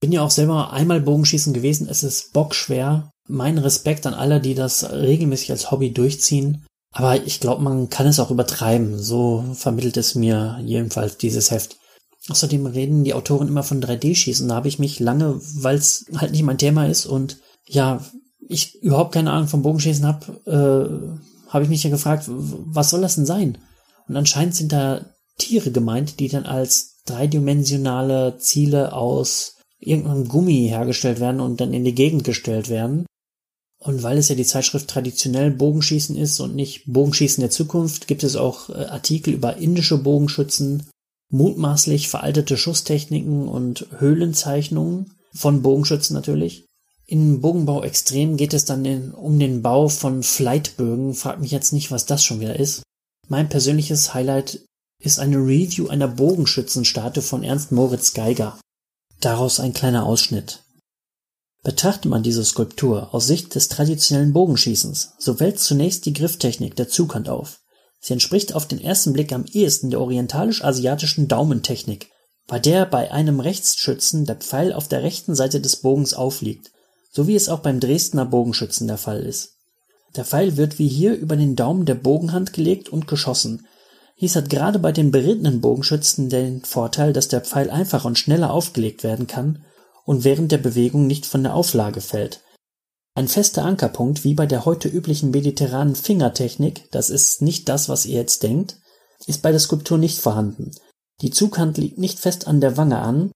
Bin 0.00 0.10
ja 0.10 0.22
auch 0.22 0.32
selber 0.32 0.72
einmal 0.72 1.00
Bogenschießen 1.00 1.54
gewesen. 1.54 1.86
Es 1.88 2.02
ist 2.02 2.32
bockschwer. 2.32 3.08
Mein 3.28 3.58
Respekt 3.58 4.04
an 4.04 4.14
alle, 4.14 4.40
die 4.40 4.56
das 4.56 4.90
regelmäßig 4.90 5.52
als 5.52 5.70
Hobby 5.70 5.92
durchziehen. 5.92 6.66
Aber 6.90 7.24
ich 7.24 7.38
glaube, 7.38 7.62
man 7.62 7.90
kann 7.90 8.08
es 8.08 8.18
auch 8.18 8.32
übertreiben. 8.32 8.98
So 8.98 9.44
vermittelt 9.54 9.96
es 9.96 10.16
mir 10.16 10.58
jedenfalls 10.64 11.18
dieses 11.18 11.52
Heft. 11.52 11.76
Außerdem 12.30 12.66
reden 12.66 13.04
die 13.04 13.14
Autoren 13.14 13.46
immer 13.46 13.62
von 13.62 13.80
3D-Schießen. 13.80 14.48
Da 14.48 14.56
habe 14.56 14.66
ich 14.66 14.80
mich 14.80 14.98
lange, 14.98 15.40
weil 15.54 15.76
es 15.76 16.04
halt 16.16 16.32
nicht 16.32 16.42
mein 16.42 16.58
Thema 16.58 16.88
ist 16.88 17.06
und 17.06 17.38
ja, 17.68 18.04
ich 18.48 18.82
überhaupt 18.82 19.12
keine 19.12 19.32
Ahnung 19.32 19.48
vom 19.48 19.62
Bogenschießen 19.62 20.06
habe, 20.06 20.40
äh, 20.46 21.50
habe 21.52 21.64
ich 21.64 21.70
mich 21.70 21.84
ja 21.84 21.90
gefragt, 21.90 22.24
was 22.28 22.90
soll 22.90 23.00
das 23.00 23.14
denn 23.14 23.26
sein? 23.26 23.58
Und 24.08 24.16
anscheinend 24.16 24.54
sind 24.54 24.72
da 24.72 25.06
Tiere 25.38 25.70
gemeint, 25.70 26.20
die 26.20 26.28
dann 26.28 26.46
als 26.46 27.02
dreidimensionale 27.06 28.38
Ziele 28.38 28.92
aus 28.92 29.56
irgendeinem 29.78 30.28
Gummi 30.28 30.66
hergestellt 30.68 31.20
werden 31.20 31.40
und 31.40 31.60
dann 31.60 31.74
in 31.74 31.84
die 31.84 31.94
Gegend 31.94 32.24
gestellt 32.24 32.68
werden. 32.68 33.06
Und 33.78 34.02
weil 34.02 34.16
es 34.16 34.30
ja 34.30 34.34
die 34.34 34.46
Zeitschrift 34.46 34.88
traditionell 34.88 35.50
Bogenschießen 35.50 36.16
ist 36.16 36.40
und 36.40 36.54
nicht 36.54 36.84
Bogenschießen 36.86 37.42
der 37.42 37.50
Zukunft, 37.50 38.06
gibt 38.06 38.24
es 38.24 38.34
auch 38.34 38.70
äh, 38.70 38.86
Artikel 38.86 39.34
über 39.34 39.58
indische 39.58 39.98
Bogenschützen, 39.98 40.88
mutmaßlich 41.28 42.08
veraltete 42.08 42.56
Schusstechniken 42.56 43.46
und 43.46 43.86
Höhlenzeichnungen 43.98 45.12
von 45.34 45.62
Bogenschützen 45.62 46.14
natürlich. 46.14 46.64
In 47.06 47.42
Bogenbau 47.42 47.82
Extrem 47.82 48.38
geht 48.38 48.54
es 48.54 48.64
dann 48.64 48.84
in, 48.84 49.12
um 49.12 49.38
den 49.38 49.60
Bau 49.60 49.88
von 49.88 50.22
Flightbögen. 50.22 51.14
Frag 51.14 51.38
mich 51.38 51.50
jetzt 51.50 51.72
nicht, 51.72 51.90
was 51.90 52.06
das 52.06 52.24
schon 52.24 52.40
wieder 52.40 52.58
ist. 52.58 52.82
Mein 53.28 53.50
persönliches 53.50 54.14
Highlight 54.14 54.64
ist 55.02 55.18
eine 55.18 55.36
Review 55.36 55.88
einer 55.88 56.08
Bogenschützenstatue 56.08 57.22
von 57.22 57.44
Ernst 57.44 57.72
Moritz 57.72 58.14
Geiger. 58.14 58.58
Daraus 59.20 59.60
ein 59.60 59.74
kleiner 59.74 60.06
Ausschnitt. 60.06 60.62
Betrachtet 61.62 62.06
man 62.06 62.22
diese 62.22 62.44
Skulptur 62.44 63.14
aus 63.14 63.26
Sicht 63.26 63.54
des 63.54 63.68
traditionellen 63.68 64.32
Bogenschießens, 64.32 65.14
so 65.18 65.34
fällt 65.34 65.60
zunächst 65.60 66.06
die 66.06 66.12
Grifftechnik 66.12 66.76
der 66.76 66.88
Zughand 66.88 67.28
auf. 67.28 67.60
Sie 68.00 68.12
entspricht 68.12 68.54
auf 68.54 68.66
den 68.68 68.80
ersten 68.80 69.12
Blick 69.14 69.32
am 69.32 69.44
ehesten 69.46 69.90
der 69.90 70.00
orientalisch-asiatischen 70.00 71.28
Daumentechnik, 71.28 72.10
bei 72.46 72.58
der 72.58 72.84
bei 72.84 73.10
einem 73.12 73.40
Rechtsschützen 73.40 74.26
der 74.26 74.36
Pfeil 74.36 74.72
auf 74.74 74.88
der 74.88 75.02
rechten 75.02 75.34
Seite 75.34 75.60
des 75.60 75.76
Bogens 75.76 76.12
aufliegt, 76.12 76.70
so 77.14 77.28
wie 77.28 77.36
es 77.36 77.48
auch 77.48 77.60
beim 77.60 77.78
Dresdner 77.78 78.26
Bogenschützen 78.26 78.88
der 78.88 78.98
Fall 78.98 79.20
ist. 79.20 79.52
Der 80.16 80.24
Pfeil 80.24 80.56
wird 80.56 80.78
wie 80.78 80.88
hier 80.88 81.14
über 81.14 81.36
den 81.36 81.54
Daumen 81.54 81.86
der 81.86 81.94
Bogenhand 81.94 82.52
gelegt 82.52 82.88
und 82.88 83.06
geschossen. 83.06 83.66
Dies 84.20 84.36
hat 84.36 84.50
gerade 84.50 84.78
bei 84.78 84.92
den 84.92 85.10
berittenen 85.10 85.60
Bogenschützen 85.60 86.28
den 86.28 86.64
Vorteil, 86.64 87.12
dass 87.12 87.28
der 87.28 87.40
Pfeil 87.40 87.70
einfacher 87.70 88.06
und 88.06 88.18
schneller 88.18 88.52
aufgelegt 88.52 89.04
werden 89.04 89.26
kann 89.26 89.64
und 90.04 90.24
während 90.24 90.52
der 90.52 90.58
Bewegung 90.58 91.06
nicht 91.06 91.24
von 91.26 91.42
der 91.42 91.54
Auflage 91.54 92.00
fällt. 92.00 92.40
Ein 93.14 93.28
fester 93.28 93.64
Ankerpunkt 93.64 94.24
wie 94.24 94.34
bei 94.34 94.46
der 94.46 94.64
heute 94.64 94.88
üblichen 94.88 95.30
mediterranen 95.30 95.94
Fingertechnik, 95.94 96.90
das 96.90 97.10
ist 97.10 97.42
nicht 97.42 97.68
das, 97.68 97.88
was 97.88 98.06
ihr 98.06 98.16
jetzt 98.16 98.42
denkt, 98.42 98.76
ist 99.26 99.40
bei 99.40 99.52
der 99.52 99.60
Skulptur 99.60 99.98
nicht 99.98 100.18
vorhanden. 100.18 100.72
Die 101.20 101.30
Zughand 101.30 101.78
liegt 101.78 101.98
nicht 101.98 102.18
fest 102.18 102.48
an 102.48 102.60
der 102.60 102.76
Wange 102.76 102.98
an 102.98 103.30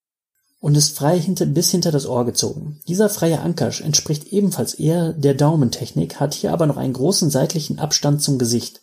und 0.61 0.77
ist 0.77 0.97
frei 0.97 1.19
hinter, 1.19 1.47
bis 1.47 1.71
hinter 1.71 1.93
das 1.93 2.07
Ohr 2.07 2.25
gezogen. 2.25 2.81
Dieser 2.89 3.09
freie 3.09 3.41
Anker 3.41 3.71
entspricht 3.83 4.33
ebenfalls 4.33 4.75
eher 4.75 5.13
der 5.13 5.35
Daumentechnik, 5.35 6.19
hat 6.19 6.35
hier 6.35 6.53
aber 6.53 6.67
noch 6.67 6.77
einen 6.77 6.93
großen 6.93 7.31
seitlichen 7.31 7.79
Abstand 7.79 8.23
zum 8.23 8.39
Gesicht. 8.39 8.83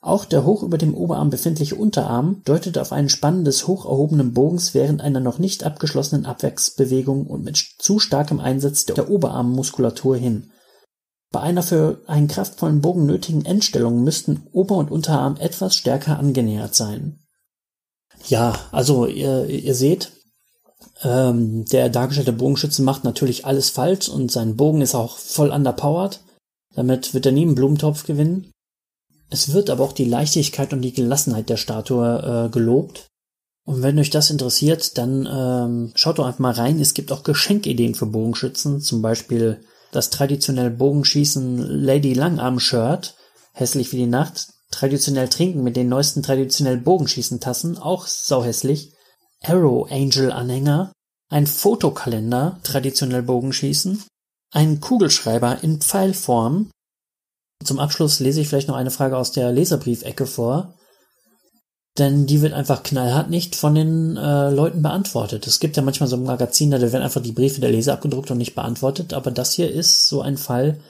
Auch 0.00 0.24
der 0.24 0.44
hoch 0.44 0.62
über 0.62 0.78
dem 0.78 0.94
Oberarm 0.94 1.30
befindliche 1.30 1.74
Unterarm 1.74 2.42
deutet 2.44 2.78
auf 2.78 2.92
ein 2.92 3.08
Spannen 3.08 3.44
des 3.44 3.66
hoch 3.66 3.84
erhobenen 3.84 4.32
Bogens 4.32 4.72
während 4.72 5.00
einer 5.00 5.20
noch 5.20 5.38
nicht 5.38 5.64
abgeschlossenen 5.64 6.24
Abwärtsbewegung 6.24 7.26
und 7.26 7.44
mit 7.44 7.56
zu 7.56 7.98
starkem 7.98 8.38
Einsatz 8.38 8.84
der 8.84 9.10
Oberarmmuskulatur 9.10 10.16
hin. 10.16 10.50
Bei 11.30 11.40
einer 11.40 11.62
für 11.62 12.00
einen 12.06 12.28
kraftvollen 12.28 12.80
Bogen 12.80 13.06
nötigen 13.06 13.44
Endstellung 13.44 14.02
müssten 14.02 14.46
Ober- 14.52 14.76
und 14.76 14.90
Unterarm 14.90 15.36
etwas 15.36 15.76
stärker 15.76 16.18
angenähert 16.18 16.74
sein. 16.74 17.20
Ja, 18.28 18.54
also 18.72 19.06
ihr, 19.06 19.46
ihr 19.46 19.74
seht, 19.74 20.12
ähm, 21.02 21.64
der 21.66 21.88
dargestellte 21.88 22.32
Bogenschütze 22.32 22.82
macht 22.82 23.04
natürlich 23.04 23.46
alles 23.46 23.70
falsch 23.70 24.08
und 24.08 24.32
sein 24.32 24.56
Bogen 24.56 24.80
ist 24.80 24.94
auch 24.94 25.16
voll 25.16 25.50
underpowered. 25.50 26.20
Damit 26.74 27.14
wird 27.14 27.26
er 27.26 27.32
nie 27.32 27.42
einen 27.42 27.54
Blumentopf 27.54 28.04
gewinnen. 28.04 28.50
Es 29.30 29.52
wird 29.52 29.70
aber 29.70 29.84
auch 29.84 29.92
die 29.92 30.04
Leichtigkeit 30.04 30.72
und 30.72 30.82
die 30.82 30.92
Gelassenheit 30.92 31.48
der 31.48 31.56
Statue 31.56 32.46
äh, 32.46 32.50
gelobt. 32.50 33.06
Und 33.64 33.82
wenn 33.82 33.98
euch 33.98 34.10
das 34.10 34.30
interessiert, 34.30 34.96
dann 34.96 35.28
ähm, 35.30 35.92
schaut 35.94 36.18
doch 36.18 36.26
einfach 36.26 36.38
mal 36.38 36.54
rein. 36.54 36.80
Es 36.80 36.94
gibt 36.94 37.12
auch 37.12 37.22
Geschenkideen 37.22 37.94
für 37.94 38.06
Bogenschützen, 38.06 38.80
zum 38.80 39.02
Beispiel 39.02 39.60
das 39.92 40.10
traditionell 40.10 40.70
Bogenschießen 40.70 41.58
Lady 41.58 42.14
Langarm 42.14 42.60
Shirt, 42.60 43.14
hässlich 43.52 43.92
wie 43.92 43.98
die 43.98 44.06
Nacht, 44.06 44.48
traditionell 44.70 45.28
trinken 45.28 45.62
mit 45.62 45.76
den 45.76 45.88
neuesten 45.88 46.22
traditionell 46.22 46.78
Bogenschießen 46.78 47.40
Tassen, 47.40 47.76
auch 47.76 48.06
sauhässlich, 48.06 48.92
Arrow 49.42 49.90
Angel 49.90 50.32
Anhänger, 50.32 50.92
ein 51.28 51.46
Fotokalender, 51.46 52.58
traditionell 52.62 53.22
Bogenschießen, 53.22 54.04
ein 54.52 54.80
Kugelschreiber 54.80 55.62
in 55.62 55.80
Pfeilform, 55.80 56.70
zum 57.64 57.78
Abschluss 57.78 58.20
lese 58.20 58.40
ich 58.40 58.48
vielleicht 58.48 58.68
noch 58.68 58.76
eine 58.76 58.90
Frage 58.90 59.16
aus 59.16 59.32
der 59.32 59.52
Leserbriefecke 59.52 60.26
vor. 60.26 60.74
denn 61.98 62.26
die 62.26 62.42
wird 62.42 62.52
einfach 62.52 62.84
knallhart 62.84 63.28
nicht 63.28 63.56
von 63.56 63.74
den 63.74 64.16
äh, 64.16 64.50
Leuten 64.50 64.82
beantwortet. 64.82 65.48
Es 65.48 65.58
gibt 65.58 65.76
ja 65.76 65.82
manchmal 65.82 66.08
so 66.08 66.14
ein 66.14 66.22
Magazin, 66.22 66.70
da 66.70 66.80
werden 66.80 67.02
einfach 67.02 67.20
die 67.20 67.32
Briefe 67.32 67.60
der 67.60 67.72
Leser 67.72 67.94
abgedruckt 67.94 68.30
und 68.30 68.38
nicht 68.38 68.54
beantwortet, 68.54 69.12
aber 69.12 69.32
das 69.32 69.54
hier 69.54 69.68
ist 69.68 70.06
so 70.06 70.22
ein 70.22 70.36
Fall, 70.36 70.80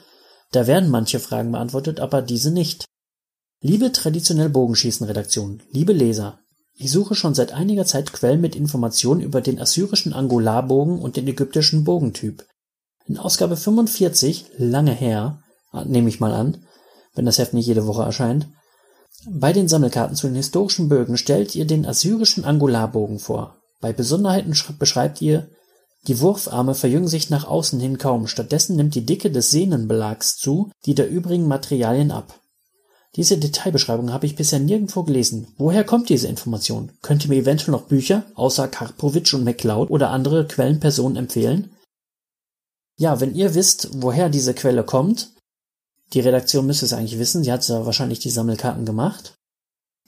da 0.51 0.67
werden 0.67 0.91
manche 0.91 1.19
Fragen 1.19 1.51
beantwortet, 1.51 1.99
aber 1.99 2.21
diese 2.21 2.51
nicht. 2.51 2.85
Liebe 3.61 3.91
traditionell 3.91 4.49
Bogenschießen-Redaktion, 4.49 5.63
liebe 5.71 5.93
Leser, 5.93 6.41
ich 6.81 6.91
suche 6.91 7.13
schon 7.13 7.35
seit 7.35 7.51
einiger 7.51 7.85
Zeit 7.85 8.13
Quellen 8.13 8.39
mit 8.39 8.55
Informationen 8.55 9.19
über 9.19 9.41
den 9.41 9.59
assyrischen 9.59 10.13
Angularbogen 10.13 10.99
und 10.99 11.17
den 11.17 11.27
ägyptischen 11.27 11.83
Bogentyp. 11.83 12.45
In 13.05 13.17
Ausgabe 13.17 13.57
45, 13.57 14.45
lange 14.57 14.93
her, 14.93 15.43
nehme 15.85 16.07
ich 16.07 16.21
mal 16.21 16.31
an, 16.33 16.63
wenn 17.15 17.25
das 17.25 17.37
Heft 17.37 17.53
nicht 17.53 17.67
jede 17.67 17.85
Woche 17.85 18.03
erscheint, 18.03 18.47
bei 19.27 19.51
den 19.51 19.67
Sammelkarten 19.67 20.15
zu 20.15 20.27
den 20.27 20.37
historischen 20.37 20.87
Bögen 20.87 21.17
stellt 21.17 21.53
ihr 21.53 21.67
den 21.67 21.85
assyrischen 21.85 22.45
Angularbogen 22.45 23.19
vor. 23.19 23.57
Bei 23.81 23.91
Besonderheiten 23.91 24.55
beschreibt 24.77 25.21
ihr, 25.21 25.49
die 26.07 26.21
Wurfarme 26.21 26.75
verjüngen 26.75 27.09
sich 27.09 27.29
nach 27.29 27.45
außen 27.45 27.77
hin 27.81 27.97
kaum, 27.97 28.27
stattdessen 28.27 28.77
nimmt 28.77 28.95
die 28.95 29.05
Dicke 29.05 29.31
des 29.31 29.51
Sehnenbelags 29.51 30.37
zu, 30.37 30.71
die 30.85 30.95
der 30.95 31.09
übrigen 31.09 31.47
Materialien 31.47 32.11
ab. 32.11 32.38
Diese 33.15 33.37
Detailbeschreibung 33.37 34.13
habe 34.13 34.27
ich 34.27 34.35
bisher 34.35 34.59
nirgendwo 34.59 35.03
gelesen. 35.03 35.47
Woher 35.57 35.83
kommt 35.83 36.09
diese 36.09 36.27
Information? 36.27 36.91
Könnt 37.01 37.23
ihr 37.25 37.29
mir 37.29 37.37
eventuell 37.37 37.71
noch 37.71 37.87
Bücher 37.87 38.25
außer 38.35 38.67
Karpowitsch 38.67 39.33
und 39.33 39.43
MacLeod 39.43 39.89
oder 39.89 40.11
andere 40.11 40.47
Quellenpersonen 40.47 41.17
empfehlen? 41.17 41.71
Ja, 42.97 43.19
wenn 43.19 43.33
ihr 43.33 43.55
wisst, 43.55 43.89
woher 43.93 44.29
diese 44.29 44.53
Quelle 44.53 44.83
kommt, 44.83 45.31
die 46.13 46.19
Redaktion 46.19 46.65
müsste 46.65 46.85
es 46.85 46.93
eigentlich 46.93 47.19
wissen, 47.19 47.43
sie 47.43 47.51
hat 47.51 47.67
ja 47.67 47.85
wahrscheinlich 47.85 48.19
die 48.19 48.29
Sammelkarten 48.29 48.85
gemacht. 48.85 49.35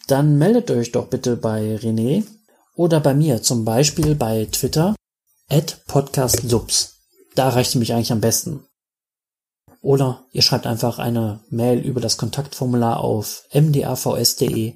Dann 0.07 0.37
meldet 0.37 0.69
euch 0.71 0.91
doch 0.91 1.07
bitte 1.07 1.37
bei 1.37 1.75
René 1.77 2.23
oder 2.75 2.99
bei 2.99 3.13
mir, 3.13 3.41
zum 3.41 3.65
Beispiel 3.65 4.15
bei 4.15 4.45
Twitter, 4.51 4.95
at 5.49 5.85
podcastsubs. 5.85 6.97
Da 7.35 7.49
reicht 7.49 7.75
mich 7.75 7.93
eigentlich 7.93 8.11
am 8.11 8.21
besten. 8.21 8.65
Oder 9.81 10.25
ihr 10.31 10.43
schreibt 10.43 10.67
einfach 10.67 10.99
eine 10.99 11.41
Mail 11.49 11.79
über 11.79 11.99
das 11.99 12.17
Kontaktformular 12.17 12.99
auf 12.99 13.43
mdavs.de. 13.51 14.75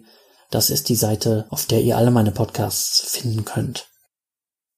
Das 0.49 0.69
ist 0.69 0.89
die 0.89 0.95
Seite, 0.95 1.45
auf 1.49 1.65
der 1.65 1.81
ihr 1.81 1.97
alle 1.97 2.11
meine 2.11 2.31
Podcasts 2.31 3.11
finden 3.11 3.45
könnt. 3.45 3.87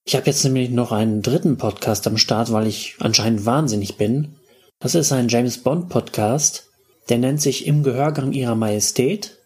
Ich 0.03 0.15
habe 0.15 0.25
jetzt 0.25 0.43
nämlich 0.43 0.69
noch 0.69 0.91
einen 0.91 1.21
dritten 1.21 1.57
Podcast 1.57 2.07
am 2.07 2.17
Start, 2.17 2.51
weil 2.51 2.67
ich 2.67 2.95
anscheinend 2.99 3.45
wahnsinnig 3.45 3.97
bin. 3.97 4.35
Das 4.79 4.95
ist 4.95 5.11
ein 5.11 5.27
James 5.27 5.57
Bond 5.63 5.89
Podcast, 5.89 6.69
der 7.09 7.17
nennt 7.17 7.41
sich 7.41 7.65
Im 7.65 7.83
Gehörgang 7.83 8.31
ihrer 8.31 8.55
Majestät. 8.55 9.37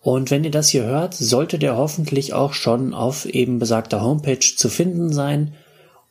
Und 0.00 0.30
wenn 0.30 0.44
ihr 0.44 0.50
das 0.50 0.68
hier 0.68 0.84
hört, 0.84 1.14
sollte 1.14 1.58
der 1.58 1.76
hoffentlich 1.76 2.32
auch 2.32 2.52
schon 2.52 2.92
auf 2.92 3.24
eben 3.24 3.58
besagter 3.58 4.02
Homepage 4.02 4.38
zu 4.38 4.68
finden 4.68 5.12
sein 5.12 5.54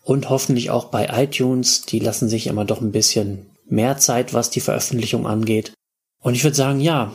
und 0.02 0.30
hoffentlich 0.30 0.72
auch 0.72 0.86
bei 0.86 1.08
iTunes. 1.24 1.84
Die 1.84 2.00
lassen 2.00 2.28
sich 2.28 2.48
immer 2.48 2.66
doch 2.66 2.82
ein 2.82 2.92
bisschen 2.92 3.53
mehr 3.66 3.98
Zeit, 3.98 4.34
was 4.34 4.50
die 4.50 4.62
Veröffentlichung 4.62 5.28
angeht. 5.28 5.74
Und 6.22 6.36
ich 6.36 6.44
würde 6.44 6.56
sagen, 6.56 6.80
ja, 6.80 7.14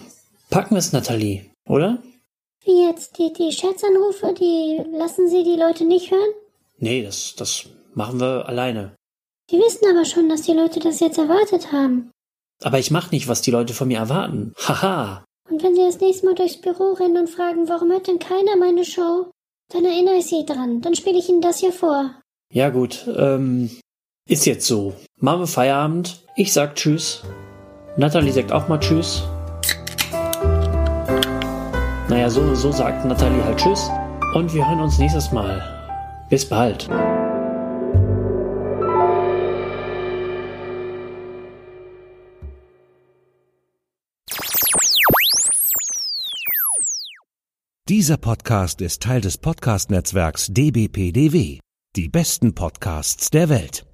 packen 0.50 0.74
wir 0.74 0.78
es, 0.78 0.92
Nathalie, 0.92 1.46
oder? 1.66 2.02
Wie 2.64 2.86
jetzt? 2.86 3.18
Die, 3.18 3.32
die 3.32 3.52
Scherzanrufe, 3.52 4.34
die 4.34 4.82
lassen 4.96 5.28
Sie 5.28 5.44
die 5.44 5.56
Leute 5.56 5.84
nicht 5.84 6.10
hören? 6.10 6.30
Nee, 6.78 7.02
das, 7.02 7.34
das 7.36 7.66
machen 7.94 8.20
wir 8.20 8.46
alleine. 8.48 8.94
Die 9.50 9.58
wissen 9.58 9.86
aber 9.90 10.04
schon, 10.04 10.28
dass 10.28 10.42
die 10.42 10.52
Leute 10.52 10.78
das 10.80 11.00
jetzt 11.00 11.18
erwartet 11.18 11.72
haben. 11.72 12.10
Aber 12.62 12.78
ich 12.78 12.90
mach 12.90 13.10
nicht, 13.10 13.28
was 13.28 13.40
die 13.40 13.50
Leute 13.50 13.72
von 13.72 13.88
mir 13.88 13.98
erwarten. 13.98 14.52
Haha. 14.58 15.24
Und 15.48 15.62
wenn 15.62 15.74
sie 15.74 15.82
das 15.82 16.00
nächste 16.00 16.26
Mal 16.26 16.34
durchs 16.34 16.60
Büro 16.60 16.92
rennen 16.92 17.16
und 17.16 17.30
fragen, 17.30 17.68
warum 17.68 17.90
hört 17.90 18.06
denn 18.06 18.18
keiner 18.18 18.56
meine 18.56 18.84
Show, 18.84 19.30
dann 19.72 19.84
erinnere 19.84 20.16
ich 20.16 20.26
sie 20.26 20.44
dran. 20.44 20.80
Dann 20.80 20.94
spiele 20.94 21.18
ich 21.18 21.28
ihnen 21.28 21.40
das 21.40 21.60
hier 21.60 21.72
vor. 21.72 22.14
Ja 22.52 22.70
gut, 22.70 23.06
ähm, 23.16 23.70
ist 24.28 24.44
jetzt 24.46 24.66
so. 24.66 24.94
Machen 25.18 25.40
wir 25.40 25.46
Feierabend. 25.46 26.22
Ich 26.36 26.52
sag 26.52 26.76
Tschüss. 26.76 27.22
Natalie 27.96 28.30
sagt 28.30 28.52
auch 28.52 28.68
mal 28.68 28.78
Tschüss. 28.78 29.24
Naja, 32.08 32.30
so, 32.30 32.54
so 32.54 32.70
sagt 32.70 33.04
Natalie 33.04 33.42
halt 33.44 33.58
Tschüss. 33.58 33.90
Und 34.34 34.54
wir 34.54 34.68
hören 34.68 34.80
uns 34.80 34.98
nächstes 34.98 35.32
Mal. 35.32 35.60
Bis 36.30 36.46
bald. 36.48 36.88
Dieser 47.88 48.18
Podcast 48.18 48.82
ist 48.82 49.02
Teil 49.02 49.22
des 49.22 49.38
Podcast-Netzwerks 49.38 50.48
dbpdw. 50.50 51.60
Die 51.96 52.08
besten 52.08 52.54
Podcasts 52.54 53.30
der 53.30 53.48
Welt. 53.48 53.87